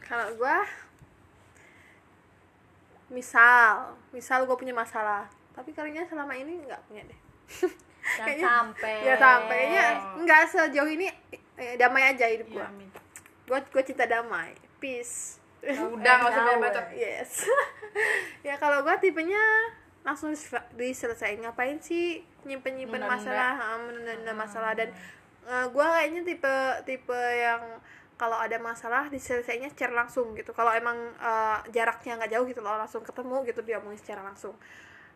kalau 0.00 0.32
gua 0.40 0.64
misal 3.12 3.94
misal 4.10 4.48
gue 4.48 4.56
punya 4.58 4.72
masalah 4.72 5.28
tapi 5.52 5.70
kayaknya 5.76 6.08
selama 6.08 6.34
ini 6.34 6.64
nggak 6.64 6.82
punya 6.88 7.04
deh 7.04 7.20
Kayaknya- 8.00 8.44
sampai. 8.44 8.94
ya 9.02 9.14
sampai. 9.16 9.58
Kayaknya 9.60 9.84
nggak 10.24 10.42
sejauh 10.46 10.90
ini 10.90 11.06
eh, 11.56 11.74
damai 11.76 12.02
aja 12.08 12.26
hidup 12.26 12.48
Iya, 12.48 12.56
gua. 12.56 12.66
gua 13.46 13.58
gua 13.68 13.82
cinta 13.82 14.04
damai. 14.04 14.56
Peace. 14.78 15.36
Udah 15.60 16.12
nggak 16.18 16.30
usah 16.32 16.56
bacot 16.56 16.86
yes. 16.96 17.44
Ya 18.48 18.56
kalau 18.56 18.80
gua 18.80 18.96
tipenya 18.96 19.40
langsung 20.00 20.32
dis- 20.32 20.48
diselesaikan 20.72 21.44
ngapain 21.44 21.76
sih 21.78 22.24
nyimpen 22.48 22.80
nyimpen 22.80 23.04
masalah? 23.04 23.60
Ah, 23.60 23.76
menunda 23.76 24.32
masalah. 24.32 24.72
Dan 24.72 24.88
eh, 25.44 25.66
gua 25.68 26.00
kayaknya 26.00 26.24
tipe 26.24 26.54
tipe 26.86 27.20
yang 27.36 27.60
kalau 28.16 28.36
ada 28.36 28.56
masalah 28.56 29.08
diselesainya 29.08 29.68
secara 29.68 30.04
langsung 30.04 30.32
gitu. 30.32 30.56
Kalau 30.56 30.72
emang 30.72 30.96
eh, 31.20 31.58
jaraknya 31.70 32.16
nggak 32.16 32.32
jauh 32.32 32.46
gitu 32.48 32.64
loh 32.64 32.80
langsung 32.80 33.04
ketemu 33.04 33.44
gitu 33.44 33.60
dia 33.60 33.76
secara 33.96 34.24
langsung 34.24 34.56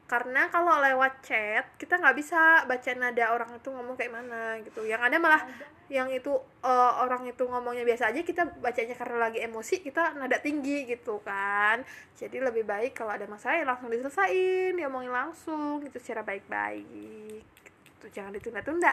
karena 0.05 0.53
kalau 0.53 0.85
lewat 0.85 1.25
chat 1.25 1.65
kita 1.81 1.97
nggak 1.97 2.17
bisa 2.21 2.69
baca 2.69 2.91
nada 2.93 3.33
orang 3.33 3.57
itu 3.57 3.69
ngomong 3.73 3.97
kayak 3.97 4.13
mana 4.13 4.61
gitu. 4.61 4.85
Yang 4.85 5.01
ada 5.01 5.17
malah 5.17 5.43
yang 5.89 6.13
itu 6.13 6.33
eh, 6.61 6.93
orang 7.01 7.25
itu 7.25 7.41
ngomongnya 7.49 7.89
biasa 7.89 8.13
aja 8.13 8.21
kita 8.21 8.45
bacanya 8.61 8.97
karena 8.97 9.17
lagi 9.29 9.41
emosi 9.41 9.81
kita 9.81 10.13
nada 10.21 10.37
tinggi 10.45 10.85
gitu 10.85 11.25
kan. 11.25 11.81
Jadi 12.21 12.37
lebih 12.37 12.69
baik 12.69 12.93
kalau 12.93 13.17
ada 13.17 13.25
masalah 13.25 13.57
ya 13.57 13.65
langsung 13.65 13.89
diselesain 13.89 14.77
diomongin 14.77 15.09
langsung 15.09 15.81
gitu 15.81 15.97
secara 15.97 16.21
baik-baik 16.21 17.41
gitu. 17.41 18.07
Jangan 18.13 18.37
ditunda-tunda. 18.37 18.93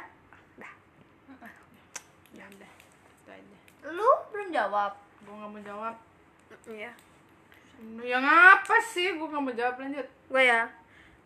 Dah. 0.56 0.74
Ya 2.40 2.48
udah. 2.48 2.72
Lu 3.92 4.12
belum 4.32 4.48
jawab? 4.56 4.96
Gue 5.28 5.36
nggak 5.36 5.52
mau 5.52 5.60
jawab. 5.60 5.96
Iya. 6.72 6.96
Yang 8.00 8.26
apa 8.32 8.78
sih? 8.96 9.20
Gue 9.20 9.28
nggak 9.28 9.44
mau 9.44 9.52
jawab 9.52 9.76
lanjut. 9.76 10.08
Gue 10.32 10.44
ya 10.48 10.81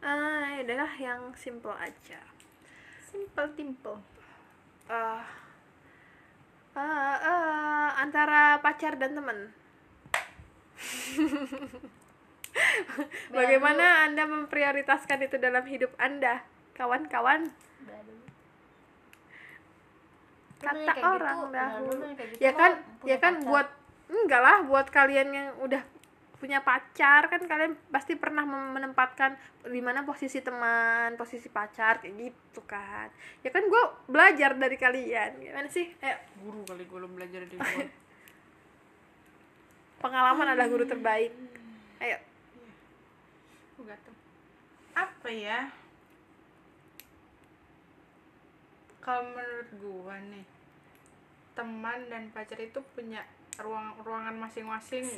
ah 0.06 0.54
ya 0.54 0.62
udahlah 0.62 0.94
yang 1.02 1.34
simple 1.34 1.74
aja. 1.74 2.22
Simple 3.10 3.50
simple 3.58 3.98
eh 4.86 5.26
eh, 6.78 7.18
eh, 7.26 7.90
antara 7.98 8.62
pacar 8.62 8.94
dan 9.02 9.18
teman. 9.18 9.50
Bagaimana 13.36 14.08
Anda 14.08 14.24
memprioritaskan 14.30 15.28
itu 15.28 15.36
dalam 15.42 15.66
hidup 15.68 15.92
Anda, 16.00 16.40
kawan-kawan? 16.78 17.50
Lu 17.50 17.94
Kata 20.64 20.94
orang 21.04 21.38
gitu, 21.46 21.52
dahulu. 21.52 22.04
gitu, 22.16 22.24
Ya 22.40 22.52
kan, 22.56 22.72
ya 23.04 23.18
kan 23.20 23.34
pacar. 23.42 23.48
buat 23.50 23.68
enggak 24.06 24.42
lah 24.42 24.58
buat 24.64 24.88
kalian 24.88 25.30
yang 25.34 25.50
udah 25.62 25.82
punya 26.46 26.62
pacar 26.62 27.26
kan 27.26 27.42
kalian 27.42 27.74
pasti 27.90 28.14
pernah 28.14 28.46
menempatkan 28.46 29.34
di 29.66 29.82
mana 29.82 30.06
posisi 30.06 30.46
teman, 30.46 31.18
posisi 31.18 31.50
pacar 31.50 32.06
kayak 32.06 32.14
gitu 32.14 32.62
kan. 32.70 33.10
Ya 33.42 33.50
kan 33.50 33.66
gue 33.66 33.84
belajar 34.06 34.54
dari 34.54 34.78
kalian. 34.78 35.42
Gimana 35.42 35.66
sih? 35.74 35.90
Ayo, 36.06 36.22
guru 36.46 36.62
kali 36.70 36.86
gue 36.86 37.10
belajar 37.10 37.40
dari 37.50 37.58
gue 37.58 37.90
pengalaman 40.06 40.54
adalah 40.54 40.70
guru 40.70 40.86
terbaik. 40.86 41.34
Ayo. 41.98 42.22
Apa 44.94 45.30
ya 45.34 45.74
kalau 49.02 49.34
menurut 49.34 49.70
gue 49.74 50.16
nih 50.30 50.46
teman 51.58 52.00
dan 52.10 52.30
pacar 52.30 52.62
itu 52.62 52.78
punya 52.94 53.26
ruang 53.58 53.98
ruangan 54.06 54.38
masing-masing. 54.38 55.10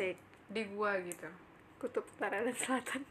Di 0.51 0.61
gua 0.73 0.97
gitu. 1.03 1.27
Kutub 1.77 2.05
Utara 2.07 2.41
dan 2.41 2.55
Selatan. 2.55 3.01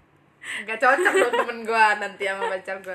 nggak 0.47 0.79
cocok 0.79 1.15
dong 1.17 1.35
temen 1.43 1.59
gua 1.67 1.99
nanti 1.99 2.23
sama 2.29 2.51
pacar 2.55 2.77
gua. 2.85 2.95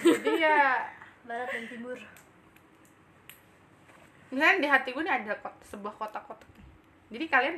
Jadi 0.00 0.32
ya 0.38 0.86
barat 1.26 1.48
dan 1.50 1.64
timur. 1.66 1.98
misalnya 4.26 4.58
di 4.58 4.68
hati 4.68 4.90
gue 4.90 5.06
nih 5.06 5.22
ada 5.22 5.38
sebuah 5.70 5.94
kotak-kotak 6.02 6.50
jadi 7.14 7.24
kalian 7.30 7.56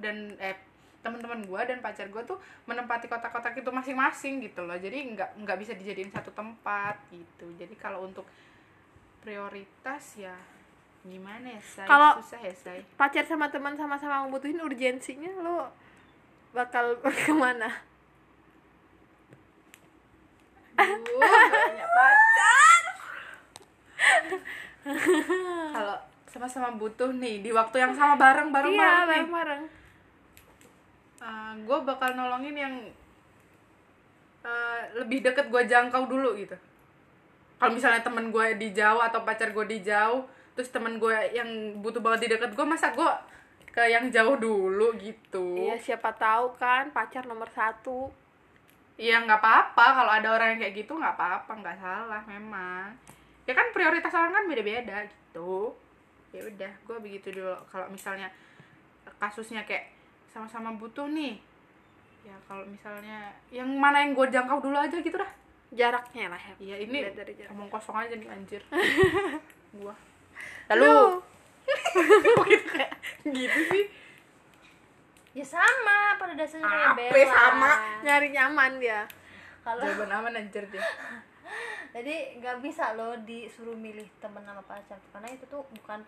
dan 0.00 0.16
eh 0.40 0.56
teman-teman 1.00 1.44
gue 1.44 1.60
dan 1.64 1.80
pacar 1.80 2.08
gue 2.08 2.22
tuh 2.28 2.36
menempati 2.68 3.08
kotak-kotak 3.08 3.56
itu 3.56 3.72
masing-masing 3.72 4.44
gitu 4.44 4.68
loh. 4.68 4.76
Jadi 4.76 5.16
nggak 5.16 5.40
nggak 5.40 5.58
bisa 5.60 5.72
dijadiin 5.72 6.12
satu 6.12 6.28
tempat 6.36 7.00
gitu. 7.08 7.48
Jadi 7.56 7.72
kalau 7.80 8.04
untuk 8.04 8.28
prioritas 9.24 10.20
ya 10.20 10.36
gimana 11.00 11.46
ya 11.48 11.60
saya 11.62 11.86
Kalau- 11.88 12.16
susah 12.20 12.40
ya 12.40 12.52
saya 12.52 12.80
Pacar 12.94 13.24
sama 13.24 13.48
teman 13.48 13.72
sama-sama 13.72 14.24
membutuhin 14.24 14.60
urgensinya 14.60 15.32
lo 15.40 15.72
bakal 16.50 16.92
ke 17.24 17.32
mana? 17.32 17.70
banyak 20.80 21.88
pacar. 21.90 22.82
Kalau 25.70 25.96
sama-sama 26.24 26.72
butuh 26.72 27.12
nih 27.12 27.44
di 27.44 27.50
waktu 27.52 27.76
yang 27.78 27.92
sama 27.92 28.16
bareng-bareng 28.16 28.72
Iya, 28.72 28.80
bareng 28.80 28.96
nih. 28.96 29.04
bareng-bareng. 29.28 29.62
gue 31.60 31.78
bakal 31.84 32.16
nolongin 32.16 32.56
yang 32.56 32.74
eh, 34.40 34.80
lebih 34.96 35.20
deket 35.20 35.52
gue 35.52 35.62
jangkau 35.62 36.08
dulu 36.08 36.32
gitu. 36.34 36.56
Kalau 37.60 37.76
misalnya 37.76 38.00
temen 38.00 38.32
gue 38.32 38.46
di 38.56 38.72
jauh 38.72 38.98
atau 38.98 39.20
pacar 39.20 39.52
gue 39.52 39.66
di 39.68 39.84
jauh 39.84 40.24
terus 40.52 40.68
temen 40.68 40.96
gue 40.96 41.14
yang 41.30 41.46
butuh 41.80 41.98
banget 41.98 42.26
di 42.26 42.28
deket 42.34 42.52
gue 42.52 42.66
masa 42.66 42.92
gue 42.92 43.10
ke 43.70 43.82
yang 43.86 44.10
jauh 44.10 44.34
dulu? 44.34 44.92
Gitu. 44.98 45.46
Iya, 45.56 45.78
siapa 45.78 46.10
tahu 46.12 46.54
kan 46.58 46.90
pacar 46.90 47.22
nomor 47.24 47.46
satu. 47.50 48.10
Iya 48.94 49.22
nggak 49.24 49.40
apa-apa. 49.40 49.86
Kalau 49.96 50.12
ada 50.12 50.28
orang 50.34 50.48
yang 50.54 50.60
kayak 50.60 50.74
gitu 50.76 50.92
nggak 50.92 51.14
apa-apa 51.14 51.52
nggak 51.54 51.78
salah 51.78 52.22
memang. 52.26 52.92
Ya 53.46 53.54
kan 53.54 53.70
prioritas 53.70 54.12
orang 54.12 54.34
kan 54.34 54.44
beda-beda 54.44 55.06
gitu. 55.06 55.72
Ya 56.30 56.42
udah 56.44 56.72
gue 56.84 56.96
begitu 57.00 57.30
dulu. 57.32 57.54
Kalau 57.66 57.86
misalnya 57.88 58.28
kasusnya 59.16 59.64
kayak 59.64 59.90
sama-sama 60.28 60.70
butuh 60.74 61.10
nih 61.10 61.40
ya 62.20 62.36
kalau 62.44 62.62
misalnya 62.68 63.32
yang 63.48 63.66
mana 63.80 64.04
yang 64.04 64.12
gue 64.12 64.28
jangkau 64.28 64.60
dulu 64.60 64.76
aja 64.76 64.98
gitu 64.98 65.16
dah. 65.16 65.30
Jaraknya 65.70 66.28
lah 66.28 66.42
ya. 66.42 66.54
iya 66.58 66.76
ini 66.82 66.98
Lihat 67.00 67.16
dari 67.16 67.32
jarak. 67.32 67.50
ngomong 67.54 67.70
kosong 67.70 67.96
aja 67.96 68.12
nih 68.12 68.28
anjir. 68.28 68.62
Gua 69.80 69.94
Lu, 70.70 70.76
lalu 70.76 70.94
gitu 72.50 72.66
kayak 72.74 72.92
gitu 73.26 73.60
sih. 73.70 73.84
Ya 75.30 75.46
sama 75.46 76.18
pada 76.18 76.34
dasarnya 76.34 76.66
kayak 76.66 77.14
Bella 77.14 77.30
sama? 77.30 77.70
nyari 78.02 78.28
nyaman 78.34 78.72
dia. 78.82 79.06
kalau 79.60 79.84
jawaban 79.84 80.10
aman 80.10 80.40
anjir 80.40 80.64
dia. 80.72 80.80
Jadi 81.94 82.40
nggak 82.40 82.64
bisa 82.64 82.96
loh 82.96 83.12
disuruh 83.22 83.76
milih 83.76 84.08
temen 84.18 84.42
sama 84.42 84.62
pacar. 84.64 84.98
Karena 85.12 85.28
itu 85.30 85.44
tuh 85.46 85.62
bukan 85.78 86.00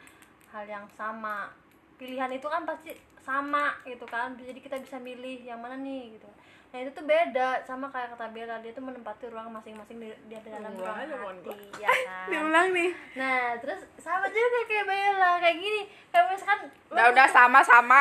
hal 0.50 0.64
yang 0.66 0.86
sama. 0.96 1.52
Pilihan 2.00 2.32
itu 2.32 2.48
kan 2.48 2.64
pasti 2.64 2.96
sama 3.22 3.76
gitu 3.84 4.08
kan. 4.08 4.34
Jadi 4.34 4.58
kita 4.58 4.80
bisa 4.80 4.96
milih 4.98 5.44
yang 5.46 5.60
mana 5.60 5.76
nih 5.78 6.16
gitu 6.18 6.26
nah 6.72 6.80
itu 6.80 6.90
tuh 6.96 7.04
beda 7.04 7.60
sama 7.68 7.92
kayak 7.92 8.16
kata 8.16 8.32
Bella 8.32 8.56
dia 8.64 8.72
tuh 8.72 8.80
menempati 8.80 9.28
ruang 9.28 9.52
masing-masing 9.52 10.00
di, 10.00 10.08
di 10.24 10.36
dalam 10.40 10.72
Gua 10.72 11.04
ruang 11.04 11.36
hati 11.44 11.52
ya 11.76 11.92
kan? 12.08 12.26
Diulang 12.32 12.68
nih. 12.72 12.90
nah 13.12 13.60
terus 13.60 13.84
sama 14.00 14.24
juga 14.32 14.64
kayak 14.64 14.88
Bella 14.88 15.36
kayak 15.36 15.56
gini. 15.60 15.82
Kayak 16.08 16.32
misalkan 16.32 16.60
lo 16.88 16.96
udah 16.96 17.06
udah 17.12 17.26
sama-sama. 17.28 18.00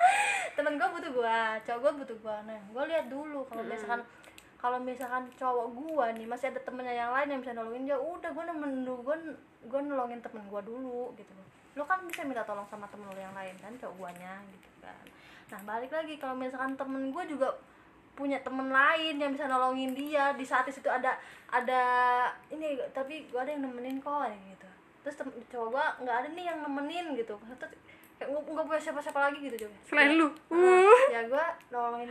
Temen 0.56 0.78
gue 0.78 0.88
butuh 0.94 1.10
gue 1.10 1.38
cowok 1.66 1.80
gue 1.82 1.92
butuh 2.06 2.16
gue 2.22 2.36
nah 2.46 2.58
gue 2.62 2.84
lihat 2.86 3.06
dulu 3.10 3.42
kalau 3.50 3.66
misalkan 3.66 4.00
kalau 4.62 4.78
misalkan 4.78 5.22
cowok 5.34 5.66
gue 5.74 6.06
nih 6.22 6.26
masih 6.30 6.46
ada 6.54 6.60
temennya 6.62 6.94
yang 6.94 7.10
lain 7.10 7.28
yang 7.34 7.40
bisa 7.42 7.52
nolongin 7.58 7.90
dia 7.90 7.98
udah 7.98 8.30
gue 8.30 8.44
nemen 8.46 8.86
dulu 8.86 9.10
gue 9.10 9.16
gue 9.66 9.80
nolongin 9.90 10.22
temen 10.22 10.46
gue 10.46 10.62
dulu 10.62 11.10
gitu. 11.18 11.34
Loh 11.34 11.46
lo 11.74 11.82
kan 11.82 12.06
bisa 12.06 12.22
minta 12.22 12.46
tolong 12.46 12.70
sama 12.70 12.86
temen 12.86 13.10
lo 13.10 13.18
yang 13.18 13.34
lain 13.34 13.58
kan 13.58 13.74
cowok 13.74 13.98
guanya 13.98 14.38
gitu 14.54 14.70
kan. 14.78 15.02
Nah 15.50 15.60
balik 15.66 15.90
lagi 15.90 16.14
kalau 16.14 16.38
misalkan 16.38 16.78
temen 16.78 17.10
gue 17.10 17.24
juga 17.26 17.50
punya 18.14 18.38
temen 18.40 18.70
lain 18.70 19.18
yang 19.18 19.30
bisa 19.34 19.50
nolongin 19.50 19.92
dia. 19.94 20.32
Di 20.34 20.46
saat 20.46 20.66
itu 20.70 20.86
ada 20.86 21.18
ada 21.50 21.82
ini 22.50 22.78
tapi 22.94 23.26
gue 23.28 23.38
ada 23.38 23.50
yang 23.50 23.66
nemenin 23.66 23.98
kok 23.98 24.26
gitu. 24.30 24.68
Terus 25.04 25.16
tem- 25.20 25.36
cowok 25.50 25.68
gue 25.74 25.86
nggak 26.06 26.16
ada 26.24 26.28
nih 26.32 26.44
yang 26.48 26.58
nemenin 26.62 27.06
gitu. 27.18 27.34
Terus 27.58 27.74
kayak 28.14 28.28
nggak 28.30 28.42
nggak 28.46 28.66
punya 28.70 28.80
siapa-siapa 28.80 29.20
lagi 29.30 29.38
gitu 29.42 29.66
coba 29.66 29.76
Selain 29.84 30.12
lu. 30.14 30.28
ya 31.10 31.20
gue 31.26 31.44
nolongin 31.74 32.10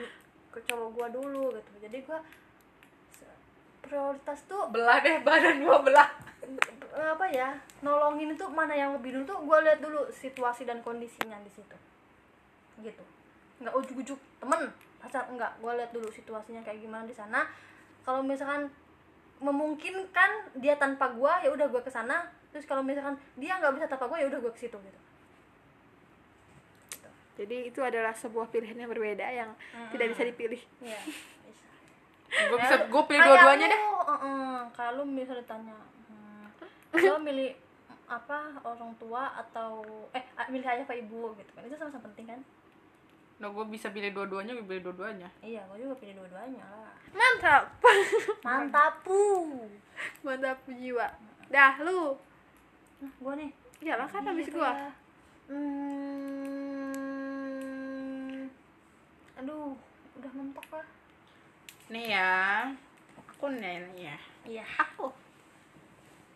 ke 0.54 0.60
cowok 0.68 0.90
gue 0.94 1.08
dulu 1.18 1.44
gitu. 1.56 1.72
Jadi 1.82 1.98
gue 2.04 2.20
prioritas 3.84 4.40
tuh 4.48 4.72
belah 4.72 5.04
deh 5.04 5.20
badan 5.22 5.60
gua 5.62 5.84
belah. 5.84 6.10
Apa 6.94 7.26
ya 7.30 7.52
nolongin 7.84 8.32
itu 8.32 8.46
mana 8.48 8.72
yang 8.72 8.96
lebih 8.96 9.16
dulu 9.20 9.24
tuh 9.28 9.40
gue 9.44 9.58
lihat 9.68 9.80
dulu 9.84 10.08
situasi 10.10 10.64
dan 10.64 10.80
kondisinya 10.80 11.36
di 11.44 11.52
situ. 11.52 11.78
Gitu. 12.80 13.04
Nggak 13.60 13.76
ujuk-ujuk 13.76 14.20
temen 14.40 14.72
pacar 15.04 15.28
enggak 15.28 15.52
gue 15.60 15.72
lihat 15.76 15.92
dulu 15.92 16.08
situasinya 16.08 16.64
kayak 16.64 16.80
gimana 16.80 17.04
di 17.04 17.12
sana. 17.12 17.44
Kalau 18.08 18.24
misalkan 18.24 18.72
memungkinkan 19.44 20.56
dia 20.64 20.80
tanpa 20.80 21.12
gue 21.12 21.34
ya 21.44 21.50
udah 21.52 21.68
gue 21.68 21.82
ke 21.84 21.92
sana 21.92 22.24
terus 22.56 22.64
kalau 22.64 22.80
misalkan 22.80 23.20
dia 23.36 23.60
nggak 23.60 23.76
bisa 23.76 23.86
tanpa 23.92 24.08
gue 24.08 24.24
ya 24.24 24.28
udah 24.32 24.40
gue 24.40 24.54
ke 24.56 24.62
situ 24.64 24.78
gitu. 24.80 25.00
Jadi 27.34 27.74
itu 27.74 27.80
adalah 27.82 28.14
sebuah 28.14 28.48
pilihan 28.54 28.78
yang 28.78 28.90
berbeda 28.94 29.26
yang 29.26 29.50
tidak 29.90 30.14
bisa 30.14 30.22
dipilih. 30.22 30.62
Iya, 30.86 31.00
bisa. 31.50 31.66
gua 32.46 32.58
bisa 32.62 32.76
gua 32.94 33.04
pilih 33.10 33.26
dua-duanya 33.26 33.68
deh. 33.74 33.82
uh-uh, 33.82 34.58
kayak 34.70 34.92
lu 35.02 35.04
misalnya 35.10 35.42
ditanya 35.42 35.78
hmm, 36.14 36.46
lo 37.10 37.18
milih 37.26 37.58
apa 38.06 38.62
orang 38.62 38.94
tua 39.02 39.34
atau 39.34 39.82
eh 40.14 40.22
milih 40.54 40.68
ayah 40.78 40.86
apa 40.86 40.94
ibu 40.94 41.34
gitu 41.42 41.52
kan. 41.58 41.66
Itu 41.66 41.74
sama-sama 41.74 42.06
penting 42.14 42.38
kan 42.38 42.40
nah 43.44 43.52
gua 43.52 43.68
bisa 43.68 43.92
pilih 43.92 44.16
dua-duanya 44.16 44.56
gua 44.56 44.64
pilih 44.72 44.88
dua-duanya 44.88 45.28
iya 45.44 45.60
gue 45.68 45.84
juga 45.84 46.00
pilih 46.00 46.16
dua-duanya 46.16 46.64
lah 46.64 46.96
Mantap. 47.12 47.68
mantap 48.48 49.04
pu 49.04 49.20
Mantap 50.26 50.64
jiwa. 50.66 51.06
Dah 51.52 51.78
lu. 51.84 52.16
nah, 53.04 53.12
gue 53.12 53.34
nih 53.44 53.52
Iyalah 53.84 54.08
kan 54.08 54.24
habis 54.24 54.48
gua. 54.48 54.72
ya? 54.72 54.90
hmm, 55.52 56.64
aduh 59.44 59.76
udah 60.16 60.32
mentok 60.34 60.64
lah 60.72 60.88
nih 61.92 62.16
ya 62.16 62.72
aku 63.20 63.52
nih 63.52 63.84
ya 64.00 64.16
iya 64.48 64.64
aku 64.80 65.12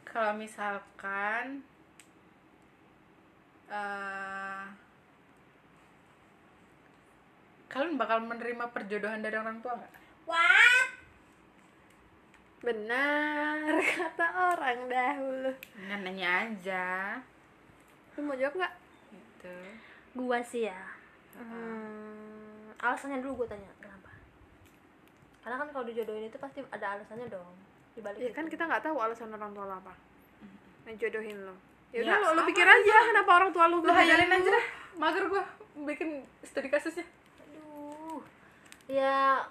kalau 0.04 0.36
misalkan 0.36 1.64
eh 3.72 4.87
kalian 7.68 7.96
bakal 7.96 8.20
menerima 8.20 8.66
perjodohan 8.68 9.20
dari 9.20 9.36
orang 9.36 9.60
tua 9.60 9.76
nggak? 9.76 9.94
what 10.24 10.90
Benar 12.58 13.60
kata 13.94 14.28
orang 14.50 14.80
dahulu. 14.88 15.52
Nanya 15.80 16.30
aja 16.44 16.88
Lu 18.14 18.24
mau 18.24 18.34
jawab 18.34 18.56
nggak? 18.56 18.74
gitu 19.08 19.56
gua 20.18 20.42
sih 20.42 20.66
ya 20.66 20.82
Hmm. 21.38 22.74
alasannya 22.76 23.22
dulu 23.22 23.46
gue 23.46 23.54
tanya 23.54 23.70
kenapa 23.78 24.10
karena 25.40 25.56
kan 25.56 25.70
kalau 25.70 25.86
dijodohin 25.86 26.26
itu 26.26 26.34
pasti 26.36 26.66
ada 26.66 26.98
alasannya 26.98 27.30
dong 27.30 27.54
dibalik 27.94 28.18
ya 28.18 28.34
kan 28.34 28.50
itu. 28.50 28.58
kita 28.58 28.66
nggak 28.66 28.82
tahu 28.82 28.98
alasan 28.98 29.30
orang 29.30 29.54
tua 29.54 29.70
lo 29.70 29.78
apa 29.78 29.94
ngejodohin 30.84 31.38
lo 31.40 31.54
ya 31.88 32.02
Ya, 32.02 32.18
udah 32.18 32.34
lo, 32.34 32.42
pikir 32.44 32.66
aja 32.66 32.96
kenapa 33.06 33.32
orang 33.38 33.52
tua 33.52 33.70
lo 33.70 33.80
Lu 33.80 33.88
hayalin 33.88 34.34
aja 34.34 34.50
dah. 34.50 34.66
Mager 34.98 35.24
gua 35.28 35.46
bikin 35.86 36.10
studi 36.42 36.68
kasusnya. 36.68 37.06
Ya 38.88 39.44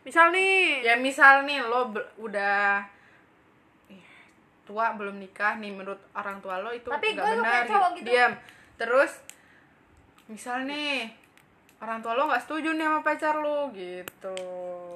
misal 0.00 0.32
nih 0.32 0.80
Ya 0.80 0.96
misal 0.96 1.44
nih 1.44 1.60
lo 1.60 1.92
udah 2.18 2.84
tua 4.64 4.94
belum 4.94 5.18
nikah 5.18 5.58
nih 5.58 5.70
menurut 5.70 5.98
orang 6.12 6.38
tua 6.38 6.58
lo 6.58 6.70
itu 6.70 6.86
Tapi 6.86 7.12
tuh 7.12 7.26
benar. 7.26 7.66
gitu. 7.92 8.06
Diam. 8.06 8.32
Terus 8.76 9.12
misal 10.26 10.62
nih 10.62 11.10
orang 11.78 11.98
tua 11.98 12.14
lo 12.14 12.30
nggak 12.30 12.44
setuju 12.44 12.72
nih 12.72 12.86
sama 12.86 13.00
pacar 13.02 13.34
lo 13.36 13.68
gitu. 13.74 14.36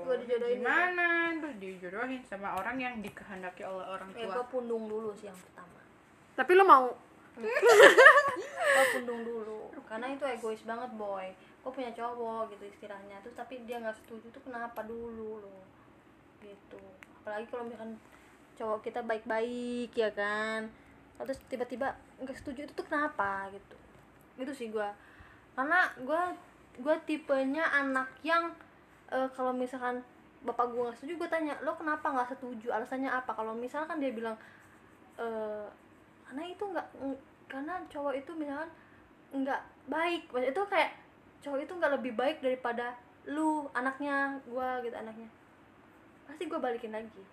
Gua 0.06 0.14
dijodohin 0.14 0.62
Gimana? 0.62 1.34
Terus 1.36 1.56
dijodohin 1.58 2.22
sama 2.22 2.54
orang 2.54 2.76
yang 2.78 2.94
dikehendaki 2.98 3.66
oleh 3.66 3.84
orang 3.84 4.08
ya 4.14 4.24
tua. 4.24 4.34
gue 4.38 4.44
pundung 4.48 4.84
dulu 4.86 5.10
sih 5.12 5.26
yang 5.26 5.36
pertama 5.36 5.80
tapi 6.34 6.52
lo 6.52 6.64
mau 6.64 6.86
gue 8.74 8.84
pundung 8.92 9.20
dulu 9.22 9.70
karena 9.86 10.06
itu 10.10 10.24
egois 10.24 10.62
banget 10.62 10.90
boy 10.94 11.26
gue 11.64 11.72
punya 11.72 11.92
cowok 11.96 12.52
gitu 12.52 12.68
istilahnya. 12.68 13.16
Terus 13.24 13.32
tapi 13.40 13.64
dia 13.64 13.80
nggak 13.80 13.96
setuju 14.04 14.28
tuh 14.28 14.44
kenapa 14.44 14.84
dulu 14.84 15.40
lo 15.40 15.56
gitu. 16.44 16.76
Apalagi 17.24 17.48
kalau 17.48 17.64
misalkan 17.64 17.96
cowok 18.60 18.84
kita 18.84 19.00
baik-baik 19.00 19.90
ya 19.96 20.12
kan. 20.12 20.68
Terus 21.16 21.40
tiba-tiba 21.48 21.96
nggak 22.20 22.36
setuju 22.36 22.68
itu 22.68 22.72
tuh 22.76 22.84
kenapa 22.84 23.48
gitu. 23.48 23.76
Gitu 24.36 24.52
sih 24.52 24.68
gue 24.68 24.88
karena 25.54 25.86
gue 26.02 26.22
gue 26.82 26.96
tipenya 27.06 27.62
anak 27.70 28.10
yang 28.26 28.50
eh, 29.08 29.30
kalau 29.32 29.54
misalkan 29.54 30.02
bapak 30.44 30.68
gue 30.68 30.82
nggak 30.84 30.98
setuju 31.00 31.12
gue 31.24 31.30
tanya 31.32 31.54
lo 31.64 31.72
kenapa 31.80 32.12
nggak 32.12 32.36
setuju? 32.36 32.76
Alasannya 32.76 33.08
apa? 33.08 33.32
Kalau 33.32 33.56
misalkan 33.56 33.96
dia 34.04 34.12
bilang 34.12 34.36
eh 35.16 35.64
karena 36.28 36.42
itu 36.50 36.64
nggak 36.66 36.86
ng- 37.00 37.22
karena 37.48 37.78
cowok 37.88 38.12
itu 38.18 38.30
misalkan 38.36 38.68
nggak 39.32 39.62
baik. 39.88 40.28
Itu 40.34 40.60
kayak 40.68 41.03
cowok 41.44 41.60
itu 41.68 41.72
nggak 41.76 41.92
lebih 42.00 42.12
baik 42.16 42.40
daripada 42.40 42.96
lu 43.28 43.68
anaknya 43.76 44.40
gua 44.48 44.80
gitu 44.80 44.96
anaknya. 44.96 45.28
Pasti 46.24 46.48
gue 46.48 46.56
balikin 46.56 46.96
lagi. 46.96 47.24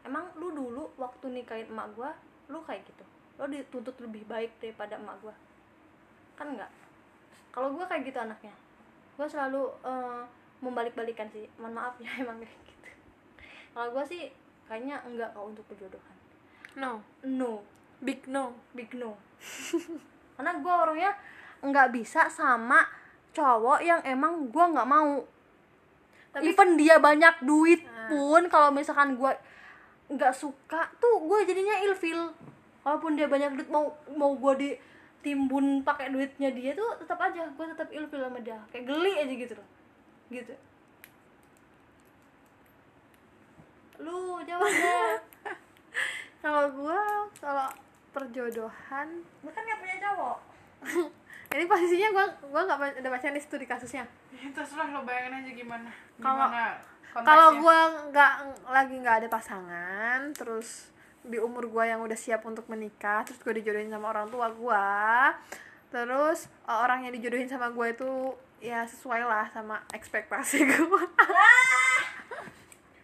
Emang 0.00 0.32
lu 0.40 0.52
dulu 0.56 0.88
waktu 0.96 1.28
nikahin 1.28 1.68
emak 1.68 1.92
gua 1.92 2.16
lu 2.48 2.64
kayak 2.64 2.88
gitu? 2.88 3.04
Lo 3.36 3.44
dituntut 3.44 4.00
lebih 4.00 4.24
baik 4.24 4.56
daripada 4.58 4.96
emak 4.96 5.20
gua? 5.20 5.36
Kan 6.40 6.56
enggak 6.56 6.72
kalau 7.54 7.70
gua 7.70 7.86
kayak 7.86 8.08
gitu 8.10 8.18
anaknya 8.18 8.50
gua 9.14 9.30
selalu 9.30 9.68
eh, 9.84 10.22
membalik-balikan 10.64 11.28
sih. 11.28 11.44
Mohon 11.60 11.74
maaf 11.76 11.94
ya 12.00 12.10
emang 12.24 12.40
kayak 12.40 12.56
gitu. 12.64 12.90
Kalau 13.76 13.92
gua 13.92 14.04
sih 14.08 14.32
kayaknya 14.64 14.98
enggak 15.04 15.30
kalau 15.36 15.52
untuk 15.52 15.62
perjodohan 15.68 16.14
no. 16.78 17.02
No. 17.22 17.62
Big 18.02 18.26
no. 18.26 18.54
Big 18.74 18.90
no. 18.94 19.16
Karena 20.34 20.58
gue 20.58 20.74
orangnya 20.74 21.12
nggak 21.62 21.88
bisa 21.94 22.26
sama 22.28 22.82
cowok 23.34 23.82
yang 23.82 24.00
emang 24.06 24.48
gue 24.48 24.64
nggak 24.64 24.86
mau. 24.86 25.26
Tapi- 26.30 26.46
even 26.46 26.74
dia 26.74 26.98
banyak 26.98 27.42
duit 27.42 27.82
Nah. 27.82 28.08
pun 28.08 28.42
kalau 28.48 28.70
misalkan 28.70 29.14
gue 29.14 29.32
nggak 30.08 30.34
suka 30.34 30.90
tuh 30.96 31.20
gue 31.20 31.38
jadinya 31.44 31.82
ilfil. 31.82 32.30
Walaupun 32.82 33.18
dia 33.18 33.26
banyak 33.26 33.58
duit 33.58 33.68
mau 33.68 33.90
mau 34.14 34.32
gue 34.34 34.54
ditimbun 34.62 35.82
pakai 35.82 36.08
duitnya 36.08 36.50
dia 36.50 36.72
tuh 36.72 36.94
tetap 36.96 37.18
aja 37.18 37.44
gue 37.44 37.66
tetap 37.68 37.88
ilfil 37.90 38.22
sama 38.22 38.38
dia. 38.38 38.58
Kayak 38.70 38.84
geli 38.88 39.12
aja 39.18 39.34
gitu 39.34 39.54
loh. 39.58 39.68
Gitu. 40.30 40.54
Lu 43.98 44.38
jawab 44.42 44.68
deh. 44.68 45.14
Kalau 46.44 46.68
gua 46.76 47.24
kalau 47.40 47.72
perjodohan 48.12 49.08
lu 49.40 49.48
kan 49.48 49.62
nggak 49.64 49.80
punya 49.80 49.96
cowok 49.98 50.38
ini 51.54 51.64
posisinya 51.64 52.08
gua 52.10 52.26
gua 52.44 52.60
nggak 52.64 52.78
udah 52.98 53.10
baca 53.10 53.26
nih 53.26 53.40
studi 53.40 53.64
kasusnya. 53.64 54.04
Ya, 54.30 54.50
terserah 54.50 54.90
lo 54.90 55.02
bayangin 55.02 55.40
aja 55.40 55.52
gimana. 55.52 55.90
Kalau- 56.18 56.50
Gimana 56.50 56.74
kalau 57.16 57.48
gua 57.56 57.78
nggak 58.04 58.32
lagi 58.66 58.94
nggak 58.96 59.16
ada 59.16 59.28
pasangan 59.28 60.18
terus 60.32 60.90
di 61.22 61.38
umur 61.38 61.66
gua 61.68 61.86
yang 61.86 62.00
udah 62.00 62.14
siap 62.14 62.42
untuk 62.42 62.66
menikah 62.66 63.22
terus 63.22 63.38
gua 63.38 63.52
dijodohin 63.52 63.86
sama 63.86 64.10
orang 64.10 64.26
tua 64.26 64.50
gua 64.50 65.30
terus 65.88 66.50
eh, 66.60 66.74
orang 66.74 67.00
yang 67.00 67.14
dijodohin 67.14 67.46
sama 67.46 67.70
gua 67.70 67.86
itu 67.88 68.34
ya 68.58 68.82
sesuai 68.82 69.22
lah 69.22 69.46
sama 69.48 69.78
ekspektasi 69.88 70.66
gua. 70.68 71.06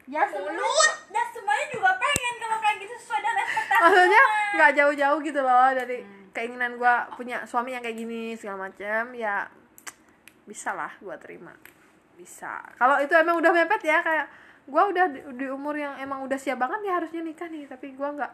Ya 0.05 0.27
semuanya 0.27 0.59
ya 1.09 1.23
semuanya 1.31 1.67
juga 1.71 1.91
pengen 1.95 2.35
kalau 2.37 2.59
kayak 2.59 2.77
gitu 2.83 2.95
sesuai 2.99 3.21
dengan 3.21 3.37
ekspektasi 3.41 3.79
maksudnya 3.81 4.23
nggak 4.51 4.71
jauh-jauh 4.75 5.19
gitu 5.23 5.41
loh 5.41 5.69
dari 5.71 5.99
keinginan 6.31 6.79
gua 6.79 7.11
punya 7.15 7.43
suami 7.47 7.75
yang 7.75 7.83
kayak 7.83 7.99
gini 7.99 8.35
segala 8.39 8.71
macam 8.71 9.15
ya 9.15 9.51
bisa 10.47 10.75
lah 10.75 10.91
gua 11.03 11.19
terima. 11.19 11.55
Bisa. 12.19 12.63
Kalau 12.77 12.99
itu 12.99 13.13
emang 13.15 13.39
udah 13.39 13.53
mepet 13.55 13.83
ya 13.87 14.03
kayak 14.03 14.27
gua 14.67 14.91
udah 14.91 15.07
di, 15.11 15.21
di 15.39 15.47
umur 15.51 15.75
yang 15.75 15.99
emang 15.99 16.23
udah 16.27 16.39
siap 16.39 16.59
banget 16.59 16.87
ya 16.87 16.93
harusnya 17.03 17.23
nikah 17.23 17.49
nih. 17.51 17.67
Tapi 17.67 17.95
gua 17.95 18.15
nggak 18.15 18.33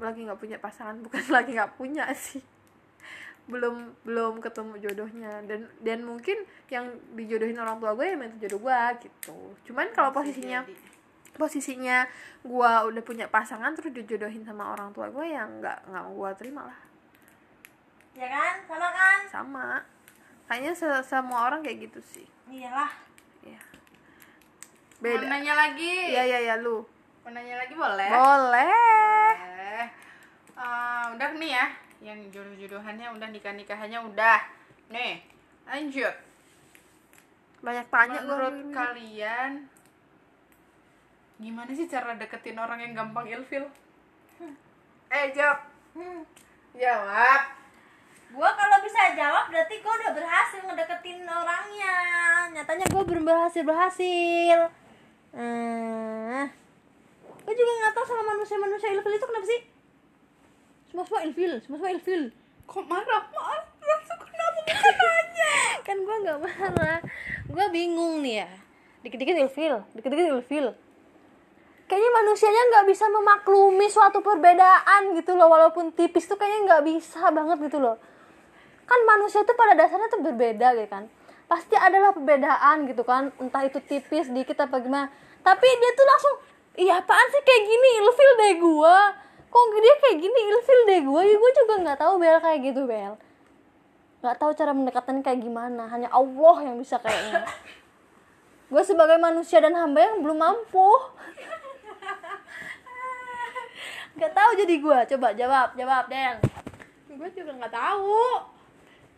lagi 0.00 0.20
nggak 0.24 0.40
punya 0.40 0.56
pasangan 0.60 1.00
bukan 1.04 1.24
lagi 1.32 1.56
nggak 1.56 1.72
punya 1.76 2.04
sih. 2.12 2.42
Belum 3.48 3.96
belum 4.04 4.44
ketemu 4.44 4.74
jodohnya. 4.84 5.32
Dan 5.48 5.68
dan 5.80 6.04
mungkin 6.04 6.44
yang 6.68 6.92
dijodohin 7.16 7.56
orang 7.56 7.80
tua 7.80 7.96
gue 7.96 8.04
ya 8.04 8.12
emang 8.12 8.28
itu 8.32 8.48
jodoh 8.48 8.60
gue 8.68 8.80
gitu. 9.08 9.36
Cuman 9.72 9.88
kalau 9.96 10.12
posisinya 10.12 10.68
posisinya 11.38 12.04
gua 12.42 12.84
udah 12.84 13.00
punya 13.00 13.30
pasangan 13.30 13.72
terus 13.72 13.94
dijodohin 13.94 14.42
sama 14.42 14.74
orang 14.74 14.90
tua 14.90 15.06
gue 15.08 15.22
yang 15.22 15.62
nggak 15.62 15.86
nggak 15.86 16.04
gue 16.10 16.30
terima 16.34 16.66
lah 16.66 16.87
ya 18.18 18.26
kan 18.26 18.54
sama 18.66 18.88
kan 18.90 19.18
sama 19.24 19.66
kayaknya 20.44 20.72
se- 20.74 21.04
semua 21.04 21.46
orang 21.46 21.62
kayak 21.62 21.86
gitu 21.86 22.00
sih 22.02 22.26
iyalah 22.48 22.90
ya 23.40 23.60
Mau 24.98 25.06
beda 25.06 25.30
nanya 25.30 25.54
lagi? 25.54 26.10
iya 26.10 26.26
iya 26.26 26.40
ya 26.44 26.54
lu 26.58 26.82
Mau 27.22 27.30
nanya 27.30 27.54
lagi 27.56 27.70
boleh? 27.72 28.08
boleh 28.10 28.74
Boleh. 29.30 29.84
Eh, 30.58 31.04
udah 31.14 31.30
nih 31.36 31.54
ya, 31.54 31.66
yang 32.02 32.18
jodoh-jodohannya 32.28 33.06
udah 33.12 33.30
nikah-nikahannya 33.30 34.00
udah. 34.02 34.42
Nih, 34.88 35.22
lanjut. 35.62 36.10
banyak 37.60 37.86
tanya 37.86 38.18
Menurut 38.18 38.54
ini. 38.56 38.74
kalian 38.74 39.52
gimana 41.38 41.70
sih 41.70 41.86
cara 41.86 42.16
deketin 42.16 42.58
orang 42.58 42.80
yang 42.80 42.96
gampang 42.96 43.28
ilfil? 43.28 43.70
Eh, 45.08 45.30
jawab. 45.30 45.62
hmm. 45.94 46.26
Jawab. 46.74 47.40
Gue 48.28 48.50
kalau 48.54 48.78
bisa 48.84 49.00
jawab 49.16 49.44
berarti 49.48 49.74
gue 49.80 49.92
udah 50.04 50.10
berhasil 50.12 50.60
ngedeketin 50.62 51.24
orangnya 51.24 51.96
nyatanya 52.52 52.86
gue 52.86 53.02
belum 53.02 53.24
berhasil 53.24 53.62
berhasil 53.64 54.58
hmm. 55.32 56.42
gue 57.44 57.54
juga 57.56 57.72
nggak 57.80 57.92
tahu 57.96 58.04
sama 58.04 58.22
manusia 58.36 58.56
manusia 58.60 58.88
ilfil 58.92 59.16
itu 59.16 59.26
kenapa 59.26 59.46
sih 59.48 59.60
semua 60.92 61.04
semua 61.08 61.20
ilfil 61.24 61.52
semua 61.64 61.78
semua 61.80 61.92
ilfil 61.96 62.24
Kok 62.68 62.84
marah? 62.84 63.24
Marah. 63.32 63.64
Langsung 63.80 64.20
kenapa 64.20 64.60
bisa 64.68 64.88
nanya? 65.00 65.52
kan 65.88 65.96
gue 65.96 66.16
nggak 66.20 66.38
marah 66.44 67.00
gue 67.48 67.66
bingung 67.72 68.20
nih 68.20 68.44
ya 68.44 68.50
dikit-dikit 69.00 69.36
ilfil 69.40 69.80
dikit-dikit 69.96 70.36
ilfil 70.36 70.76
kayaknya 71.88 72.10
manusianya 72.12 72.62
nggak 72.68 72.86
bisa 72.92 73.08
memaklumi 73.08 73.88
suatu 73.88 74.20
perbedaan 74.20 75.16
gitu 75.16 75.32
loh 75.32 75.48
walaupun 75.48 75.96
tipis 75.96 76.28
tuh 76.28 76.36
kayaknya 76.36 76.60
nggak 76.68 76.82
bisa 76.84 77.32
banget 77.32 77.72
gitu 77.72 77.80
loh 77.80 77.96
kan 78.88 79.00
manusia 79.04 79.44
tuh 79.44 79.52
pada 79.52 79.76
dasarnya 79.76 80.08
tuh 80.08 80.24
berbeda 80.24 80.72
gitu 80.80 80.88
kan. 80.88 81.04
Pasti 81.44 81.76
adalah 81.76 82.16
perbedaan 82.16 82.88
gitu 82.88 83.04
kan. 83.04 83.28
Entah 83.36 83.68
itu 83.68 83.78
tipis 83.84 84.32
dikit 84.32 84.56
apa 84.64 84.80
gimana. 84.80 85.12
Tapi 85.44 85.68
dia 85.68 85.90
tuh 85.92 86.06
langsung 86.08 86.34
iya 86.80 87.04
apaan 87.04 87.28
sih 87.28 87.42
kayak 87.44 87.62
gini? 87.68 87.90
Ilfil 88.00 88.32
deh 88.40 88.52
gua. 88.64 88.96
Kok 89.48 89.64
dia 89.76 89.94
kayak 90.00 90.16
gini? 90.24 90.40
Ilfil 90.56 90.80
deh 90.88 91.00
gua. 91.04 91.20
Ya 91.20 91.36
gua 91.36 91.50
juga 91.52 91.74
nggak 91.84 91.98
tahu 92.00 92.14
bel 92.16 92.38
kayak 92.40 92.58
gitu 92.64 92.80
bel. 92.88 93.14
Nggak 94.24 94.36
tahu 94.40 94.50
cara 94.56 94.72
mendekatan 94.72 95.16
kayak 95.20 95.40
gimana. 95.44 95.84
Hanya 95.92 96.08
Allah 96.08 96.56
yang 96.64 96.80
bisa 96.80 96.96
kayaknya. 96.96 97.44
Gue 98.68 98.84
sebagai 98.84 99.16
manusia 99.16 99.64
dan 99.64 99.72
hamba 99.72 100.04
yang 100.04 100.20
belum 100.20 100.36
mampu. 100.36 100.90
Nggak 104.18 104.32
tahu 104.34 104.50
jadi 104.60 104.74
gue 104.76 104.98
coba 105.16 105.28
jawab 105.32 105.68
jawab 105.72 106.04
Del. 106.12 106.36
Gue 107.16 107.28
juga 107.32 107.56
nggak 107.56 107.72
tahu 107.72 108.20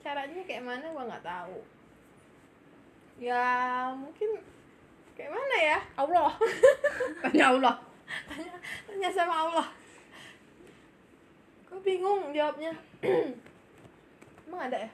caranya 0.00 0.42
kayak 0.44 0.64
mana 0.64 0.86
gue 0.86 1.04
nggak 1.08 1.24
tahu 1.24 1.58
ya 3.20 3.44
mungkin 3.92 4.30
kayak 5.12 5.32
mana 5.32 5.56
ya 5.60 5.78
Allah 5.94 6.32
Tanya 7.28 7.44
Allah. 7.52 7.74
tanya 8.26 8.52
tanya 8.88 9.08
sama 9.12 9.34
Allah 9.46 9.66
gue 11.68 11.80
bingung 11.84 12.32
jawabnya 12.32 12.72
emang 14.48 14.62
ada 14.66 14.78
ya 14.80 14.90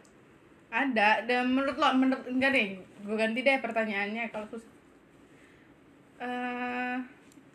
Ada. 0.66 1.22
Dan 1.24 1.54
menurut 1.54 1.78
lo, 1.78 1.88
menurut 1.94 2.26
enggak 2.26 2.50
deh. 2.52 2.66
Gue 3.00 3.14
ganti 3.16 3.40
deh 3.40 3.54
pertanyaannya 3.62 4.28
kalau 4.28 4.44
susah. 4.50 4.68
eh 6.18 6.96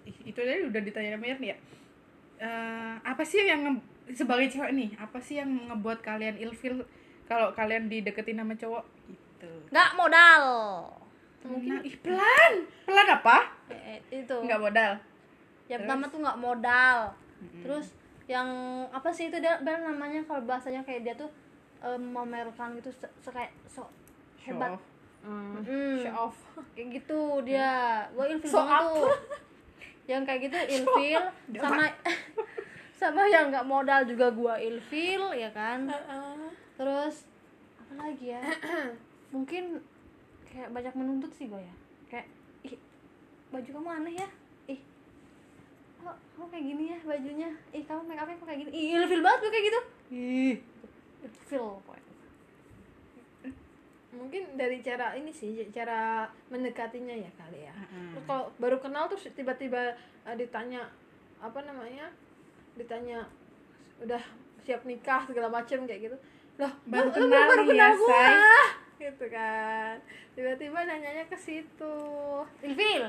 ih, 0.07 0.17
itu 0.31 0.39
tadi 0.39 0.61
udah 0.65 0.81
ditanya 0.81 1.17
Mir 1.19 1.37
nih 1.37 1.51
ya 1.53 1.57
Eh, 2.41 2.95
apa 3.05 3.21
sih 3.21 3.45
yang 3.45 3.77
sebagai 4.09 4.49
cewek 4.49 4.73
nih 4.73 4.89
apa 4.97 5.21
sih 5.21 5.37
yang 5.37 5.69
ngebuat 5.69 6.01
kalian 6.01 6.41
ilfil 6.41 6.81
kalau 7.31 7.55
kalian 7.55 7.87
dideketin 7.87 8.35
sama 8.35 8.51
cowok 8.53 8.83
gitu. 9.07 9.51
Nggak 9.71 9.89
modal. 9.95 10.43
Mungkin 11.41 11.79
ih 11.81 11.95
pelan. 11.97 12.53
Pelan 12.83 13.07
apa? 13.09 13.37
Eh, 13.71 13.97
eh, 14.03 14.19
itu. 14.19 14.35
Nggak 14.35 14.59
modal. 14.59 14.91
Yang 15.65 15.79
pertama 15.81 16.03
tuh 16.05 16.19
nggak 16.19 16.37
modal. 16.37 16.97
Terus 17.63 17.87
yang 18.27 18.47
apa 18.91 19.09
sih 19.09 19.31
itu 19.31 19.39
dia 19.39 19.55
Bel 19.57 19.79
namanya? 19.79 20.19
Kalau 20.23 20.43
bahasanya 20.43 20.83
kayak 20.83 21.01
dia 21.01 21.15
tuh 21.15 21.31
em, 21.79 21.97
memamerkan 21.97 22.75
gitu 22.75 22.91
se, 22.91 23.07
se- 23.17 23.31
kayak 23.31 23.55
so 23.65 23.87
Show 24.37 24.51
hebat. 24.51 24.75
off. 24.75 24.83
Hmm. 25.21 25.61
Mm, 25.61 25.95
show 25.97 26.13
off. 26.27 26.37
Kayak 26.73 26.99
gitu 26.99 27.19
dia. 27.41 28.03
Gue 28.11 28.25
ilfil 28.29 28.49
So 28.49 28.59
banget 28.59 28.75
up. 28.75 28.91
tuh. 28.91 29.11
Yang 30.05 30.21
kayak 30.27 30.39
gitu 30.43 30.57
ilfil 30.75 31.23
sama 31.55 31.83
sama 33.01 33.25
yang 33.25 33.49
nggak 33.49 33.65
modal 33.65 34.05
juga 34.05 34.29
gua 34.29 34.55
ilfil 34.57 35.33
ya 35.33 35.49
kan 35.49 35.89
terus 36.81 37.29
apa 37.77 37.93
lagi 38.09 38.33
ya? 38.33 38.41
Mungkin 39.37 39.77
kayak 40.49 40.73
banyak 40.73 40.93
menuntut 40.97 41.29
sih 41.37 41.45
gue 41.45 41.61
ya. 41.61 41.75
Kayak 42.09 42.25
ih 42.65 42.73
baju 43.53 43.69
kamu 43.69 43.89
aneh 44.01 44.13
ya. 44.17 44.27
Ih 44.65 44.79
kok 46.01 46.17
kamu 46.33 46.47
kayak 46.49 46.65
gini 46.65 46.83
ya 46.89 46.97
bajunya? 47.05 47.49
Ih 47.69 47.83
kamu 47.85 48.01
make 48.09 48.21
upnya 48.25 48.41
kok 48.41 48.47
kayak 48.49 48.59
gini? 48.65 48.71
Ih 48.73 48.85
ilfil 48.97 49.21
banget 49.21 49.39
gue 49.45 49.51
kayak 49.53 49.65
gitu. 49.69 49.81
Ih. 50.09 50.55
Ilfil 51.21 51.65
pokoknya 51.85 52.11
mungkin 54.11 54.59
dari 54.59 54.83
cara 54.83 55.15
ini 55.15 55.31
sih 55.31 55.55
cara 55.71 56.27
mendekatinya 56.51 57.15
ya 57.15 57.31
kali 57.39 57.63
ya. 57.63 57.71
Mm-mm. 57.71 58.11
Terus 58.15 58.25
kalau 58.27 58.51
baru 58.59 58.77
kenal 58.83 59.07
terus 59.07 59.23
tiba-tiba 59.31 59.95
eh, 60.27 60.35
ditanya 60.35 60.83
apa 61.39 61.63
namanya 61.63 62.11
ditanya 62.75 63.23
udah 64.03 64.19
siap 64.61 64.83
nikah 64.83 65.23
segala 65.25 65.47
macam 65.47 65.87
kayak 65.87 66.11
gitu 66.11 66.17
loh 66.61 66.73
Baru 66.85 67.01
lu- 67.03 67.11
lu 67.11 67.15
kenal 67.25 67.43
baru 67.47 67.63
ya, 67.63 67.67
kenal 67.67 67.91
gua. 67.95 68.09
say. 68.11 68.33
gitu 69.01 69.25
kan. 69.27 69.95
Tiba-tiba 70.31 70.79
nanyanya 70.79 71.25
ke 71.25 71.35
situ. 71.35 71.95
Ilfil? 72.61 73.03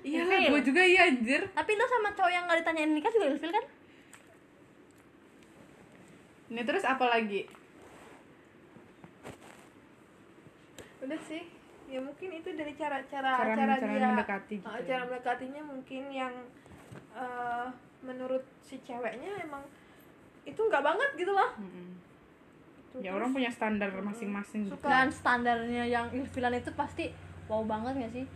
Iya 0.00 0.20
Ilfil. 0.22 0.48
gue 0.48 0.62
juga 0.64 0.82
iya 0.82 1.06
anjir. 1.06 1.42
Tapi 1.48 1.70
lo 1.70 1.84
sama 1.84 2.10
cowok 2.10 2.30
yang 2.30 2.44
nggak 2.44 2.58
ditanyain 2.58 2.90
nikah 2.90 3.10
juga 3.10 3.26
ilfil 3.28 3.50
kan? 3.50 3.64
Ini 6.48 6.62
terus 6.62 6.84
apa 6.84 7.04
lagi? 7.06 7.44
Udah 11.00 11.20
sih. 11.20 11.42
Ya 11.86 12.00
mungkin 12.00 12.32
itu 12.32 12.48
dari 12.50 12.72
cara 12.72 13.04
cara 13.04 13.36
Cara- 13.36 13.52
cara, 13.54 13.74
cara 13.76 13.92
dia. 13.92 14.08
mendekati 14.08 14.54
gitu 14.56 14.64
uh, 14.66 14.80
ya. 14.80 14.84
cara 14.86 15.02
mendekatinya 15.04 15.62
mungkin 15.62 16.02
yang 16.08 16.32
uh, 17.12 17.68
menurut 18.00 18.40
si 18.58 18.80
ceweknya 18.80 19.44
emang 19.44 19.60
itu 20.42 20.56
nggak 20.58 20.80
banget 20.80 21.10
gitu 21.14 21.30
loh. 21.30 21.52
Mm-mm. 21.54 22.00
Ya 23.00 23.08
terus 23.08 23.16
orang 23.16 23.30
punya 23.32 23.48
standar 23.48 23.88
masing-masing 23.88 24.68
gitu. 24.68 24.76
dan 24.84 25.08
standarnya 25.08 25.84
yang 25.88 26.12
ilfilan 26.12 26.52
itu 26.52 26.68
pasti 26.76 27.08
wow 27.48 27.64
banget 27.64 28.04
gak 28.04 28.12
sih? 28.12 28.26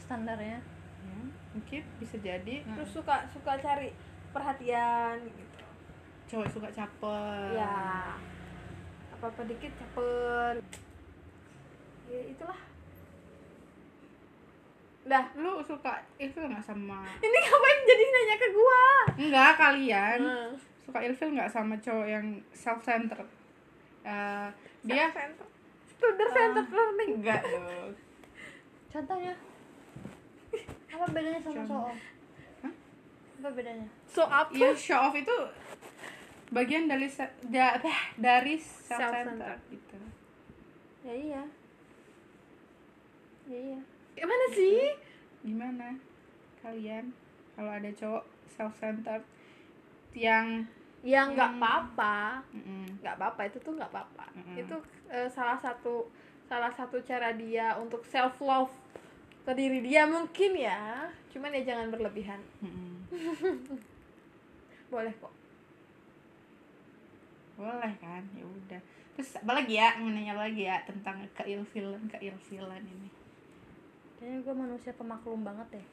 Standarnya. 0.00 0.56
Ya, 1.04 1.16
mungkin 1.52 1.82
bisa 2.00 2.16
jadi. 2.24 2.64
Terus 2.64 2.88
suka 2.88 3.20
suka 3.28 3.52
cari 3.60 3.92
perhatian 4.32 5.20
gitu. 5.28 5.64
Cowok 6.32 6.48
suka 6.48 6.68
caper. 6.72 7.52
Ya. 7.52 8.16
Apa 9.12 9.28
apa 9.28 9.42
dikit 9.44 9.72
caper. 9.76 10.56
Ya 12.08 12.20
itulah. 12.24 12.60
Dah 15.04 15.26
lu 15.36 15.60
suka 15.60 16.00
ilfil 16.16 16.46
nggak 16.46 16.62
sama 16.62 17.02
ini 17.18 17.36
ngapain 17.42 17.78
jadi 17.84 18.04
nanya 18.06 18.36
ke 18.38 18.48
gua? 18.54 18.84
Enggak 19.18 19.52
kalian. 19.60 20.20
Hmm. 20.22 20.52
suka 20.82 20.98
ilfil 20.98 21.30
nggak 21.34 21.50
sama 21.50 21.78
cowok 21.78 22.06
yang 22.10 22.26
self 22.50 22.82
centered 22.82 23.26
Eh, 24.02 24.48
dia 24.82 25.06
center. 25.08 25.46
Student 25.86 26.30
center 26.30 26.64
learning 26.66 27.10
enggak 27.16 27.40
dong. 27.44 27.94
Contohnya? 28.88 29.34
Apa 30.88 31.04
bedanya 31.08 31.38
sama 31.38 31.54
Contoh. 31.56 31.66
show 31.66 31.88
off? 31.88 32.00
Hah? 32.60 32.72
apa 33.38 33.48
bedanya? 33.50 33.86
So 34.04 34.22
up 34.22 34.48
ya 34.50 34.70
show 34.72 35.00
off 35.00 35.14
itu 35.14 35.36
bagian 36.48 36.84
dari 36.84 37.06
se- 37.06 37.32
da- 37.44 37.78
eh, 37.78 38.00
dari 38.14 38.58
self 38.58 39.00
Self-centered. 39.00 39.60
gitu. 39.70 39.98
Ya 41.02 41.14
iya. 41.14 41.42
Ya 43.44 43.58
iya. 43.58 43.80
Gimana 44.14 44.44
sih? 44.52 44.92
Gimana 45.40 45.88
kalian 46.60 47.10
kalau 47.52 47.72
ada 47.72 47.90
cowok 47.90 48.22
self 48.48 48.74
centered 48.76 49.24
yang 50.12 50.68
yang 51.02 51.34
nggak 51.34 51.50
Hmm. 51.50 51.58
apa-apa. 51.58 52.16
Mm-mm, 52.54 53.02
nggak 53.02 53.14
apa-apa 53.18 53.40
itu 53.46 53.58
tuh 53.58 53.74
nggak 53.74 53.90
apa-apa. 53.90 54.26
Mm-mm. 54.32 54.54
itu 54.56 54.76
eh, 55.08 55.26
salah 55.26 55.58
satu 55.58 56.06
salah 56.46 56.70
satu 56.70 57.00
cara 57.02 57.32
dia 57.32 57.74
untuk 57.74 58.02
self 58.04 58.38
love 58.38 58.70
ke 59.42 59.52
diri 59.52 59.82
dia 59.82 60.06
mungkin 60.06 60.54
ya. 60.54 61.10
Cuman 61.28 61.50
ya 61.52 61.62
jangan 61.64 61.90
berlebihan. 61.90 62.38
Mm-mm. 62.60 63.02
boleh 64.92 65.10
kok. 65.12 65.34
Boleh 67.56 67.92
kan? 67.98 68.22
Ya 68.32 68.44
udah. 68.44 68.80
Terus 69.12 69.36
apa 69.36 69.52
lagi 69.52 69.74
ya? 69.76 69.98
Mau 69.98 70.08
nanya 70.08 70.32
apa 70.32 70.48
lagi 70.48 70.62
ya 70.64 70.80
tentang 70.86 71.20
keilfilan 71.34 72.00
keilfilan 72.08 72.80
ini? 72.80 73.08
Kayaknya 74.16 74.38
gue 74.40 74.54
manusia 74.54 74.92
pemaklum 74.94 75.42
banget 75.42 75.80
deh. 75.80 75.86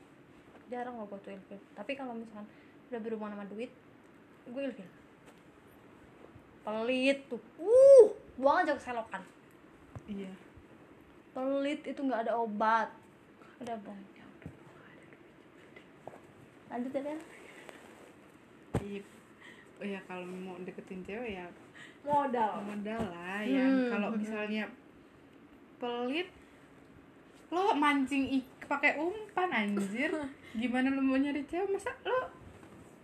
Jarang 0.70 0.95
loh 0.95 1.10
gue 1.10 1.20
tuh 1.20 1.34
ilfil. 1.34 1.57
Tapi 1.74 1.97
kalau 1.97 2.14
misalkan 2.14 2.45
udah 2.89 2.99
berhubungan 3.01 3.34
sama 3.34 3.45
duit 3.49 3.70
gue 4.45 4.62
ilfil 4.66 4.89
pelit 6.64 7.20
tuh. 7.32 7.41
Uh 7.60 8.07
buang 8.39 8.64
aja 8.64 8.76
ke 8.76 8.82
selokan. 8.82 9.24
Iya. 10.07 10.32
Pelit 11.36 11.82
itu 11.84 11.99
nggak 11.99 12.28
ada 12.28 12.34
obat. 12.39 12.88
Udah 13.60 13.76
buang 13.84 14.10
lanjut 16.70 16.93
ya. 16.93 17.18
Iya. 18.78 19.01
Oh 19.80 19.86
ya 19.88 19.99
kalau 20.05 20.26
mau 20.28 20.60
deketin 20.62 21.01
cewek 21.01 21.39
ya 21.39 21.45
modal. 22.03 22.62
modal 22.64 23.01
lah 23.12 23.41
yang 23.43 23.68
Hmm, 23.68 23.89
kalau 23.91 24.10
hmm, 24.14 24.20
misalnya 24.22 24.64
pelit 25.80 26.30
lo 27.49 27.74
mancing 27.74 28.39
ik 28.39 28.45
pakai 28.70 29.01
umpan 29.01 29.49
anjir. 29.49 30.14
Gimana 30.62 30.93
lo 30.93 31.01
mau 31.01 31.18
nyari 31.18 31.41
cewek? 31.49 31.74
Masa 31.74 31.89
lo 32.05 32.30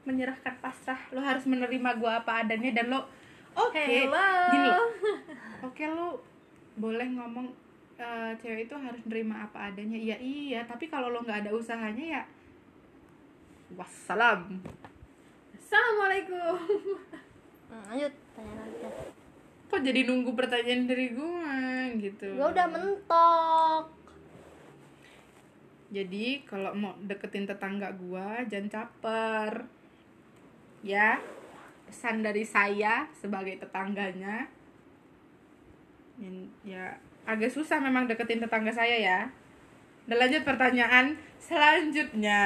menyerahkan 0.05 0.61
pasrah? 0.61 1.01
Lo 1.09 1.23
harus 1.23 1.49
menerima 1.49 1.97
gua 1.97 2.21
apa 2.21 2.45
adanya 2.45 2.69
dan 2.69 2.93
lo 2.93 3.09
oke 3.55 3.83
Hello. 3.83 4.29
gini 4.51 4.67
lo 4.67 4.85
oke 5.71 5.83
lo 5.89 6.07
boleh 6.75 7.07
ngomong 7.15 7.47
eh, 7.95 8.31
cewek 8.39 8.67
itu 8.67 8.75
harus 8.75 8.99
nerima 9.07 9.47
apa 9.47 9.71
adanya. 9.71 9.95
Iya 9.95 10.17
iya 10.19 10.61
tapi 10.67 10.91
kalau 10.91 11.07
lo 11.11 11.23
nggak 11.23 11.47
ada 11.47 11.51
usahanya 11.55 12.19
ya 12.19 12.21
wassalam. 13.73 14.59
Assalamualaikum. 15.55 16.55
Hmm, 17.71 17.83
lanjut 17.91 18.13
tanya 18.35 18.63
kok 19.65 19.83
jadi 19.83 20.07
nunggu 20.07 20.31
pertanyaan 20.39 20.87
dari 20.87 21.11
gua? 21.11 21.51
Gitu. 21.99 22.31
Gue 22.31 22.47
udah 22.47 22.67
mentok. 22.71 23.85
Jadi 25.91 26.47
kalau 26.47 26.71
mau 26.71 26.95
deketin 27.03 27.43
tetangga 27.43 27.91
gua 27.91 28.39
jangan 28.47 28.71
caper. 28.71 29.67
Ya. 30.79 31.19
Pesan 31.85 32.25
dari 32.25 32.41
saya 32.41 33.05
sebagai 33.13 33.61
tetangganya. 33.61 34.49
Ya 36.65 36.97
agak 37.25 37.49
susah 37.49 37.81
memang 37.81 38.05
deketin 38.05 38.41
tetangga 38.41 38.69
saya 38.73 38.97
ya. 38.97 39.19
Dan 40.05 40.21
lanjut 40.21 40.45
pertanyaan 40.45 41.17
selanjutnya. 41.41 42.41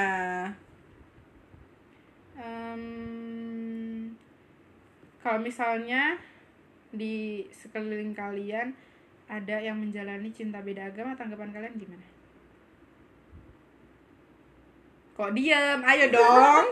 Em, 2.39 2.83
kalau 5.19 5.43
misalnya 5.43 6.15
di 6.95 7.43
sekeliling 7.51 8.15
kalian 8.15 8.71
ada 9.29 9.59
yang 9.61 9.77
menjalani 9.77 10.31
cinta 10.31 10.63
beda 10.63 10.89
agama, 10.89 11.13
tanggapan 11.19 11.51
kalian 11.51 11.75
gimana? 11.75 12.18
Kok 15.19 15.35
diem? 15.35 15.83
Ayo 15.83 16.07
dong. 16.15 16.65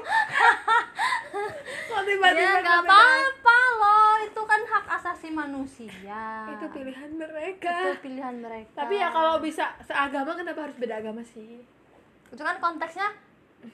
kok 1.92 2.02
tiba-tiba 2.08 2.40
ya 2.40 2.64
nggak 2.64 2.80
apa-apa 2.88 3.60
loh. 3.76 4.24
Itu 4.24 4.42
kan 4.48 4.64
hak 4.64 4.86
asasi 4.88 5.36
manusia. 5.36 6.48
Itu 6.56 6.72
pilihan 6.72 7.12
itu 7.12 7.20
mereka 7.20 8.00
pilihan 8.00 8.40
mereka. 8.40 8.88
Tapi 8.88 9.04
ya 9.04 9.12
kalau 9.12 9.44
bisa 9.44 9.76
seagama 9.84 10.32
kenapa 10.32 10.64
harus 10.64 10.80
beda 10.80 11.04
agama 11.04 11.20
sih? 11.28 11.60
Itu 12.32 12.40
kan 12.40 12.56
konteksnya 12.64 13.12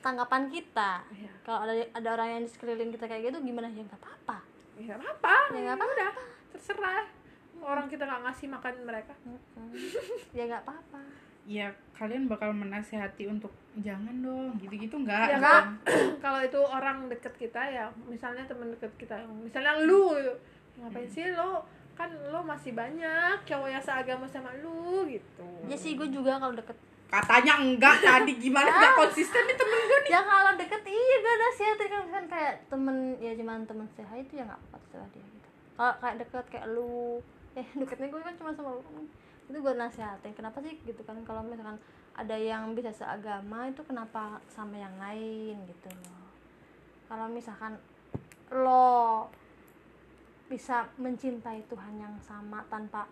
tanggapan 0.01 0.49
kita. 0.49 1.05
Iya. 1.13 1.29
kalau 1.45 1.69
ada 1.69 1.73
ada 1.93 2.09
orang 2.17 2.27
yang 2.33 2.41
di 2.41 2.49
sekeliling 2.49 2.89
kita 2.89 3.05
kayak 3.05 3.29
gitu 3.29 3.45
gimana? 3.45 3.69
Ya 3.69 3.85
nggak 3.85 4.01
apa-apa. 4.01 4.41
Ya 4.81 4.83
nggak 4.89 4.99
apa-apa. 5.05 5.35
Ya, 5.53 5.59
nggak 5.69 5.75
apa-apa. 5.77 5.93
udah 5.93 6.11
terserah. 6.49 7.05
Orang 7.61 7.85
kita 7.93 8.09
nggak 8.09 8.21
ngasih 8.25 8.49
makan 8.49 8.73
mereka. 8.89 9.13
Ya 10.33 10.49
nggak 10.49 10.65
apa-apa 10.65 11.22
ya 11.43 11.67
kalian 11.93 12.25
bakal 12.25 12.55
menasehati 12.55 13.27
untuk 13.27 13.51
jangan 13.79 14.13
dong 14.21 14.55
gitu-gitu 14.61 14.95
enggak 15.01 15.33
Ya. 15.33 15.37
Kak. 15.39 15.65
kalau 16.23 16.39
itu 16.39 16.59
orang 16.61 17.09
deket 17.09 17.33
kita 17.37 17.59
ya 17.59 17.85
misalnya 18.07 18.45
teman 18.47 18.71
deket 18.71 18.91
kita 18.95 19.17
misalnya 19.29 19.75
lu 19.83 20.13
ngapain 20.79 21.05
sih 21.05 21.29
lo? 21.33 21.61
Kan 21.93 22.09
lo 22.33 22.41
masih 22.41 22.73
banyak 22.73 23.37
cowok 23.45 23.69
yang 23.69 23.83
seagama 23.83 24.25
sama 24.25 24.49
lu 24.63 25.05
gitu. 25.05 25.45
Ya 25.69 25.77
sih 25.77 25.93
gue 25.93 26.09
juga 26.09 26.41
kalau 26.41 26.57
deket. 26.57 26.73
Katanya 27.13 27.61
enggak 27.61 28.01
tadi 28.01 28.33
gimana? 28.41 28.65
Enggak 28.73 28.97
konsisten 28.97 29.45
nih 29.45 29.53
temen 29.53 29.79
gue 29.85 29.99
nih. 30.01 30.11
Ya 30.17 30.21
kalau 30.25 30.51
deket 30.57 30.81
iya 30.89 31.15
gue 31.21 31.33
udah 31.37 31.51
sih 31.53 31.65
kan 31.85 32.03
kan 32.09 32.23
kayak 32.25 32.53
temen 32.65 32.95
ya 33.21 33.31
cuman 33.37 33.61
temen 33.69 33.85
sehat 33.93 34.17
itu 34.17 34.41
ya 34.41 34.43
nggak 34.49 34.57
apa 34.57 34.77
setelah 34.81 35.07
dia 35.13 35.21
gitu. 35.21 35.49
Kalau 35.77 35.93
kayak 36.01 36.15
deket 36.25 36.45
kayak 36.49 36.67
lu 36.73 37.21
eh 37.53 37.67
deketnya 37.77 38.07
gue 38.09 38.21
kan 38.25 38.33
cuma 38.33 38.49
sama 38.49 38.73
lu 38.73 39.05
itu 39.53 39.61
gue 39.61 39.77
nasihatin 39.77 40.33
kenapa 40.33 40.65
sih 40.65 40.81
gitu 40.81 41.05
kan? 41.05 41.21
Kalau 41.21 41.45
misalkan 41.45 41.77
ada 42.17 42.33
yang 42.33 42.73
bisa 42.73 42.89
seagama 42.89 43.69
itu 43.69 43.85
kenapa 43.85 44.41
sama 44.49 44.81
yang 44.81 44.97
lain 44.97 45.61
gitu 45.69 45.93
loh? 45.93 46.25
Kalau 47.05 47.29
misalkan 47.29 47.77
lo 48.49 49.29
bisa 50.49 50.89
mencintai 50.97 51.69
Tuhan 51.69 52.01
yang 52.01 52.17
sama 52.25 52.65
tanpa 52.65 53.05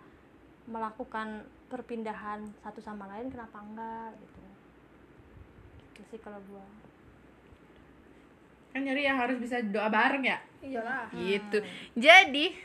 melakukan 0.66 1.46
perpindahan 1.70 2.42
satu 2.66 2.82
sama 2.82 3.06
lain 3.06 3.30
kenapa 3.30 3.62
enggak 3.62 4.18
gitu? 4.18 4.42
Gitu 5.94 6.02
sih 6.10 6.20
kalau 6.26 6.42
gua. 6.50 6.66
Kan 8.74 8.82
nyari 8.82 9.06
yang 9.06 9.22
harus 9.22 9.38
bisa 9.38 9.62
doa 9.62 9.94
bareng 9.94 10.26
ya? 10.26 10.42
Iyalah. 10.66 11.06
Gitu. 11.14 11.62
Jadi 11.94 12.58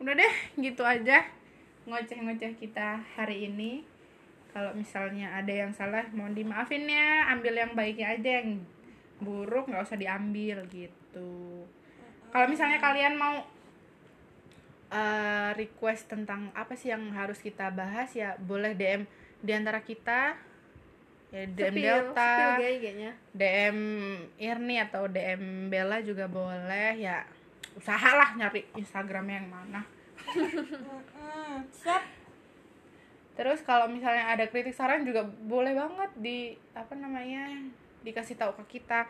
udah 0.00 0.16
deh 0.16 0.34
gitu 0.56 0.80
aja 0.80 1.39
ngoceh-ngoceh 1.90 2.54
kita 2.54 3.02
hari 3.18 3.50
ini. 3.50 3.82
Kalau 4.50 4.74
misalnya 4.74 5.34
ada 5.34 5.50
yang 5.50 5.74
salah 5.74 6.06
mohon 6.14 6.34
dimaafin 6.34 6.86
ya. 6.86 7.30
Ambil 7.34 7.58
yang 7.58 7.72
baiknya 7.74 8.14
aja 8.14 8.30
yang 8.42 8.62
buruk 9.18 9.66
nggak 9.66 9.84
usah 9.84 9.98
diambil 9.98 10.62
gitu. 10.70 11.66
Kalau 12.30 12.46
misalnya 12.46 12.78
kalian 12.78 13.18
mau 13.18 13.42
eh, 14.90 15.50
request 15.58 16.10
tentang 16.10 16.54
apa 16.54 16.78
sih 16.78 16.94
yang 16.94 17.10
harus 17.14 17.42
kita 17.42 17.70
bahas 17.74 18.10
ya 18.14 18.38
boleh 18.38 18.74
DM 18.78 19.06
di 19.42 19.52
antara 19.54 19.82
kita. 19.82 20.38
Ya 21.30 21.46
DM 21.46 21.74
Delta 21.78 22.58
kayaknya. 22.58 23.14
DM 23.30 23.78
Irni 24.34 24.82
atau 24.82 25.06
DM 25.06 25.70
Bella 25.70 26.02
juga 26.02 26.26
boleh 26.26 26.98
ya. 26.98 27.22
Usahalah 27.78 28.34
nyari 28.34 28.66
Instagramnya 28.74 29.46
yang 29.46 29.50
mana 29.50 29.99
siap 31.80 32.02
terus 33.40 33.64
kalau 33.64 33.88
misalnya 33.88 34.28
ada 34.28 34.44
kritik 34.52 34.76
saran 34.76 35.00
juga 35.08 35.24
boleh 35.24 35.72
banget 35.72 36.10
di 36.20 36.38
apa 36.76 36.92
namanya 36.92 37.48
dikasih 38.04 38.36
tahu 38.36 38.52
ke 38.60 38.80
kita. 38.80 39.08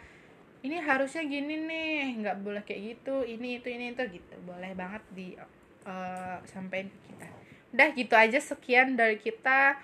Ini 0.61 0.76
harusnya 0.84 1.24
gini 1.24 1.56
nih 1.66 2.20
nggak 2.20 2.36
boleh 2.44 2.62
kayak 2.62 2.94
gitu 2.94 3.24
ini 3.24 3.58
itu 3.58 3.72
ini 3.72 3.90
itu 3.90 4.02
gitu. 4.06 4.34
Boleh 4.44 4.70
banget 4.76 5.02
di 5.11 5.34
eh, 5.82 6.36
sampein 6.46 6.86
ke 6.86 6.98
kita. 7.11 7.26
Udah 7.74 7.88
gitu 7.96 8.14
aja 8.14 8.38
sekian 8.38 8.94
dari 8.94 9.16
kita. 9.16 9.80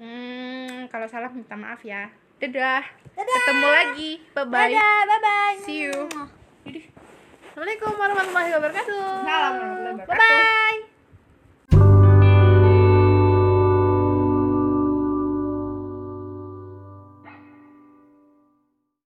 Hmm, 0.00 0.88
kalau 0.88 1.04
salah 1.04 1.28
minta 1.28 1.58
maaf 1.58 1.84
ya. 1.84 2.08
Dadah, 2.40 2.80
ketemu 3.12 3.68
lagi. 3.68 4.12
Bye 4.32 4.48
bye 4.48 4.72
dadah 4.72 5.00
bye 5.04 5.20
bye 5.20 5.56
see 5.60 5.84
you. 5.84 6.08
Idih. 6.64 6.88
Assalamualaikum 7.50 7.98
warahmatullahi 7.98 8.50
wabarakatuh. 8.54 9.02
Salam 9.26 9.52
warahmatullahi 9.58 10.06
wabarakatuh. 10.06 10.06
Bye 10.06 10.78
bye. 10.78 10.89